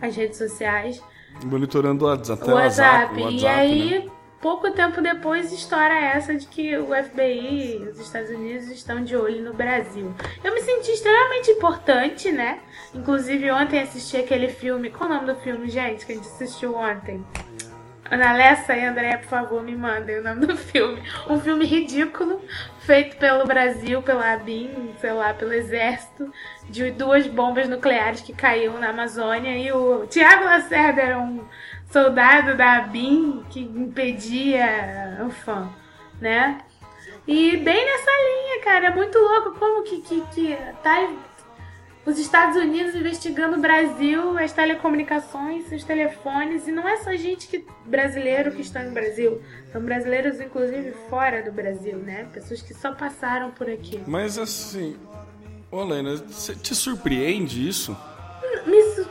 as 0.02 0.16
redes 0.16 0.38
sociais, 0.38 1.00
Monitorando 1.44 2.04
o 2.04 2.08
WhatsApp, 2.08 2.50
o 2.50 2.54
WhatsApp. 2.54 3.20
o 3.20 3.24
WhatsApp 3.24 3.36
e 3.36 3.46
aí, 3.46 3.98
né? 4.00 4.10
Pouco 4.46 4.70
tempo 4.70 5.02
depois, 5.02 5.52
estoura 5.52 5.92
essa 5.92 6.32
de 6.32 6.46
que 6.46 6.78
o 6.78 6.94
FBI 6.94 7.78
e 7.78 7.88
os 7.88 7.98
Estados 7.98 8.30
Unidos 8.30 8.70
estão 8.70 9.02
de 9.02 9.16
olho 9.16 9.42
no 9.42 9.52
Brasil. 9.52 10.14
Eu 10.44 10.54
me 10.54 10.60
senti 10.60 10.92
extremamente 10.92 11.50
importante, 11.50 12.30
né? 12.30 12.60
Inclusive, 12.94 13.50
ontem 13.50 13.80
assisti 13.80 14.16
aquele 14.16 14.48
filme. 14.48 14.88
Qual 14.88 15.10
o 15.10 15.12
nome 15.12 15.26
do 15.26 15.34
filme, 15.40 15.68
gente, 15.68 16.06
que 16.06 16.12
a 16.12 16.14
gente 16.14 16.28
assistiu 16.28 16.76
ontem? 16.76 17.26
Ana 18.08 18.34
Lessa 18.34 18.76
e 18.76 18.84
Andréia, 18.84 19.18
por 19.18 19.26
favor, 19.26 19.64
me 19.64 19.74
mandem 19.74 20.20
o 20.20 20.22
nome 20.22 20.46
do 20.46 20.56
filme. 20.56 21.02
Um 21.28 21.40
filme 21.40 21.66
ridículo, 21.66 22.40
feito 22.78 23.16
pelo 23.16 23.44
Brasil, 23.46 24.00
pela 24.00 24.32
ABIN, 24.32 24.94
sei 25.00 25.10
lá, 25.10 25.34
pelo 25.34 25.52
Exército, 25.52 26.32
de 26.70 26.92
duas 26.92 27.26
bombas 27.26 27.68
nucleares 27.68 28.20
que 28.20 28.32
caíram 28.32 28.78
na 28.78 28.90
Amazônia. 28.90 29.58
E 29.58 29.72
o 29.72 30.06
Tiago 30.06 30.44
Lacerda 30.44 31.02
era 31.02 31.18
um 31.18 31.44
soldado 31.90 32.56
da 32.56 32.78
ABIN 32.78 33.44
que 33.50 33.60
impedia 33.60 35.18
o 35.26 35.30
fã, 35.30 35.68
né? 36.20 36.58
E 37.26 37.56
bem 37.56 37.84
nessa 37.84 38.10
linha, 38.10 38.62
cara, 38.64 38.86
é 38.88 38.94
muito 38.94 39.18
louco 39.18 39.58
como 39.58 39.82
que, 39.82 40.00
que, 40.00 40.20
que 40.32 40.56
tá 40.82 41.08
os 42.04 42.18
Estados 42.20 42.56
Unidos 42.56 42.94
investigando 42.94 43.56
o 43.56 43.60
Brasil, 43.60 44.38
as 44.38 44.52
telecomunicações, 44.52 45.72
os 45.72 45.82
telefones, 45.82 46.68
e 46.68 46.70
não 46.70 46.88
é 46.88 46.98
só 46.98 47.12
gente 47.16 47.48
que, 47.48 47.66
brasileiro 47.84 48.52
que 48.52 48.60
está 48.60 48.80
no 48.84 48.92
Brasil, 48.92 49.42
são 49.72 49.82
brasileiros 49.82 50.40
inclusive 50.40 50.92
fora 51.10 51.42
do 51.42 51.50
Brasil, 51.50 51.98
né? 51.98 52.28
Pessoas 52.32 52.62
que 52.62 52.72
só 52.74 52.92
passaram 52.92 53.50
por 53.50 53.68
aqui. 53.68 54.00
Mas 54.06 54.38
assim, 54.38 54.96
cê- 56.28 56.54
te 56.54 56.76
surpreende 56.76 57.66
isso? 57.68 57.96
Me 58.66 59.04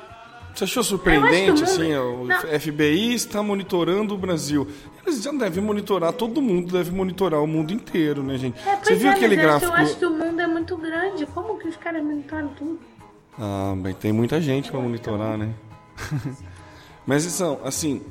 Você 0.56 0.64
achou 0.64 0.84
surpreendente, 0.84 1.52
acho 1.52 1.54
que 1.56 1.62
o 1.62 1.64
assim, 1.84 1.94
mundo- 1.96 2.22
o 2.22 2.26
Não. 2.28 2.60
FBI 2.60 3.14
está 3.14 3.44
monitorando 3.44 4.16
o 4.16 4.18
Brasil? 4.18 4.66
Eles 5.06 5.22
já 5.22 5.32
devem 5.32 5.62
monitorar, 5.64 6.14
todo 6.14 6.42
mundo 6.42 6.72
deve 6.72 6.92
monitorar 6.92 7.42
o 7.44 7.48
mundo 7.48 7.74
inteiro, 7.74 8.24
né, 8.24 8.38
gente? 8.38 8.58
É, 8.68 8.76
Você 8.78 8.96
viu 8.96 9.10
é, 9.10 9.14
aquele 9.14 9.36
gráfico? 9.36 9.72
eu 9.72 9.76
acho 9.76 9.98
que 9.98 10.06
o 10.06 10.10
mundo 10.12 10.40
é 10.42 10.48
muito 10.48 10.78
grande. 10.78 11.26
Como 11.28 11.58
que 11.60 11.68
os 11.68 11.76
caras 11.76 12.02
monitoram 12.04 12.48
tudo? 12.50 12.80
Ah, 13.38 13.74
bem, 13.78 13.94
tem 13.94 14.14
muita 14.14 14.40
gente 14.40 14.72
para 14.72 14.80
monitorar, 14.80 15.38
né? 15.38 15.50
Mas 17.06 17.24
são, 17.24 17.60
assim, 17.64 18.02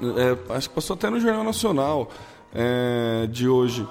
é, 0.00 0.54
acho 0.54 0.68
que 0.68 0.74
passou 0.76 0.94
até 0.94 1.10
no 1.10 1.18
Jornal 1.18 1.42
Nacional 1.44 2.08
é, 2.54 3.26
de 3.26 3.48
hoje, 3.48 3.86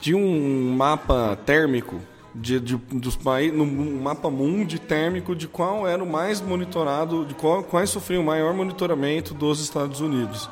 de 0.00 0.14
um 0.14 0.74
mapa 0.74 1.36
térmico 1.44 2.00
de, 2.34 2.58
de- 2.58 2.76
dos 2.76 3.16
países, 3.16 3.58
um 3.58 4.00
mapa 4.02 4.28
mundi 4.30 4.78
térmico 4.78 5.34
de 5.36 5.46
qual 5.46 5.86
era 5.86 6.02
o 6.02 6.06
mais 6.10 6.40
monitorado, 6.40 7.24
de 7.24 7.34
qual, 7.34 7.62
quais 7.62 7.90
sofriam 7.90 8.22
o 8.22 8.26
maior 8.26 8.52
monitoramento 8.52 9.32
dos 9.34 9.60
Estados 9.60 10.00
Unidos. 10.00 10.48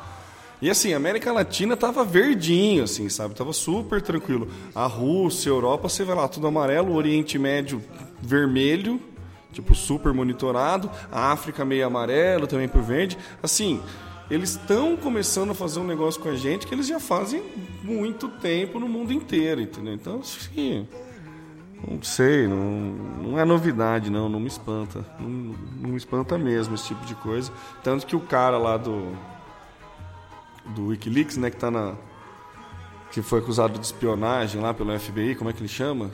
E 0.61 0.71
assim, 0.71 0.93
a 0.95 0.97
América 0.97 1.33
Latina 1.33 1.77
tava 1.77 2.05
verdinho, 2.05 2.85
assim, 2.85 3.09
sabe? 3.09 3.35
Tava 3.35 3.53
super 3.53 4.01
tranquilo. 4.01 4.47
A 4.73 4.87
Rússia, 4.87 5.51
a 5.51 5.55
Europa, 5.55 5.89
você 5.89 6.05
vê 6.05 6.15
lá, 6.15 6.29
tudo 6.29 6.47
amarelo, 6.47 6.93
o 6.93 6.95
Oriente 6.95 7.37
Médio 7.37 7.83
vermelho, 8.21 9.01
tipo, 9.53 9.75
super 9.75 10.13
monitorado, 10.13 10.89
a 11.11 11.33
África 11.33 11.65
meio 11.65 11.85
amarelo, 11.85 12.47
também 12.47 12.69
por 12.69 12.81
verde. 12.81 13.19
Assim, 13.43 13.81
eles 14.31 14.51
estão 14.51 14.97
começando 14.97 15.51
a 15.51 15.55
fazer 15.55 15.81
um 15.81 15.85
negócio 15.85 16.21
com 16.21 16.29
a 16.29 16.37
gente 16.37 16.65
que 16.65 16.73
eles 16.73 16.87
já 16.87 17.01
fazem 17.01 17.43
muito 17.83 18.29
tempo 18.29 18.79
no 18.79 18.89
mundo 18.89 19.13
inteiro, 19.13 19.61
entendeu? 19.61 19.95
Então, 19.95 20.21
que. 20.55 20.87
Não 21.89 22.03
sei, 22.03 22.47
não, 22.47 22.57
não 22.57 23.39
é 23.39 23.45
novidade, 23.45 24.11
não, 24.11 24.29
não 24.29 24.39
me 24.39 24.47
espanta. 24.47 25.05
Não, 25.19 25.29
não 25.29 25.91
me 25.91 25.97
espanta 25.97 26.39
mesmo 26.39 26.75
esse 26.75 26.89
tipo 26.89 27.05
de 27.05 27.15
coisa. 27.17 27.51
Tanto 27.83 28.07
que 28.07 28.15
o 28.17 28.21
cara 28.21 28.57
lá 28.59 28.77
do 28.77 29.13
do 30.65 30.89
Wikileaks, 30.89 31.37
né, 31.37 31.51
que 31.51 31.57
tá 31.57 31.71
na 31.71 31.95
que 33.11 33.21
foi 33.21 33.41
acusado 33.41 33.79
de 33.79 33.85
espionagem 33.85 34.61
lá 34.61 34.73
pelo 34.73 34.99
FBI, 34.99 35.35
como 35.35 35.51
é 35.51 35.53
que 35.53 35.61
ele 35.61 35.69
chama? 35.69 36.11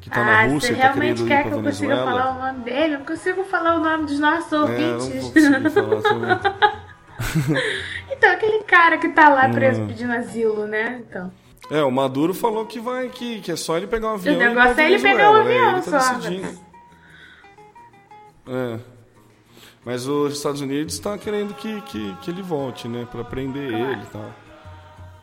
Que 0.00 0.10
tá 0.10 0.20
ah, 0.20 0.24
na 0.24 0.42
Rússia 0.52 0.74
você 0.74 0.80
tá 0.80 0.88
realmente 0.88 1.22
ir 1.22 1.26
quer 1.26 1.42
que 1.44 1.50
eu 1.52 1.62
consiga 1.62 1.96
falar 1.96 2.30
o 2.30 2.38
nome 2.38 2.64
dele? 2.64 2.94
Eu 2.94 2.98
não 2.98 3.06
consigo 3.06 3.44
falar 3.44 3.76
o 3.76 3.80
nome 3.80 4.04
dos 4.04 4.18
nossos 4.18 4.52
É, 4.52 4.56
ouvintes. 4.56 5.30
também. 5.32 6.38
então, 8.12 8.30
aquele 8.30 8.62
cara 8.64 8.98
que 8.98 9.08
tá 9.08 9.28
lá 9.28 9.48
preso 9.48 9.82
Hum. 9.82 9.86
pedindo 9.88 10.12
asilo, 10.12 10.66
né? 10.66 11.02
Então. 11.08 11.32
É, 11.70 11.82
o 11.82 11.90
Maduro 11.90 12.32
falou 12.32 12.64
que 12.66 12.80
vai 12.80 13.08
que, 13.08 13.40
que 13.40 13.52
é 13.52 13.56
só 13.56 13.76
ele 13.76 13.86
pegar 13.86 14.08
um 14.08 14.14
avião. 14.14 14.34
ir 14.34 14.38
negócio 14.38 14.80
é 14.80 14.90
ele 14.92 15.02
pegar 15.02 15.30
Venezuela, 15.30 15.38
o 15.38 15.40
avião 15.40 15.72
né? 15.72 15.82
Tá 15.82 16.00
só, 16.00 16.14
decidindo. 16.14 16.58
É. 18.46 18.80
Mas 19.84 20.06
os 20.06 20.34
Estados 20.34 20.60
Unidos 20.60 20.94
está 20.94 21.16
querendo 21.16 21.54
que, 21.54 21.80
que, 21.82 22.14
que 22.22 22.30
ele 22.30 22.42
volte, 22.42 22.88
né? 22.88 23.06
Pra 23.10 23.24
prender 23.24 23.70
Claro. 23.70 23.92
ele 23.92 24.02
e 24.02 24.06
tal. 24.06 24.34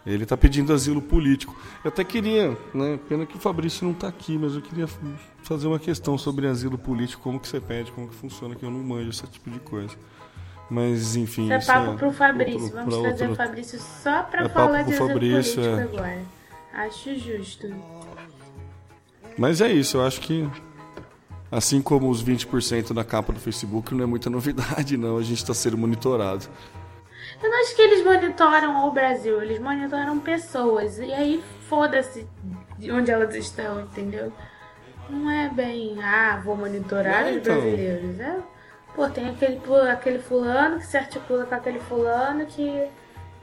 Ele 0.06 0.26
tá 0.26 0.38
pedindo 0.38 0.72
asilo 0.72 1.02
político. 1.02 1.56
Eu 1.84 1.90
até 1.90 2.04
queria, 2.04 2.56
né? 2.74 3.00
Pena 3.10 3.26
que 3.26 3.36
o 3.36 3.40
Fabrício 3.40 3.86
não 3.88 3.94
tá 3.94 4.08
aqui, 4.08 4.38
mas 4.38 4.54
eu 4.54 4.62
queria 4.62 4.88
fazer 5.42 5.68
uma 5.68 5.80
questão 5.80 6.16
sobre 6.16 6.46
asilo 6.48 6.78
político, 6.78 7.24
como 7.24 7.40
que 7.40 7.48
você 7.48 7.60
pede, 7.60 7.92
como 7.92 8.08
que 8.08 8.14
funciona, 8.16 8.54
que 8.56 8.64
eu 8.64 8.70
não 8.70 8.84
manjo 8.84 9.10
esse 9.10 9.26
tipo 9.26 9.50
de 9.50 9.60
coisa. 9.60 9.96
Mas 10.70 11.16
enfim. 11.16 11.44
Isso 11.54 11.72
é 11.72 11.74
papo 11.76 11.94
pro 11.98 12.12
Fabrício. 12.12 12.62
outro- 12.64 12.76
Vamos 12.78 12.96
trazer 13.02 13.28
outro- 13.28 13.32
o 13.32 13.36
Fabrício 13.36 13.80
só 13.80 14.24
pra 14.24 14.46
É 14.46 14.50
falar 14.50 14.82
de 14.84 14.94
Fabrício, 14.94 15.62
é. 15.64 15.84
agora. 15.84 16.22
Acho 16.74 17.16
justo. 17.18 17.68
Mas 19.38 19.62
é 19.62 19.72
isso, 19.72 19.98
eu 19.98 20.06
acho 20.06 20.22
que 20.22 20.50
assim 21.52 21.82
como 21.82 22.10
os 22.10 22.22
20% 22.22 22.94
da 22.94 23.04
capa 23.04 23.32
do 23.34 23.40
Facebook 23.40 23.94
não 23.94 24.04
é 24.04 24.08
muita 24.08 24.30
novidade, 24.32 24.98
não. 24.98 25.18
A 25.18 25.24
gente 25.24 25.38
está 25.38 25.54
sendo 25.54 25.78
monitorado. 25.78 26.46
Eu 27.44 27.50
não 27.50 27.62
acho 27.62 27.76
que 27.76 27.82
eles 27.82 28.04
monitoram 28.04 28.88
o 28.88 28.92
Brasil, 28.92 29.42
eles 29.42 29.60
monitoram 29.60 30.20
pessoas. 30.20 30.98
E 30.98 31.14
aí 31.14 31.44
foda-se 31.70 32.26
de 32.80 32.92
onde 32.92 33.12
elas 33.12 33.36
estão, 33.36 33.82
entendeu? 33.82 34.32
Não 35.10 35.30
é 35.30 35.50
bem, 35.50 36.02
ah, 36.02 36.42
vou 36.44 36.56
monitorar 36.58 37.28
É, 37.28 37.32
os 37.32 37.38
então. 37.38 37.54
brasileiros. 37.56 38.20
É, 38.20 38.38
pô, 38.96 39.10
tem 39.10 39.30
aquele, 39.30 39.60
aquele 39.92 40.20
fulano 40.20 40.80
que 40.80 40.86
se 40.86 40.98
articula 40.98 41.46
com 41.46 41.56
aquele 41.56 41.80
fulano 41.80 42.46
que 42.46 42.88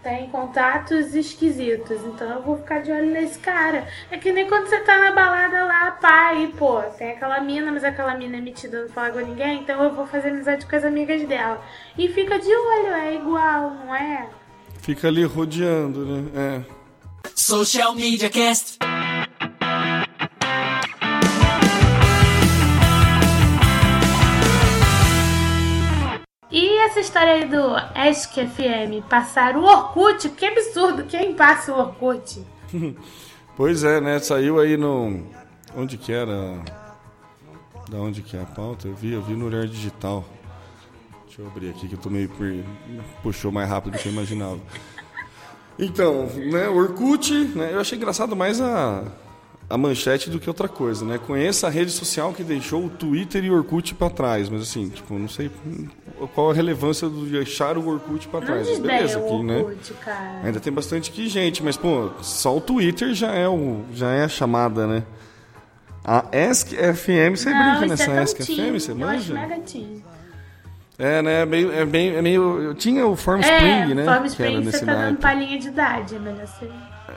tem 0.02 0.28
contatos 0.30 1.14
esquisitos. 1.14 2.00
Então 2.04 2.28
eu 2.28 2.42
vou 2.42 2.56
ficar 2.56 2.80
de 2.80 2.90
olho 2.90 3.10
nesse 3.10 3.38
cara. 3.38 3.86
É 4.10 4.18
que 4.18 4.32
nem 4.32 4.48
quando 4.48 4.66
você 4.66 4.80
tá 4.80 4.98
na 4.98 5.12
balada 5.12 5.64
lá, 5.64 5.92
pai, 5.92 6.52
pô, 6.58 6.82
tem 6.98 7.12
aquela 7.12 7.40
mina, 7.40 7.70
mas 7.70 7.84
aquela 7.84 8.16
mina 8.16 8.38
é 8.38 8.40
metida, 8.40 8.82
não 8.82 8.88
fala 8.88 9.10
com 9.10 9.20
ninguém, 9.20 9.60
então 9.60 9.82
eu 9.82 9.94
vou 9.94 10.06
fazer 10.06 10.30
amizade 10.30 10.66
com 10.66 10.76
as 10.76 10.84
amigas 10.84 11.26
dela. 11.28 11.62
E 11.96 12.08
fica 12.08 12.38
de 12.38 12.48
olho, 12.48 12.92
é 12.94 13.14
igual, 13.14 13.70
não 13.70 13.94
é? 13.94 14.28
Fica 14.80 15.08
ali 15.08 15.24
rodeando, 15.24 16.04
né? 16.04 16.30
É. 16.34 16.82
Social 17.36 17.94
Media 17.94 18.28
Cast. 18.28 18.78
Essa 26.92 27.00
história 27.00 27.32
aí 27.32 27.46
do 27.48 27.74
Ask 27.94 28.32
FM 28.34 29.02
passar 29.08 29.56
o 29.56 29.64
Orkut? 29.64 30.28
Que 30.30 30.44
absurdo! 30.44 31.04
Quem 31.04 31.34
passa 31.34 31.72
o 31.72 31.78
Orkut? 31.78 32.44
Pois 33.54 33.84
é, 33.84 34.00
né? 34.00 34.18
Saiu 34.18 34.58
aí 34.58 34.78
no. 34.78 35.26
Onde 35.76 35.98
que 35.98 36.10
era? 36.10 36.58
Da 37.90 37.98
onde 37.98 38.22
que 38.22 38.34
é 38.34 38.40
a 38.40 38.46
pauta? 38.46 38.88
Eu 38.88 38.94
vi, 38.94 39.12
eu 39.12 39.20
vi 39.20 39.34
no 39.34 39.44
Olhar 39.46 39.66
Digital. 39.66 40.24
Deixa 41.26 41.42
eu 41.42 41.46
abrir 41.48 41.68
aqui 41.68 41.86
que 41.86 41.94
eu 41.94 41.98
tô 41.98 42.08
meio. 42.08 42.30
por- 42.30 42.64
Puxou 43.22 43.52
mais 43.52 43.68
rápido 43.68 43.92
do 43.92 43.98
que 43.98 44.08
eu 44.08 44.12
imaginava. 44.12 44.58
Então, 45.78 46.26
né, 46.26 46.68
o 46.68 46.76
Orkut, 46.76 47.32
né, 47.56 47.72
eu 47.72 47.80
achei 47.80 47.96
engraçado 47.96 48.36
mais 48.36 48.60
a, 48.60 49.04
a 49.68 49.78
manchete 49.78 50.28
do 50.28 50.38
que 50.38 50.48
outra 50.48 50.68
coisa, 50.68 51.04
né? 51.04 51.18
Conheça 51.18 51.66
a 51.66 51.70
rede 51.70 51.90
social 51.90 52.32
que 52.32 52.42
deixou 52.42 52.84
o 52.84 52.90
Twitter 52.90 53.44
e 53.44 53.50
o 53.50 53.54
Orkut 53.54 53.94
pra 53.94 54.10
trás, 54.10 54.48
mas 54.48 54.62
assim, 54.62 54.88
tipo, 54.88 55.18
não 55.18 55.28
sei 55.28 55.50
qual 56.34 56.50
a 56.50 56.54
relevância 56.54 57.08
do 57.08 57.24
deixar 57.26 57.78
o 57.78 57.88
Orkut 57.88 58.28
pra 58.28 58.40
Não 58.40 58.46
trás. 58.46 58.68
Mas 58.68 58.78
beleza 58.78 59.18
aqui, 59.18 59.42
né? 59.42 59.56
Orkut, 59.58 59.94
cara. 59.94 60.40
Ainda 60.44 60.60
tem 60.60 60.72
bastante 60.72 61.10
que 61.10 61.28
gente, 61.28 61.62
mas 61.62 61.76
pô, 61.76 62.10
só 62.20 62.56
o 62.56 62.60
Twitter 62.60 63.14
já 63.14 63.32
é 63.32 63.48
o 63.48 63.82
já 63.94 64.10
é 64.10 64.24
a 64.24 64.28
chamada, 64.28 64.86
né? 64.86 65.02
A 66.04 66.24
Ask 66.50 66.68
FM, 66.68 67.36
você 67.36 67.50
Não, 67.50 67.78
brinca 67.78 67.94
isso 67.94 68.10
nessa 68.10 68.42
é 68.42 68.44
teen. 68.44 68.56
FM, 68.56 68.72
você 68.74 68.94
manja? 68.94 69.34
É, 70.98 71.22
né? 71.22 71.42
É 71.42 71.46
meio, 71.46 71.72
é 71.72 71.84
bem, 71.84 72.16
é 72.16 72.22
meio. 72.22 72.60
Eu 72.60 72.74
tinha 72.74 73.06
o 73.06 73.16
Form 73.16 73.40
Spring, 73.40 73.92
é, 73.92 73.94
né? 73.94 74.04
Form 74.04 74.16
que 74.16 74.18
era 74.18 74.26
Spring 74.26 74.64
nesse 74.64 74.78
você 74.78 74.86
tá 74.86 74.94
dando 74.94 75.18
palhinha 75.18 75.58
de 75.58 75.68
idade, 75.68 76.16
é 76.16 76.18
melhor 76.18 76.46
ser. 76.46 76.70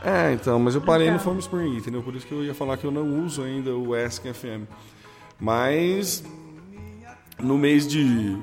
É, 0.03 0.33
então, 0.33 0.59
mas 0.59 0.75
eu 0.75 0.81
parei 0.81 1.07
no 1.07 1.13
Então. 1.15 1.23
Form 1.23 1.39
Spring, 1.39 1.77
entendeu? 1.77 2.01
Por 2.03 2.15
isso 2.15 2.25
que 2.25 2.33
eu 2.33 2.43
ia 2.43 2.53
falar 2.53 2.77
que 2.77 2.85
eu 2.85 2.91
não 2.91 3.23
uso 3.23 3.43
ainda 3.43 3.75
o 3.75 3.93
Ask 3.93 4.23
FM. 4.23 4.67
Mas 5.39 6.23
no 7.39 7.57
mês 7.57 7.87
de, 7.87 8.37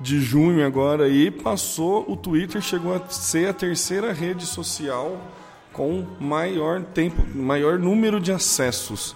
de 0.00 0.20
junho 0.20 0.64
agora 0.66 1.04
aí 1.04 1.30
passou, 1.30 2.04
o 2.10 2.16
Twitter 2.16 2.60
chegou 2.60 2.94
a 2.94 3.08
ser 3.08 3.48
a 3.48 3.52
terceira 3.52 4.12
rede 4.12 4.44
social 4.44 5.20
com 5.72 6.04
maior 6.18 6.82
tempo, 6.82 7.22
maior 7.36 7.78
número 7.78 8.20
de 8.20 8.32
acessos. 8.32 9.14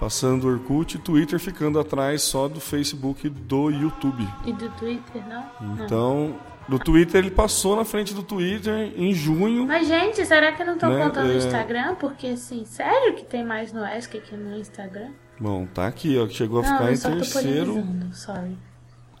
Passando 0.00 0.44
o 0.44 0.52
Orkut 0.52 0.96
e 0.96 1.00
Twitter 1.00 1.40
ficando 1.40 1.80
atrás 1.80 2.22
só 2.22 2.46
do 2.46 2.60
Facebook 2.60 3.26
e 3.26 3.30
do 3.30 3.68
YouTube. 3.68 4.26
E 4.46 4.52
do 4.52 4.68
Twitter? 4.70 5.22
Não. 5.28 5.74
Então, 5.84 6.36
do 6.68 6.78
Twitter 6.78 7.18
ele 7.24 7.30
passou 7.30 7.74
na 7.76 7.84
frente 7.84 8.12
do 8.12 8.22
Twitter 8.22 8.92
em 8.96 9.12
junho. 9.14 9.66
Mas, 9.66 9.86
gente, 9.88 10.24
será 10.26 10.52
que 10.52 10.62
não 10.64 10.74
estão 10.74 10.90
Né, 10.90 11.04
contando 11.04 11.30
é. 11.30 11.34
o 11.34 11.38
Instagram? 11.38 11.94
Porque, 11.94 12.26
assim, 12.28 12.64
sério 12.64 13.14
que 13.14 13.24
tem 13.24 13.44
mais 13.44 13.72
no 13.72 13.82
Ask 13.82 14.10
que 14.12 14.36
no 14.36 14.56
Instagram? 14.58 15.10
Bom, 15.40 15.66
tá 15.66 15.86
aqui, 15.86 16.18
ó, 16.18 16.28
chegou 16.28 16.60
a 16.60 16.62
Não, 16.62 16.72
ficar 16.78 16.92
em 16.92 16.98
terceiro. 17.16 17.84
sorry. 18.12 18.58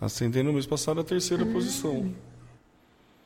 Ascendendo 0.00 0.48
no 0.48 0.52
mês 0.52 0.66
passado 0.66 1.00
a 1.00 1.04
terceira 1.04 1.44
Hum. 1.44 1.52
posição. 1.52 2.14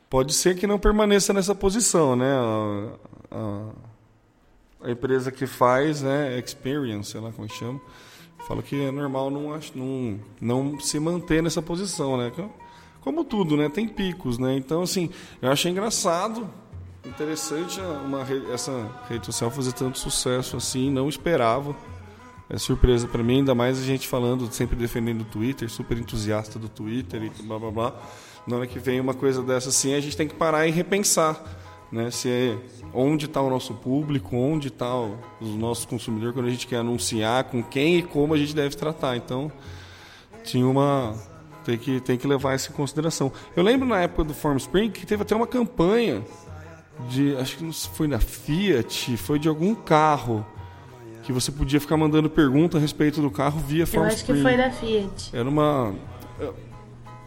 Pode 0.09 0.33
ser 0.33 0.55
que 0.55 0.67
não 0.67 0.77
permaneça 0.79 1.33
nessa 1.33 1.55
posição, 1.55 2.15
né? 2.15 2.31
A, 2.31 2.89
a- 3.31 3.69
a 4.87 4.91
empresa 4.91 5.31
que 5.31 5.47
faz, 5.47 6.01
né, 6.01 6.37
Experience, 6.39 7.11
sei 7.11 7.21
lá 7.21 7.31
como 7.31 7.47
que 7.47 7.55
chama, 7.55 7.79
fala 8.47 8.61
que 8.61 8.79
é 8.79 8.91
normal 8.91 9.29
não, 9.31 9.57
não, 9.75 10.19
não 10.41 10.79
se 10.79 10.99
manter 10.99 11.41
nessa 11.41 11.61
posição, 11.61 12.17
né? 12.17 12.31
Co- 13.03 13.11
Como 13.11 13.23
tudo, 13.23 13.57
né? 13.57 13.69
Tem 13.69 13.87
picos, 13.87 14.37
né? 14.37 14.55
Então, 14.55 14.81
assim, 14.81 15.09
eu 15.41 15.51
achei 15.51 15.71
engraçado, 15.71 16.49
interessante 17.05 17.79
uma, 18.05 18.21
essa 18.53 18.89
rede 19.09 19.25
social 19.25 19.51
fazer 19.51 19.73
tanto 19.73 19.99
sucesso 19.99 20.57
assim, 20.57 20.89
não 20.89 21.09
esperava. 21.09 21.75
É 22.49 22.57
surpresa 22.57 23.07
pra 23.07 23.23
mim, 23.23 23.37
ainda 23.37 23.55
mais 23.55 23.79
a 23.79 23.83
gente 23.83 24.07
falando, 24.07 24.51
sempre 24.51 24.75
defendendo 24.75 25.21
o 25.21 25.25
Twitter, 25.25 25.69
super 25.69 25.97
entusiasta 25.97 26.59
do 26.59 26.67
Twitter 26.69 27.23
e 27.23 27.43
blá 27.43 27.57
blá 27.57 27.71
blá. 27.71 27.93
Na 28.45 28.57
hora 28.57 28.67
que 28.67 28.77
vem 28.79 28.99
uma 28.99 29.13
coisa 29.13 29.41
dessa 29.41 29.69
assim, 29.69 29.93
a 29.93 29.99
gente 30.01 30.15
tem 30.17 30.27
que 30.27 30.35
parar 30.35 30.67
e 30.67 30.71
repensar, 30.71 31.41
né? 31.91 32.11
Se 32.11 32.29
é 32.29 32.57
onde 32.93 33.25
está 33.25 33.41
o 33.41 33.49
nosso 33.49 33.73
público, 33.73 34.35
onde 34.35 34.67
está 34.67 34.93
o 34.93 35.17
nosso 35.41 35.87
consumidor 35.87 36.33
quando 36.33 36.47
a 36.47 36.49
gente 36.49 36.67
quer 36.67 36.77
anunciar, 36.77 37.45
com 37.45 37.63
quem 37.63 37.99
e 37.99 38.03
como 38.03 38.33
a 38.33 38.37
gente 38.37 38.53
deve 38.53 38.75
tratar. 38.75 39.15
Então, 39.15 39.51
tinha 40.43 40.67
uma 40.67 41.15
tem 41.65 41.77
que 41.77 41.99
tem 41.99 42.17
que 42.17 42.27
levar 42.27 42.55
isso 42.55 42.71
em 42.71 42.75
consideração. 42.75 43.31
Eu 43.55 43.63
lembro 43.63 43.87
na 43.87 43.99
época 44.01 44.23
do 44.23 44.33
Form 44.33 44.57
Spring 44.57 44.89
que 44.91 45.05
teve 45.05 45.21
até 45.23 45.35
uma 45.35 45.47
campanha 45.47 46.23
de 47.09 47.35
acho 47.37 47.57
que 47.57 47.63
não 47.63 47.73
foi 47.73 48.07
da 48.07 48.19
Fiat, 48.19 49.17
foi 49.17 49.39
de 49.39 49.47
algum 49.47 49.73
carro 49.73 50.45
que 51.23 51.31
você 51.31 51.51
podia 51.51 51.79
ficar 51.79 51.95
mandando 51.97 52.29
pergunta 52.29 52.77
a 52.77 52.81
respeito 52.81 53.21
do 53.21 53.31
carro 53.31 53.59
via 53.59 53.83
Eu 53.83 53.87
Form 53.87 54.05
acho 54.07 54.17
Spring. 54.17 54.35
que 54.37 54.41
foi 54.43 54.57
da 54.57 54.69
Fiat. 54.71 55.29
Era 55.35 55.47
uma 55.49 55.93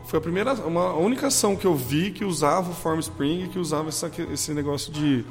foi 0.05 0.19
a 0.19 0.23
primeira 0.23 0.55
uma 0.55 0.83
a 0.91 0.97
única 0.99 1.27
ação 1.27 1.57
que 1.57 1.67
eu 1.67 1.75
vi 1.75 2.11
que 2.13 2.25
usava 2.25 2.71
o 2.71 2.75
Form 2.75 2.99
Spring 3.01 3.45
e 3.45 3.49
que 3.49 3.59
usava 3.59 3.89
essa, 3.89 4.11
esse 4.33 4.53
negócio 4.53 4.93
de 4.93 5.25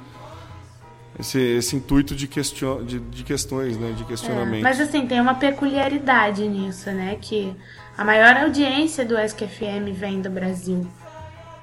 esse, 1.17 1.39
esse 1.39 1.75
intuito 1.77 2.13
de, 2.13 2.27
question, 2.27 2.83
de, 2.83 2.99
de 2.99 3.23
questões, 3.23 3.77
né, 3.77 3.93
de 3.93 4.03
É, 4.03 4.05
questionamento. 4.05 4.63
mas 4.63 4.81
assim, 4.81 5.07
tem 5.07 5.21
uma 5.21 5.35
peculiaridade 5.35 6.45
nisso, 6.45 6.91
né? 6.91 7.17
Que 7.21 7.55
a 7.97 8.03
maior 8.03 8.37
audiência 8.37 9.05
do 9.05 9.17
Ask 9.17 9.39
FM 9.39 9.91
vem 9.93 10.21
do 10.21 10.29
Brasil. 10.29 10.85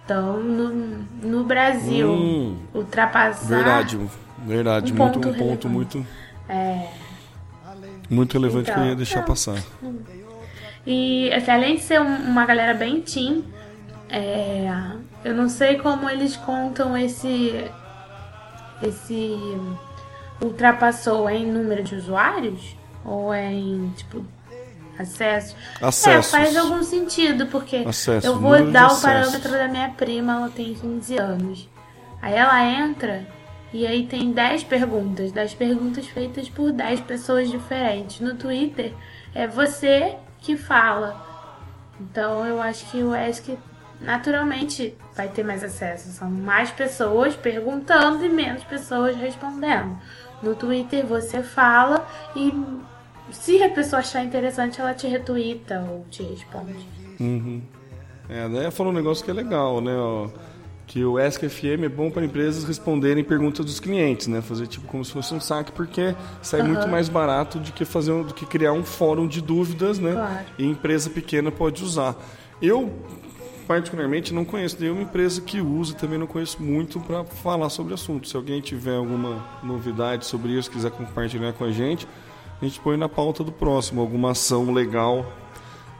Então, 0.04 0.42
no, 0.42 0.68
no 1.22 1.44
Brasil, 1.44 2.10
Hum. 2.10 2.58
ultrapassar. 2.74 3.46
Verdade, 3.46 3.98
verdade, 4.38 4.92
Um 4.92 4.96
muito 4.96 5.20
ponto 5.20 5.28
um 5.28 5.34
ponto 5.34 5.68
muito 5.68 6.06
É, 6.48 6.88
muito 8.10 8.32
relevante 8.34 8.64
que 8.64 8.70
eu 8.70 8.74
Então, 8.74 8.88
ia 8.88 8.96
deixar 8.96 9.20
não. 9.20 9.24
passar. 9.26 9.62
E 10.86 11.32
assim, 11.32 11.50
além 11.50 11.76
de 11.76 11.82
ser 11.82 12.00
um- 12.00 12.24
uma 12.30 12.44
galera 12.44 12.74
bem 12.74 13.00
teen, 13.00 13.44
é, 14.10 14.68
eu 15.24 15.34
não 15.34 15.48
sei 15.48 15.76
como 15.78 16.10
eles 16.10 16.36
contam 16.36 16.96
esse. 16.96 17.70
Esse. 18.82 19.36
Ultrapassou 20.40 21.30
em 21.30 21.46
número 21.46 21.84
de 21.84 21.94
usuários? 21.94 22.76
Ou 23.04 23.32
é 23.32 23.52
em, 23.52 23.90
tipo, 23.96 24.24
acesso? 25.02 25.56
Acessos. 25.80 26.34
É, 26.34 26.38
faz 26.38 26.56
algum 26.56 26.82
sentido, 26.82 27.46
porque 27.46 27.76
Acesso, 27.76 28.26
eu 28.26 28.38
vou 28.38 28.70
dar 28.70 28.92
o 28.92 29.00
parâmetro 29.00 29.52
da 29.52 29.68
minha 29.68 29.90
prima, 29.90 30.32
ela 30.34 30.48
tem 30.48 30.74
15 30.74 31.18
anos. 31.18 31.68
Aí 32.20 32.34
ela 32.34 32.64
entra 32.64 33.26
e 33.72 33.86
aí 33.86 34.06
tem 34.06 34.32
10 34.32 34.64
perguntas, 34.64 35.32
10 35.32 35.54
perguntas 35.54 36.06
feitas 36.06 36.48
por 36.48 36.72
10 36.72 37.00
pessoas 37.00 37.50
diferentes. 37.50 38.20
No 38.20 38.34
Twitter 38.34 38.92
é 39.34 39.46
você 39.46 40.16
que 40.38 40.56
fala. 40.56 41.26
Então 42.00 42.44
eu 42.46 42.60
acho 42.60 42.90
que 42.90 43.02
o 43.02 43.14
Ask 43.14 43.48
naturalmente 44.00 44.96
vai 45.16 45.28
ter 45.28 45.42
mais 45.42 45.64
acesso. 45.64 46.10
São 46.10 46.30
mais 46.30 46.70
pessoas 46.70 47.34
perguntando 47.34 48.24
e 48.24 48.28
menos 48.28 48.62
pessoas 48.64 49.16
respondendo. 49.16 49.98
No 50.42 50.54
Twitter 50.54 51.06
você 51.06 51.42
fala 51.42 52.06
e 52.34 52.52
se 53.32 53.62
a 53.62 53.70
pessoa 53.70 54.00
achar 54.00 54.24
interessante, 54.24 54.80
ela 54.80 54.94
te 54.94 55.06
retuita 55.06 55.84
ou 55.90 56.06
te 56.10 56.22
responde. 56.22 56.86
É, 58.28 58.48
né? 58.48 58.70
Falou 58.70 58.92
um 58.92 58.96
negócio 58.96 59.24
que 59.24 59.30
é 59.30 59.34
legal, 59.34 59.80
né? 59.80 59.94
ó, 59.96 60.28
que 60.86 61.04
o 61.04 61.16
Ask 61.16 61.42
FM 61.42 61.84
é 61.84 61.88
bom 61.88 62.10
para 62.10 62.24
empresas 62.24 62.64
responderem 62.64 63.24
perguntas 63.24 63.64
dos 63.64 63.80
clientes, 63.80 64.26
né? 64.26 64.42
Fazer 64.42 64.66
tipo 64.66 64.86
como 64.86 65.04
se 65.04 65.12
fosse 65.12 65.32
um 65.32 65.40
saque, 65.40 65.72
porque 65.72 66.14
sai 66.42 66.62
muito 66.62 66.86
mais 66.86 67.08
barato 67.08 67.58
do 67.58 67.72
que 67.72 67.84
fazer 67.84 68.12
do 68.24 68.34
que 68.34 68.44
criar 68.44 68.72
um 68.72 68.84
fórum 68.84 69.26
de 69.26 69.40
dúvidas, 69.40 69.98
né? 69.98 70.12
Claro. 70.12 70.44
E 70.58 70.66
empresa 70.66 71.08
pequena 71.08 71.50
pode 71.50 71.82
usar. 71.82 72.14
Eu 72.60 72.92
particularmente 73.66 74.34
não 74.34 74.44
conheço 74.44 74.76
nenhuma 74.80 75.02
empresa 75.02 75.40
que 75.40 75.62
use, 75.62 75.96
também 75.96 76.18
não 76.18 76.26
conheço 76.26 76.62
muito 76.62 77.00
para 77.00 77.24
falar 77.24 77.70
sobre 77.70 77.92
o 77.92 77.94
assunto. 77.94 78.28
Se 78.28 78.36
alguém 78.36 78.60
tiver 78.60 78.96
alguma 78.96 79.42
novidade 79.62 80.26
sobre 80.26 80.52
isso, 80.52 80.70
quiser 80.70 80.90
compartilhar 80.90 81.54
com 81.54 81.64
a 81.64 81.72
gente, 81.72 82.06
a 82.62 82.64
gente 82.64 82.80
põe 82.80 82.96
na 82.96 83.08
pauta 83.08 83.42
do 83.44 83.52
próximo 83.52 84.00
alguma 84.00 84.30
ação 84.30 84.72
legal 84.72 85.26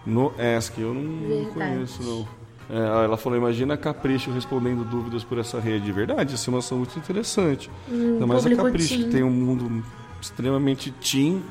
no 0.07 0.33
Ask. 0.57 0.79
Eu 0.79 0.95
não, 0.95 1.29
Verdade. 1.29 1.53
conheço, 1.75 2.03
não. 2.03 2.43
É, 2.71 3.05
ela 3.05 3.17
falou, 3.17 3.37
imagina 3.37 3.75
a 3.75 3.77
Capricho 3.77 4.31
respondendo 4.31 4.85
dúvidas 4.85 5.23
por 5.25 5.39
essa 5.39 5.61
rede. 5.61 5.91
Verdade, 5.93 6.35
isso 6.37 6.49
é 6.49 6.53
uma 6.53 6.61
ação 6.61 6.79
muito 6.79 6.97
interessante. 6.99 7.71
Ainda 7.91 8.27
mais 8.27 8.47
a 8.47 8.55
Capricho, 8.55 8.89
teen. 8.89 9.03
que 9.05 9.11
tem 9.11 9.23
um 9.23 9.31
mundo 9.31 9.85
extremamente 10.21 10.91
teen. 10.93 11.43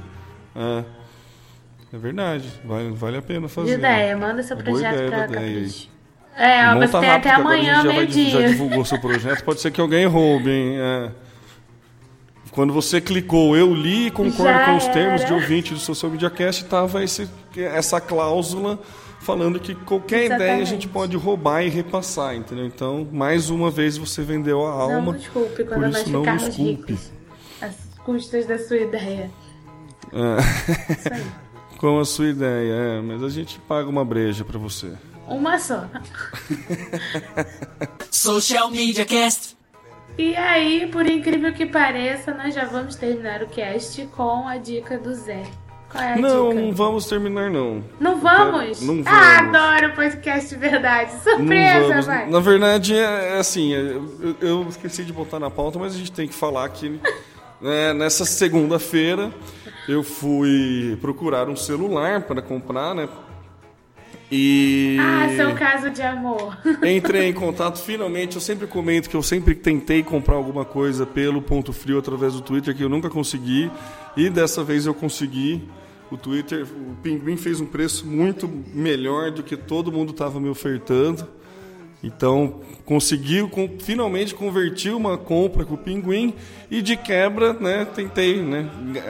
É, 0.56 0.84
é 1.94 1.98
verdade, 1.98 2.50
vale, 2.66 2.92
vale 2.92 3.18
a 3.18 3.22
pena 3.22 3.48
De 3.48 3.54
fazer. 3.54 3.74
ideia, 3.74 4.18
manda 4.18 4.42
seu 4.42 4.56
projeto 4.58 4.96
da 5.12 5.26
ideia 5.26 5.40
aí. 5.46 5.54
Capricho. 5.56 5.92
É, 6.38 6.74
Monta 6.74 6.88
tem 6.88 7.10
rápido, 7.10 7.28
até 7.28 7.30
amanhã, 7.32 7.76
já, 7.76 7.84
vai- 7.84 7.84
já 7.84 7.94
meio-dia. 7.94 8.48
divulgou 8.48 8.86
seu 8.86 8.98
projeto, 9.00 9.44
pode 9.44 9.60
ser 9.60 9.70
que 9.70 9.82
alguém 9.82 10.06
roube, 10.08 10.50
hein? 10.50 10.78
É. 10.80 11.12
Quando 12.52 12.74
você 12.74 13.00
clicou, 13.00 13.56
eu 13.56 13.74
li 13.74 14.08
e 14.08 14.12
concordo 14.12 14.44
Já 14.44 14.66
com 14.66 14.78
os 14.78 14.88
termos 14.88 15.22
era. 15.22 15.26
de 15.30 15.34
ouvinte 15.34 15.74
do 15.74 15.80
Social 15.80 16.12
Media 16.12 16.30
Cast, 16.30 16.66
tava 16.66 17.02
esse, 17.04 17.30
essa 17.56 18.02
cláusula 18.02 18.78
falando 19.22 19.60
que 19.60 19.74
qualquer 19.74 20.26
ideia 20.26 20.34
a 20.34 20.44
Exatamente. 20.46 20.70
gente 20.70 20.88
pode 20.90 21.16
roubar 21.16 21.62
e 21.64 21.70
repassar, 21.70 22.36
entendeu? 22.36 22.66
Então, 22.66 23.08
mais 23.12 23.50
uma 23.50 23.70
vez 23.72 23.96
você 23.98 24.22
vendeu 24.22 24.66
a 24.66 24.88
Não 24.88 24.96
alma. 24.96 25.14
desculpe 25.14 25.64
quando 25.64 25.82
nós 25.82 25.98
isso 26.02 26.10
não 26.10 26.22
ficarmos 26.22 26.56
ricos. 26.58 27.12
Às 27.62 27.76
custas 28.04 28.46
da 28.48 28.58
sua 28.60 28.78
ideia. 28.78 29.32
É, 30.12 30.92
Isso 30.94 31.14
aí. 31.14 31.26
com 31.78 32.00
a 32.00 32.06
sua 32.06 32.28
ideia, 32.30 32.74
é, 32.74 33.02
mas 33.02 33.24
a 33.24 33.30
gente 33.30 33.60
paga 33.60 33.88
uma 33.88 34.04
breja 34.04 34.44
pra 34.44 34.60
você. 34.60 34.92
Uma 35.28 35.58
só. 35.58 35.86
Social 38.10 38.70
Media 38.72 39.06
Cast. 39.06 39.56
E 40.22 40.36
aí, 40.36 40.86
por 40.92 41.08
incrível 41.08 41.52
que 41.52 41.66
pareça, 41.66 42.32
nós 42.32 42.54
já 42.54 42.66
vamos 42.66 42.96
terminar 42.96 43.42
o 43.42 43.48
cast 43.48 44.06
com 44.16 44.48
a 44.48 44.56
dica 44.58 44.96
do 45.00 45.16
Zé. 45.16 45.42
Qual 45.92 46.04
é 46.04 46.14
a 46.14 46.18
Não, 46.18 46.50
dica? 46.50 46.62
não 46.62 46.74
vamos 46.76 47.08
terminar, 47.08 47.50
não. 47.50 47.84
Não 48.00 48.20
vamos? 48.20 48.82
Não 48.82 49.02
vamos. 49.04 49.08
Ah, 49.08 49.40
adoro 49.40 49.96
podcast 49.96 50.48
de 50.48 50.56
verdade. 50.58 51.12
Surpresa, 51.24 52.02
vai. 52.04 52.30
Na 52.30 52.40
verdade, 52.40 52.94
é 52.96 53.34
é 53.36 53.40
assim, 53.40 53.74
é, 53.74 53.80
eu, 53.80 54.36
eu 54.42 54.66
esqueci 54.70 55.04
de 55.04 55.12
botar 55.12 55.40
na 55.40 55.50
pauta, 55.50 55.80
mas 55.80 55.96
a 55.96 55.98
gente 55.98 56.12
tem 56.12 56.28
que 56.28 56.36
falar 56.36 56.70
que 56.70 57.00
né, 57.60 57.92
nessa 57.92 58.24
segunda-feira 58.24 59.32
eu 59.90 60.04
fui 60.04 61.00
procurar 61.02 61.50
um 61.50 61.56
celular 61.56 62.22
para 62.22 62.44
comprar, 62.44 62.94
né? 62.94 63.10
E 64.32 64.98
Ah, 65.00 65.28
seu 65.36 65.54
caso 65.56 65.90
de 65.90 66.02
amor. 66.02 66.58
entrei 66.88 67.28
em 67.28 67.34
contato 67.34 67.80
finalmente. 67.80 68.36
Eu 68.36 68.42
sempre 68.42 68.66
comento 68.66 69.10
que 69.10 69.16
eu 69.16 69.22
sempre 69.22 69.54
tentei 69.54 70.02
comprar 70.02 70.36
alguma 70.36 70.64
coisa 70.64 71.06
pelo 71.06 71.42
Ponto 71.42 71.74
Frio 71.74 72.00
através 72.00 72.34
do 72.34 72.42
Twitter, 72.42 72.76
que 72.76 72.84
eu 72.84 72.90
nunca 72.90 73.10
consegui. 73.10 73.70
E 74.16 74.30
dessa 74.30 74.64
vez 74.64 74.86
eu 74.86 74.94
consegui. 74.94 75.68
O 76.10 76.18
Twitter, 76.18 76.64
o 76.66 76.96
Pinguim 77.02 77.38
fez 77.38 77.62
um 77.62 77.66
preço 77.66 78.06
muito 78.06 78.50
melhor 78.74 79.32
do 79.32 79.44
que 79.44 79.56
todo 79.56 79.92
mundo 79.92 80.12
estava 80.12 80.40
me 80.40 80.50
ofertando. 80.50 81.28
Então, 82.04 82.62
conseguiu 82.84 83.50
finalmente 83.80 84.34
convertir 84.34 84.94
uma 84.94 85.18
compra 85.18 85.64
com 85.64 85.76
o 85.76 85.78
Pinguim 85.78 86.34
e 86.70 86.82
de 86.82 86.98
quebra, 86.98 87.54
né, 87.54 87.86
tentei, 87.86 88.42
né, 88.42 88.68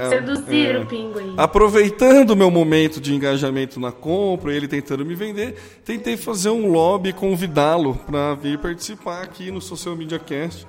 Seduzir 0.10 0.76
é, 0.76 0.80
o 0.80 0.86
pinguim. 0.86 1.36
Aproveitando 1.38 2.32
o 2.32 2.36
meu 2.36 2.52
momento 2.52 3.00
de 3.00 3.14
engajamento 3.14 3.80
na 3.80 3.94
compra, 3.94 4.54
ele 4.54 4.68
tentando 4.68 5.06
me 5.06 5.16
vender, 5.16 5.56
tentei 5.86 6.18
fazer 6.18 6.50
um 6.50 6.70
lobby 6.70 7.10
e 7.10 7.14
convidá-lo 7.14 7.96
para 8.06 8.36
vir 8.36 8.58
participar 8.58 9.22
aqui 9.22 9.52
no 9.52 9.62
Social 9.62 9.96
Media 9.96 10.20
Cast. 10.20 10.68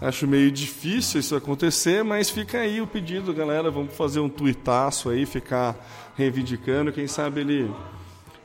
Acho 0.00 0.28
meio 0.28 0.50
difícil 0.50 1.18
isso 1.18 1.34
acontecer, 1.34 2.04
mas 2.04 2.30
fica 2.30 2.58
aí 2.58 2.80
o 2.80 2.86
pedido, 2.86 3.34
galera. 3.34 3.68
Vamos 3.68 3.94
fazer 3.94 4.20
um 4.20 4.28
tuitaço 4.28 5.10
aí, 5.10 5.26
ficar 5.26 5.74
reivindicando. 6.16 6.92
Quem 6.92 7.08
sabe 7.08 7.40
ele 7.40 7.70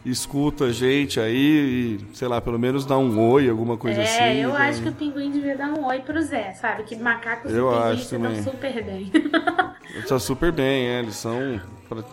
escuta 0.05 0.65
a 0.65 0.71
gente 0.71 1.19
aí 1.19 1.97
e, 2.11 2.15
sei 2.15 2.27
lá, 2.27 2.41
pelo 2.41 2.59
menos 2.59 2.85
dá 2.85 2.97
um 2.97 3.19
oi, 3.19 3.49
alguma 3.49 3.77
coisa 3.77 4.01
É, 4.01 4.03
assim. 4.03 4.39
eu 4.41 4.51
né? 4.53 4.69
acho 4.69 4.81
que 4.81 4.89
o 4.89 4.93
pinguim 4.93 5.31
devia 5.31 5.55
dar 5.57 5.69
um 5.69 5.85
oi 5.85 5.99
pro 6.01 6.21
Zé, 6.21 6.53
sabe? 6.53 6.83
Que 6.83 6.95
macacos 6.95 7.51
Eu 7.53 7.69
e 7.71 7.73
pinguins 7.75 7.93
acho 7.99 8.03
se 8.05 8.17
dão 8.17 8.43
super 8.43 8.83
bem. 8.83 9.11
Tá 10.07 10.17
super 10.17 10.51
bem, 10.51 10.87
é, 10.87 10.99
eles 10.99 11.15
são 11.15 11.61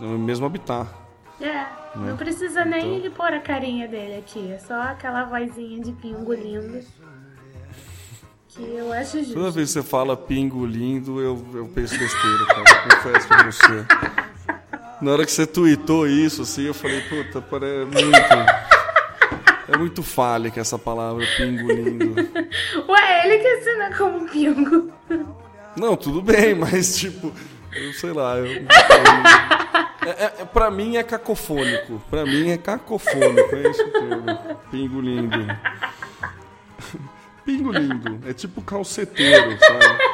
no 0.00 0.18
mesmo 0.18 0.44
habitat. 0.44 0.86
é, 1.40 1.46
Né? 1.46 1.66
não 2.10 2.16
precisa 2.16 2.64
nem 2.64 2.80
Então. 2.80 2.94
ele 2.96 3.10
pôr 3.10 3.32
a 3.32 3.40
carinha 3.40 3.88
dele 3.88 4.18
aqui. 4.18 4.52
É 4.52 4.58
só 4.58 4.74
aquela 4.82 5.24
vozinha 5.24 5.80
de 5.80 5.90
pingo 5.92 6.34
lindo. 6.34 6.80
Que 8.48 8.62
eu 8.62 8.92
acho 8.92 9.12
Toda 9.12 9.24
justo. 9.24 9.52
vez 9.52 9.68
que 9.68 9.72
você 9.74 9.82
fala 9.82 10.16
pingo 10.16 10.66
lindo, 10.66 11.20
eu, 11.20 11.42
eu 11.54 11.68
penso 11.68 11.96
besteira, 11.98 12.46
cara. 12.46 12.82
Confesso 12.96 13.28
pra 13.28 13.42
você. 13.44 13.86
Na 15.00 15.12
hora 15.12 15.24
que 15.24 15.32
você 15.32 15.46
tweetou 15.46 16.06
isso, 16.06 16.42
assim, 16.42 16.66
eu 16.66 16.74
falei, 16.74 17.00
puta, 17.02 17.40
parece 17.40 17.84
muito. 17.86 18.70
É 19.72 19.76
muito 19.78 20.02
fálica 20.02 20.60
essa 20.60 20.78
palavra, 20.78 21.24
pingo 21.36 21.70
lindo. 21.72 22.14
Ué, 22.88 23.24
ele 23.26 23.38
que 23.38 23.46
assina 23.48 23.96
como 23.96 24.28
pingo. 24.28 24.92
Não, 25.76 25.96
tudo 25.96 26.20
bem, 26.20 26.54
mas 26.56 26.98
tipo, 26.98 27.32
eu 27.72 27.92
sei 27.94 28.12
lá. 28.12 28.36
Eu, 28.36 28.46
eu- 28.46 28.66
é, 30.06 30.24
é, 30.40 30.44
pra 30.44 30.70
mim 30.70 30.96
é 30.96 31.02
cacofônico. 31.04 32.02
Pra 32.10 32.24
mim 32.26 32.50
é 32.50 32.58
cacofônico, 32.58 33.54
é 33.54 33.70
isso 33.70 33.84
termo. 33.92 34.38
Pingo 34.70 35.00
lindo. 35.00 35.36
Pingo 37.44 37.72
lindo. 37.72 38.20
É 38.28 38.32
tipo 38.32 38.60
calceteiro, 38.62 39.56
sabe? 39.58 40.09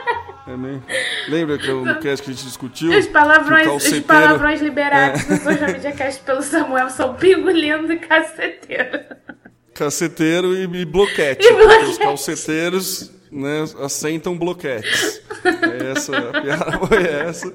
É 0.47 0.57
meio... 0.57 0.82
Lembra 1.28 1.59
que 1.59 1.66
no 1.70 1.99
cast 2.01 2.24
que 2.24 2.30
a 2.30 2.34
gente 2.34 2.44
discutiu? 2.44 2.97
Os 2.97 3.07
palavrões, 3.07 3.66
os 3.84 4.01
palavrões 4.01 4.61
liberados 4.62 5.24
É. 5.28 5.32
no 5.34 5.36
Social 5.40 5.70
Media 5.72 5.92
Cast 5.92 6.22
pelo 6.22 6.42
Samuel 6.42 6.88
são 6.90 7.14
pingo 7.14 7.51
lindo 7.51 7.92
e 7.92 7.99
caceteiro. 7.99 9.01
Caceteiro 9.74 10.55
e, 10.55 10.62
e 10.62 10.84
bloquete. 10.84 11.44
E 11.47 11.53
bloquete. 11.53 11.84
Os 11.90 11.99
calceteiros 11.99 13.11
né, 13.32 13.64
assentam 13.82 14.38
bloquetes. 14.38 15.20
É 15.44 15.92
Essa, 15.92 16.16
a 16.16 16.40
piada 16.40 16.72
foi 16.86 17.05
essa. 17.05 17.53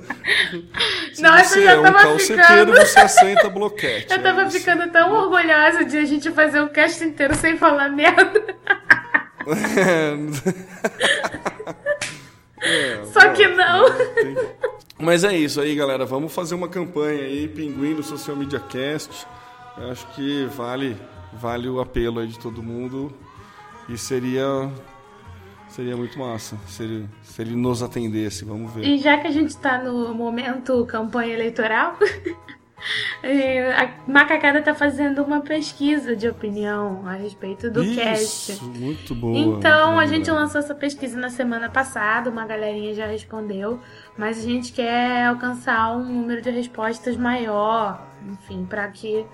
Se 1.14 1.22
Nossa, 1.22 1.44
você 1.46 1.60
eu 1.66 1.70
é 1.86 1.90
um 1.90 1.94
calceteiro, 1.94 2.44
ficando- 2.46 2.74
você 2.76 3.00
assenta 3.00 3.50
bloquete. 3.50 4.14
Eu 4.14 4.22
tava 4.22 4.42
É 4.44 4.50
ficando 4.50 4.92
tão 4.92 5.12
orgulhosa 5.14 5.86
de 5.86 5.98
a 5.98 6.06
gente 6.06 6.30
fazer 6.32 6.60
o 6.62 6.70
cast 6.70 7.02
inteiro 7.04 7.34
sem 7.36 7.58
falar 7.58 7.90
merda. 7.90 8.44
É, 12.62 13.04
Só 13.06 13.30
que 13.34 13.48
não. 13.48 13.86
tem- 14.14 14.38
Mas 15.00 15.24
é 15.24 15.36
isso 15.36 15.60
aí, 15.60 15.76
galera. 15.76 16.06
Vamos 16.06 16.34
fazer 16.34 16.54
uma 16.56 16.68
campanha 16.68 17.24
aí, 17.24 17.48
Pinguim 17.48 17.94
no 17.96 18.04
Social 18.04 18.36
Media 18.38 18.60
Cast. 18.60 19.26
Eu 19.78 19.90
Acho 19.92 20.06
que 20.14 20.46
vale, 20.56 20.96
vale 21.34 21.68
o 21.68 21.80
apelo 21.80 22.20
aí 22.20 22.28
de 22.28 22.38
todo 22.40 22.62
mundo. 22.62 23.12
E 23.90 23.98
seria. 23.98 24.70
Seria 25.70 25.96
muito 25.96 26.20
massa 26.20 26.58
se 26.68 26.84
ele, 26.84 27.10
se 27.24 27.42
ele 27.42 27.56
nos 27.56 27.82
atendesse. 27.82 28.44
Vamos 28.44 28.74
ver. 28.74 28.84
E 28.86 28.98
já 29.00 29.18
que 29.18 29.28
a 29.28 29.32
gente 29.32 29.56
tá 29.58 29.82
no 29.82 30.14
momento 30.14 30.86
campanha 30.86 31.34
eleitoral, 31.34 31.98
a 33.76 34.12
Macacada 34.12 34.62
tá 34.62 34.74
fazendo 34.74 35.24
uma 35.24 35.42
pesquisa 35.42 36.16
de 36.16 36.28
opinião 36.28 37.04
a 37.06 37.14
respeito 37.14 37.70
do 37.70 37.84
cast. 37.96 38.54
Isso, 38.54 38.66
muito 38.66 39.14
boa. 39.16 39.38
Então, 39.38 40.00
a 40.00 40.06
muito 40.06 40.10
gente 40.10 40.32
lançou 40.32 40.60
essa 40.60 40.74
pesquisa 40.74 41.18
na 41.18 41.30
semana 41.30 41.70
passada, 41.70 42.30
uma 42.30 42.46
galerinha 42.46 42.94
já 42.94 43.06
respondeu, 43.06 43.80
mas 44.18 44.40
a 44.40 44.42
gente 44.42 44.74
quer 44.74 45.26
alcançar 45.26 45.96
um 45.96 46.04
número 46.04 46.42
de 46.42 46.50
respostas 46.50 47.16
maior, 47.16 48.06
enfim, 48.28 48.66
pra 48.66 48.88
que 48.88 49.26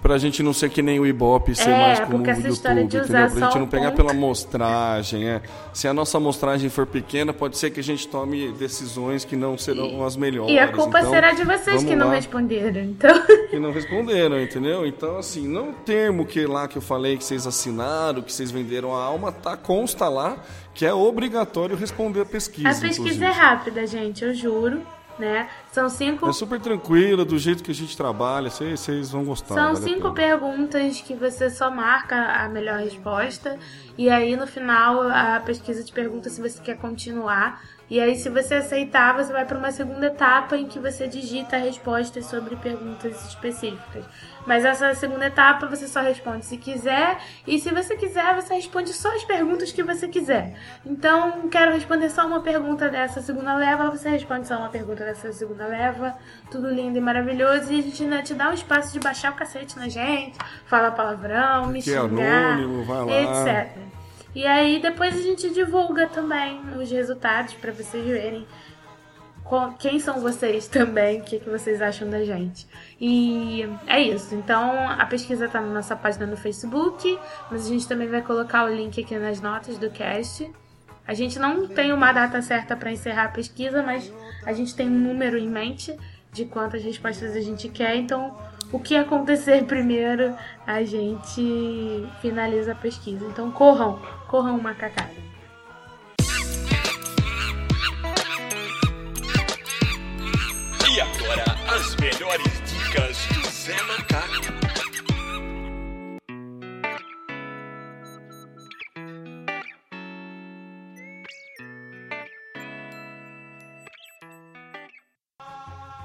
Pra 0.00 0.16
gente 0.16 0.42
não 0.42 0.52
ser 0.52 0.70
que 0.70 0.80
nem 0.80 1.00
o 1.00 1.06
Ibope, 1.06 1.54
ser 1.54 1.70
É, 1.70 1.76
mais 1.78 2.00
como 2.00 2.18
o 2.18 2.26
YouTube, 2.26 2.80
entendeu? 2.82 3.06
Pra 3.06 3.28
gente 3.28 3.58
não 3.58 3.66
pegar 3.66 3.86
ponto. 3.90 3.96
pela 3.96 4.12
amostragem, 4.12 5.28
é. 5.28 5.42
Se 5.72 5.88
a 5.88 5.92
nossa 5.92 6.18
amostragem 6.18 6.70
for 6.70 6.86
pequena, 6.86 7.32
pode 7.32 7.58
ser 7.58 7.70
que 7.70 7.80
a 7.80 7.82
gente 7.82 8.06
tome 8.06 8.52
decisões 8.52 9.24
que 9.24 9.34
não 9.36 9.58
serão 9.58 10.04
as 10.04 10.16
melhores. 10.16 10.54
E 10.54 10.58
a 10.58 10.68
culpa 10.68 11.00
Então, 11.00 11.10
será 11.10 11.32
de 11.32 11.44
vocês 11.44 11.82
que 11.84 11.96
não 11.96 12.08
lá. 12.08 12.14
responderam. 12.14 12.80
Então, 12.80 13.10
que 13.50 13.58
não 13.58 13.72
responderam, 13.72 14.40
entendeu? 14.40 14.86
Então, 14.86 15.18
assim, 15.18 15.46
não 15.48 15.72
termo 15.72 16.24
que 16.24 16.46
lá 16.46 16.68
que 16.68 16.78
eu 16.78 16.82
falei 16.82 17.16
que 17.16 17.24
vocês 17.24 17.46
assinaram, 17.46 18.22
que 18.22 18.32
vocês 18.32 18.50
venderam 18.50 18.94
a 18.94 19.02
alma, 19.02 19.32
tá, 19.32 19.56
consta 19.56 20.08
lá 20.08 20.36
que 20.74 20.86
é 20.86 20.94
obrigatório 20.94 21.74
responder 21.76 22.20
a 22.20 22.24
pesquisa. 22.24 22.68
a 22.68 22.72
pesquisa 22.72 23.00
inclusive. 23.00 23.24
é 23.24 23.30
rápida, 23.30 23.84
gente, 23.84 24.24
eu 24.24 24.32
juro, 24.32 24.80
né? 25.18 25.48
São 25.72 25.88
cinco 25.88 26.28
É 26.28 26.32
super 26.32 26.60
tranquila, 26.60 27.24
do 27.24 27.38
jeito 27.38 27.62
que 27.62 27.70
a 27.70 27.74
gente 27.74 27.96
trabalha, 27.96 28.50
vocês, 28.50 28.80
vocês 28.80 29.10
vão 29.10 29.24
gostar. 29.24 29.54
São 29.54 29.74
vale 29.74 29.84
cinco 29.84 30.12
perguntas 30.12 31.00
que 31.00 31.14
você 31.14 31.50
só 31.50 31.70
marca 31.70 32.16
a 32.16 32.48
melhor 32.48 32.78
resposta. 32.78 33.58
E 33.96 34.08
aí 34.08 34.36
no 34.36 34.46
final 34.46 35.02
a 35.02 35.40
pesquisa 35.40 35.82
te 35.82 35.92
pergunta 35.92 36.30
se 36.30 36.40
você 36.40 36.60
quer 36.62 36.76
continuar. 36.76 37.60
E 37.90 37.98
aí, 38.00 38.16
se 38.16 38.28
você 38.28 38.56
aceitar, 38.56 39.16
você 39.16 39.32
vai 39.32 39.46
para 39.46 39.56
uma 39.56 39.72
segunda 39.72 40.06
etapa 40.06 40.58
em 40.58 40.66
que 40.66 40.78
você 40.78 41.08
digita 41.08 41.56
respostas 41.56 42.26
sobre 42.26 42.54
perguntas 42.56 43.26
específicas. 43.26 44.04
Mas 44.48 44.64
essa 44.64 44.94
segunda 44.94 45.26
etapa 45.26 45.66
você 45.66 45.86
só 45.86 46.00
responde 46.00 46.46
se 46.46 46.56
quiser. 46.56 47.18
E 47.46 47.58
se 47.58 47.70
você 47.70 47.94
quiser, 47.94 48.34
você 48.34 48.54
responde 48.54 48.94
só 48.94 49.14
as 49.14 49.22
perguntas 49.22 49.70
que 49.70 49.82
você 49.82 50.08
quiser. 50.08 50.54
Então, 50.86 51.50
quero 51.50 51.74
responder 51.74 52.08
só 52.08 52.26
uma 52.26 52.40
pergunta 52.40 52.88
dessa 52.88 53.20
segunda 53.20 53.54
leva. 53.54 53.90
Você 53.90 54.08
responde 54.08 54.48
só 54.48 54.56
uma 54.56 54.70
pergunta 54.70 55.04
dessa 55.04 55.30
segunda 55.34 55.66
leva. 55.66 56.16
Tudo 56.50 56.70
lindo 56.70 56.96
e 56.96 57.00
maravilhoso. 57.00 57.70
E 57.70 57.78
a 57.78 57.82
gente 57.82 58.02
ainda 58.02 58.22
te 58.22 58.32
dá 58.32 58.48
um 58.48 58.54
espaço 58.54 58.90
de 58.90 59.00
baixar 59.00 59.32
o 59.32 59.34
cacete 59.36 59.76
na 59.76 59.86
gente, 59.86 60.38
falar 60.64 60.92
palavrão, 60.92 61.66
me 61.66 61.82
Que 61.82 61.92
é 61.92 62.00
xingar, 62.00 62.52
anônimo, 62.54 62.84
vai 62.84 63.04
lá. 63.04 63.66
etc. 63.66 63.76
E 64.34 64.46
aí 64.46 64.80
depois 64.80 65.14
a 65.14 65.20
gente 65.20 65.50
divulga 65.50 66.06
também 66.06 66.58
os 66.80 66.90
resultados 66.90 67.52
para 67.52 67.70
vocês 67.70 68.02
verem 68.02 68.46
quem 69.78 69.98
são 69.98 70.20
vocês 70.20 70.68
também, 70.68 71.20
o 71.20 71.24
que, 71.24 71.38
que 71.38 71.48
vocês 71.48 71.80
acham 71.80 72.08
da 72.08 72.22
gente. 72.22 72.66
E 73.00 73.62
é 73.86 74.00
isso. 74.00 74.34
Então 74.34 74.88
a 74.88 75.06
pesquisa 75.06 75.48
tá 75.48 75.60
na 75.60 75.72
nossa 75.72 75.94
página 75.94 76.26
no 76.26 76.36
Facebook, 76.36 77.18
mas 77.50 77.66
a 77.66 77.68
gente 77.68 77.86
também 77.86 78.08
vai 78.08 78.22
colocar 78.22 78.64
o 78.64 78.68
link 78.68 79.00
aqui 79.00 79.16
nas 79.18 79.40
notas 79.40 79.78
do 79.78 79.90
cast. 79.90 80.50
A 81.06 81.14
gente 81.14 81.38
não 81.38 81.66
tem 81.66 81.92
uma 81.92 82.12
data 82.12 82.42
certa 82.42 82.76
para 82.76 82.92
encerrar 82.92 83.24
a 83.24 83.28
pesquisa, 83.28 83.82
mas 83.82 84.12
a 84.44 84.52
gente 84.52 84.74
tem 84.74 84.86
um 84.86 84.98
número 84.98 85.38
em 85.38 85.48
mente 85.48 85.96
de 86.30 86.44
quantas 86.44 86.82
respostas 86.82 87.34
a 87.34 87.40
gente 87.40 87.68
quer. 87.68 87.96
Então, 87.96 88.36
o 88.70 88.78
que 88.78 88.94
acontecer 88.94 89.64
primeiro, 89.66 90.36
a 90.66 90.82
gente 90.84 92.06
finaliza 92.20 92.72
a 92.72 92.74
pesquisa. 92.74 93.24
Então, 93.24 93.50
corram, 93.50 93.98
corram 94.26 94.60
macacada. 94.60 95.28
E 100.90 101.00
agora, 101.00 101.44
as 101.74 101.96
melhores 101.96 102.67
Dicas 102.88 103.26
do 103.26 103.50
Zé 103.50 103.82
Macaco. 103.82 104.48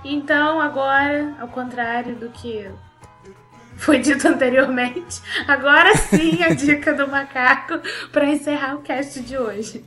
Então, 0.03 0.59
agora, 0.59 1.33
ao 1.39 1.47
contrário 1.47 2.15
do 2.15 2.29
que 2.29 2.69
foi 3.77 3.99
dito 3.99 4.27
anteriormente, 4.27 5.21
agora 5.47 5.95
sim 5.95 6.43
a 6.43 6.49
dica 6.53 6.93
do 6.93 7.07
macaco 7.07 7.79
para 8.11 8.25
encerrar 8.25 8.75
o 8.75 8.81
cast 8.81 9.21
de 9.21 9.37
hoje. 9.37 9.85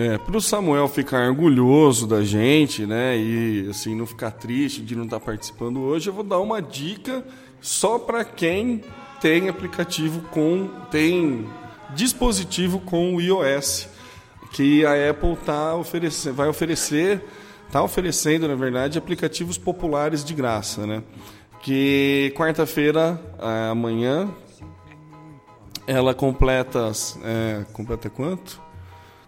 É, 0.00 0.16
pro 0.16 0.40
Samuel 0.40 0.88
ficar 0.88 1.28
orgulhoso 1.28 2.06
da 2.06 2.24
gente, 2.24 2.86
né, 2.86 3.18
e 3.18 3.68
assim 3.68 3.94
não 3.94 4.06
ficar 4.06 4.30
triste 4.30 4.80
de 4.80 4.96
não 4.96 5.04
estar 5.04 5.20
participando 5.20 5.78
hoje, 5.78 6.08
eu 6.08 6.14
vou 6.14 6.24
dar 6.24 6.38
uma 6.38 6.62
dica 6.62 7.22
só 7.60 7.98
para 7.98 8.24
quem 8.24 8.82
tem 9.20 9.50
aplicativo 9.50 10.22
com 10.30 10.70
tem 10.90 11.46
dispositivo 11.94 12.80
com 12.80 13.14
o 13.14 13.20
iOS, 13.20 13.90
que 14.52 14.86
a 14.86 15.10
Apple 15.10 15.36
tá 15.44 15.74
oferecendo, 15.74 16.34
vai 16.34 16.48
oferecer, 16.48 17.22
tá 17.70 17.82
oferecendo, 17.82 18.48
na 18.48 18.54
verdade, 18.54 18.96
aplicativos 18.96 19.58
populares 19.58 20.24
de 20.24 20.32
graça, 20.32 20.86
né? 20.86 21.02
Que 21.60 22.32
quarta-feira, 22.34 23.20
amanhã, 23.70 24.30
ela 25.86 26.14
completa, 26.14 26.90
é, 27.22 27.66
completa 27.74 28.08
quanto? 28.08 28.69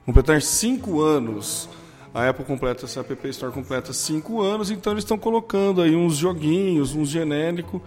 Completar 0.04 0.40
cinco 0.42 1.00
anos. 1.00 1.68
A 2.14 2.28
Apple 2.28 2.44
completa, 2.44 2.84
essa 2.84 3.00
App 3.00 3.28
Store 3.28 3.52
completa 3.52 3.92
cinco 3.92 4.42
anos, 4.42 4.70
então 4.70 4.92
eles 4.92 5.02
estão 5.02 5.16
colocando 5.16 5.80
aí 5.80 5.96
uns 5.96 6.16
joguinhos, 6.16 6.94
uns 6.94 7.08
genéricos, 7.08 7.80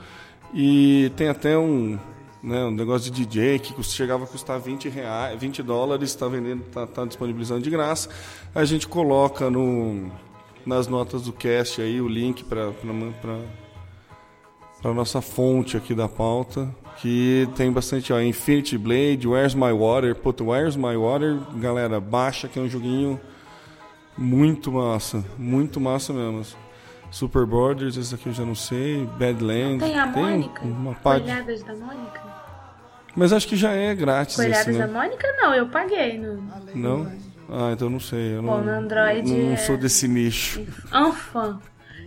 e 0.51 1.11
tem 1.15 1.27
até 1.27 1.55
um, 1.55 1.99
né, 2.41 2.65
um 2.65 2.71
negócio 2.71 3.11
de 3.11 3.23
DJ 3.23 3.59
que 3.59 3.83
chegava 3.83 4.23
a 4.23 4.27
custar 4.27 4.59
20, 4.59 4.89
reais, 4.89 5.39
20 5.39 5.61
dólares, 5.61 6.09
está 6.09 6.27
vendendo, 6.27 6.63
está 6.65 6.87
tá 6.87 7.05
disponibilizando 7.05 7.61
de 7.61 7.69
graça. 7.69 8.09
A 8.55 8.65
gente 8.65 8.87
coloca 8.87 9.47
no, 9.51 10.11
nas 10.65 10.87
notas 10.87 11.21
do 11.21 11.31
cast 11.31 11.79
aí 11.79 12.01
o 12.01 12.07
link 12.07 12.43
para 12.43 12.71
a 14.83 14.93
nossa 14.93 15.21
fonte 15.21 15.77
aqui 15.77 15.93
da 15.93 16.09
pauta 16.09 16.73
que 16.97 17.47
tem 17.55 17.71
bastante, 17.71 18.11
ó, 18.13 18.19
Infinity 18.19 18.77
Blade, 18.77 19.27
Where's 19.27 19.53
My 19.53 19.71
Water, 19.71 20.15
puta, 20.15 20.43
Where's 20.43 20.75
My 20.75 20.95
Water, 20.95 21.37
galera, 21.55 21.99
baixa 21.99 22.47
que 22.47 22.57
é 22.57 22.61
um 22.61 22.69
joguinho 22.69 23.19
muito 24.17 24.71
massa, 24.71 25.23
muito 25.37 25.79
massa 25.79 26.13
mesmo. 26.13 26.45
Super 27.11 27.45
Borders, 27.45 27.95
esse 27.97 28.13
aqui 28.13 28.27
eu 28.27 28.33
já 28.33 28.43
não 28.43 28.55
sei, 28.55 29.05
Badlands. 29.17 29.83
Tem 29.83 29.97
a 29.97 30.05
Mônica? 30.05 30.61
Tem 30.61 30.71
uma 30.71 30.93
parte. 30.95 31.27
Da 31.27 31.75
Mônica? 31.75 32.21
Mas 33.15 33.31
acho 33.31 33.47
que 33.47 33.55
já 33.55 33.71
é 33.71 33.95
grátis 33.95 34.35
Coelhadas 34.35 34.67
esse, 34.67 34.77
né? 34.77 34.85
da 34.85 34.91
Mônica 34.91 35.25
não, 35.37 35.53
eu 35.53 35.67
paguei 35.67 36.17
no... 36.17 36.43
Não? 36.73 37.09
Ah, 37.49 37.71
então 37.71 37.89
não 37.89 37.99
sei. 37.99 38.35
Eu 38.35 38.41
Bom, 38.41 38.57
não, 38.57 38.65
no 38.65 38.71
Android 38.71 39.31
não 39.31 39.53
é- 39.53 39.57
sou 39.57 39.77
desse 39.77 40.07
nicho. 40.07 40.65
Enfant. 40.93 41.59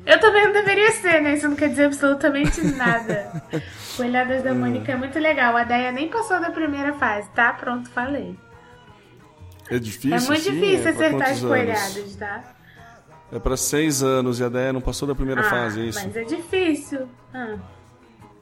Eu 0.07 0.19
também 0.21 0.45
não 0.47 0.53
deveria 0.53 0.91
ser, 0.93 1.21
né? 1.21 1.35
Isso 1.35 1.49
não 1.49 1.57
quer 1.57 1.69
dizer 1.69 1.85
absolutamente 1.87 2.61
nada. 2.63 3.43
Coelhadas 3.97 4.43
da 4.43 4.55
Mônica 4.55 4.93
é 4.93 4.97
muito 4.97 5.19
legal. 5.19 5.57
A 5.57 5.65
Deia 5.65 5.93
nem 5.93 6.09
passou 6.09 6.41
da 6.41 6.51
primeira 6.51 6.95
fase, 6.95 7.29
tá? 7.31 7.53
Pronto, 7.53 7.91
falei. 7.91 8.37
É 9.71 9.79
difícil? 9.79 10.17
é 10.17 10.21
muito 10.21 10.33
assim? 10.49 10.53
difícil 10.61 10.87
É 10.87 10.91
acertar 10.91 11.31
as 11.31 11.41
quantos 11.41 11.45
anos? 11.45 11.49
coelhadas, 11.49 12.17
tá? 12.17 12.45
É 13.31 13.39
pra 13.39 13.57
seis 13.59 14.03
anos 14.03 14.41
e 14.41 14.45
a 14.45 14.49
Deia 14.49 14.73
não 14.73 14.81
passou 14.81 15.07
da 15.07 15.15
primeira 15.15 15.43
Ah, 15.43 15.51
fase, 15.51 15.81
é 15.81 15.85
isso? 15.85 16.01
Mas 16.03 16.17
é 16.17 16.25
difícil. 16.25 17.07
Ah. 17.35 17.57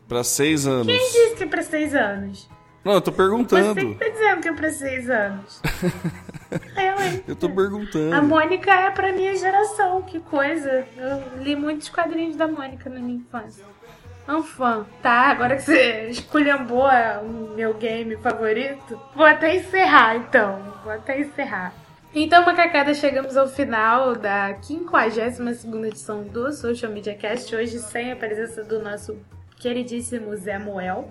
Pra 0.07 0.23
seis 0.23 0.67
anos. 0.69 0.87
Quem 0.87 0.99
disse 0.99 1.35
que 1.35 1.43
é 1.43 1.47
pra 1.49 1.63
seis 1.63 1.95
anos? 1.95 2.49
Não, 2.85 2.93
eu 2.93 3.01
tô 3.01 3.11
Você 3.11 3.17
perguntando. 3.17 3.75
que 3.75 3.95
tá 3.97 4.09
dizendo 4.09 4.41
que 4.43 4.49
é 4.49 4.53
pra 4.53 4.71
seis 4.71 5.11
anos. 5.11 5.61
Eu, 6.51 7.05
hein? 7.05 7.25
Eu 7.29 7.37
tô 7.37 7.49
perguntando. 7.49 8.15
A 8.15 8.23
Mônica 8.23 8.71
é 8.71 8.91
pra 8.91 9.13
minha 9.13 9.35
geração, 9.37 10.03
que 10.03 10.21
coisa. 10.21 10.87
Eu 10.97 11.43
li 11.43 11.57
muitos 11.57 11.89
quadrinhos 11.89 12.37
da 12.37 12.47
Mônica 12.47 12.89
na 12.89 13.01
minha 13.01 13.19
infância. 13.19 13.65
Um 14.29 14.43
fã. 14.43 14.85
Tá, 15.03 15.31
agora 15.31 15.57
que 15.57 15.63
você 15.63 16.09
esculhambou 16.11 16.89
o 17.23 17.55
meu 17.55 17.75
game 17.75 18.17
favorito, 18.17 19.01
vou 19.15 19.25
até 19.25 19.57
encerrar 19.57 20.17
então. 20.17 20.75
Vou 20.83 20.93
até 20.93 21.21
encerrar. 21.21 21.73
Então, 22.15 22.45
macacada, 22.47 22.95
chegamos 22.95 23.37
ao 23.37 23.47
final 23.47 24.15
da 24.17 24.57
52 24.63 25.85
edição 25.85 26.23
do 26.23 26.51
Social 26.51 26.91
Media 26.91 27.15
Cast. 27.15 27.55
Hoje, 27.55 27.79
sem 27.79 28.11
a 28.11 28.17
presença 28.17 28.65
do 28.65 28.83
nosso 28.83 29.19
queridíssimo 29.59 30.35
Zé 30.37 30.59
Moel. 30.59 31.09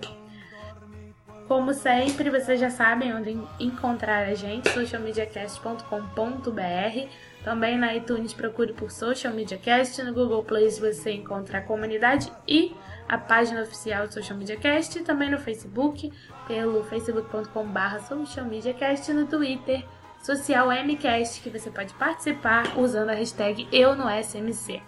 Como 1.48 1.72
sempre, 1.72 2.28
vocês 2.28 2.58
já 2.58 2.70
sabem 2.70 3.14
onde 3.14 3.38
encontrar 3.60 4.26
a 4.26 4.34
gente, 4.34 4.68
socialmediacast.com.br. 4.70 7.08
Também 7.44 7.78
na 7.78 7.94
iTunes 7.94 8.34
procure 8.34 8.72
por 8.72 8.90
Social 8.90 9.32
Media 9.32 9.56
Cast, 9.56 10.02
no 10.02 10.12
Google 10.12 10.42
Play 10.42 10.68
você 10.70 11.12
encontra 11.12 11.58
a 11.58 11.62
comunidade 11.62 12.32
e 12.48 12.74
a 13.08 13.16
página 13.16 13.62
oficial 13.62 14.08
do 14.08 14.14
Social 14.14 14.36
Media 14.36 14.56
Cast, 14.56 14.98
também 15.04 15.30
no 15.30 15.38
Facebook, 15.38 16.12
pelo 16.48 16.82
facebook.com.br 16.82 18.00
socialmediacast, 18.08 19.12
no 19.12 19.26
Twitter, 19.26 19.84
Social 20.20 20.66
Mcast, 20.84 21.40
que 21.40 21.48
você 21.48 21.70
pode 21.70 21.94
participar 21.94 22.76
usando 22.76 23.10
a 23.10 23.14
hashtag 23.14 23.68
Eu 23.70 23.94
no 23.94 24.10
SMC. 24.10 24.82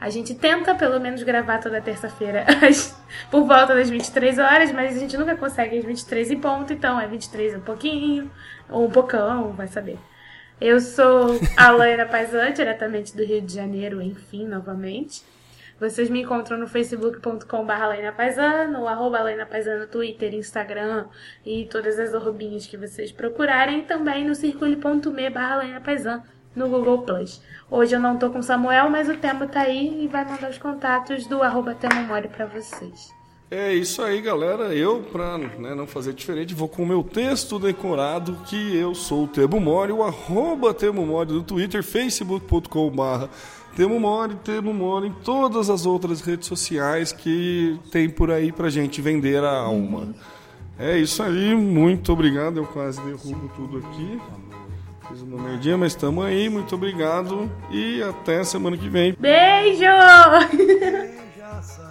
A 0.00 0.08
gente 0.08 0.34
tenta 0.34 0.74
pelo 0.74 0.98
menos 0.98 1.22
gravar 1.22 1.58
toda 1.58 1.80
terça-feira 1.80 2.46
por 3.30 3.44
volta 3.44 3.74
das 3.74 3.90
23 3.90 4.38
horas, 4.38 4.72
mas 4.72 4.96
a 4.96 4.98
gente 4.98 5.16
nunca 5.16 5.36
consegue 5.36 5.78
às 5.78 5.84
23 5.84 6.30
em 6.30 6.40
ponto, 6.40 6.72
então 6.72 6.98
é 6.98 7.06
23 7.06 7.56
um 7.56 7.60
pouquinho, 7.60 8.30
ou 8.70 8.86
um 8.86 8.90
pocão, 8.90 9.52
vai 9.52 9.68
saber. 9.68 9.98
Eu 10.58 10.80
sou 10.80 11.38
a 11.56 11.68
Laina 11.70 12.06
Paisan, 12.06 12.52
diretamente 12.52 13.14
do 13.14 13.22
Rio 13.22 13.42
de 13.42 13.54
Janeiro, 13.54 14.00
enfim, 14.00 14.46
novamente. 14.46 15.22
Vocês 15.78 16.10
me 16.10 16.22
encontram 16.22 16.58
no 16.58 16.66
facebook.com.br 16.66 18.70
no 18.70 18.86
arroba 18.86 19.22
no 19.22 19.86
Twitter, 19.86 20.34
Instagram 20.34 21.06
e 21.44 21.66
todas 21.70 21.98
as 21.98 22.14
arrobinhas 22.14 22.66
que 22.66 22.76
vocês 22.76 23.10
procurarem. 23.10 23.82
Também 23.82 24.26
no 24.26 24.34
circule.me 24.34 25.30
barra 25.30 25.80
no 26.54 26.68
Google 26.68 26.98
Plus. 27.02 27.40
Hoje 27.70 27.94
eu 27.94 28.00
não 28.00 28.16
tô 28.16 28.30
com 28.30 28.40
o 28.40 28.42
Samuel, 28.42 28.90
mas 28.90 29.08
o 29.08 29.16
Temo 29.16 29.46
tá 29.46 29.60
aí 29.60 30.04
e 30.04 30.08
vai 30.08 30.24
mandar 30.24 30.50
os 30.50 30.58
contatos 30.58 31.26
do 31.26 31.42
arroba 31.42 31.74
Temomori 31.74 32.28
pra 32.28 32.46
vocês. 32.46 33.12
É 33.50 33.74
isso 33.74 34.00
aí, 34.00 34.20
galera. 34.20 34.74
Eu, 34.74 35.02
pra 35.02 35.36
né, 35.36 35.74
não 35.74 35.86
fazer 35.86 36.12
diferente, 36.12 36.54
vou 36.54 36.68
com 36.68 36.84
o 36.84 36.86
meu 36.86 37.02
texto 37.02 37.58
decorado, 37.58 38.36
que 38.46 38.76
eu 38.76 38.94
sou 38.94 39.24
o 39.24 39.28
Temo 39.28 39.60
Mori, 39.60 39.90
o 39.90 40.04
arroba 40.04 40.72
Temo 40.72 41.04
Mori 41.04 41.28
do 41.28 41.42
Twitter, 41.42 41.82
facebook.com.br 41.82 43.26
Temo 43.74 43.98
Mori, 43.98 44.36
Temo 44.36 44.72
Mori, 44.72 45.08
em 45.08 45.12
todas 45.24 45.68
as 45.68 45.84
outras 45.86 46.20
redes 46.20 46.46
sociais 46.46 47.12
que 47.12 47.78
tem 47.90 48.08
por 48.08 48.30
aí 48.30 48.52
pra 48.52 48.68
gente 48.68 49.00
vender 49.00 49.42
a 49.42 49.58
alma. 49.58 50.14
É 50.78 50.96
isso 50.96 51.22
aí, 51.22 51.54
muito 51.54 52.12
obrigado. 52.12 52.56
Eu 52.56 52.66
quase 52.66 53.00
derrubo 53.02 53.50
tudo 53.54 53.78
aqui. 53.78 54.20
Fiz 55.10 55.22
uma 55.22 55.42
merdinha, 55.42 55.76
mas 55.76 55.92
estamos 55.92 56.24
aí. 56.24 56.48
Muito 56.48 56.74
obrigado 56.74 57.50
e 57.70 58.00
até 58.00 58.44
semana 58.44 58.76
que 58.76 58.88
vem. 58.88 59.14
Beijo! 59.18 59.82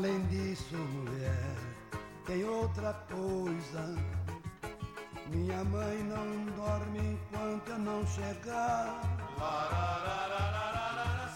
Além 0.00 0.24
disso, 0.28 0.78
mulher, 0.78 1.56
tem 2.24 2.42
outra 2.42 2.94
coisa. 3.12 3.94
Minha 5.26 5.62
mãe 5.64 6.02
não 6.04 6.46
dorme 6.56 7.00
enquanto 7.00 7.68
eu 7.68 7.78
não 7.78 8.06
chegar. 8.06 9.02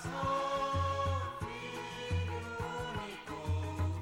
Sou 0.01 1.37
filho 1.41 2.57
único. 2.95 4.01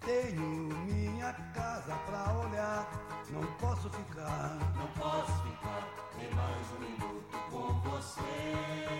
Tenho 0.00 0.74
minha 0.86 1.34
casa 1.52 1.94
pra 2.06 2.32
olhar, 2.38 2.88
não 3.28 3.44
posso 3.58 3.90
ficar. 3.90 4.56
Não 4.74 4.86
posso 4.98 5.42
ficar 5.42 5.86
nem 6.16 6.30
mais 6.32 6.72
um 6.74 6.78
minuto 6.80 7.36
com 7.50 7.80
você. 7.90 8.96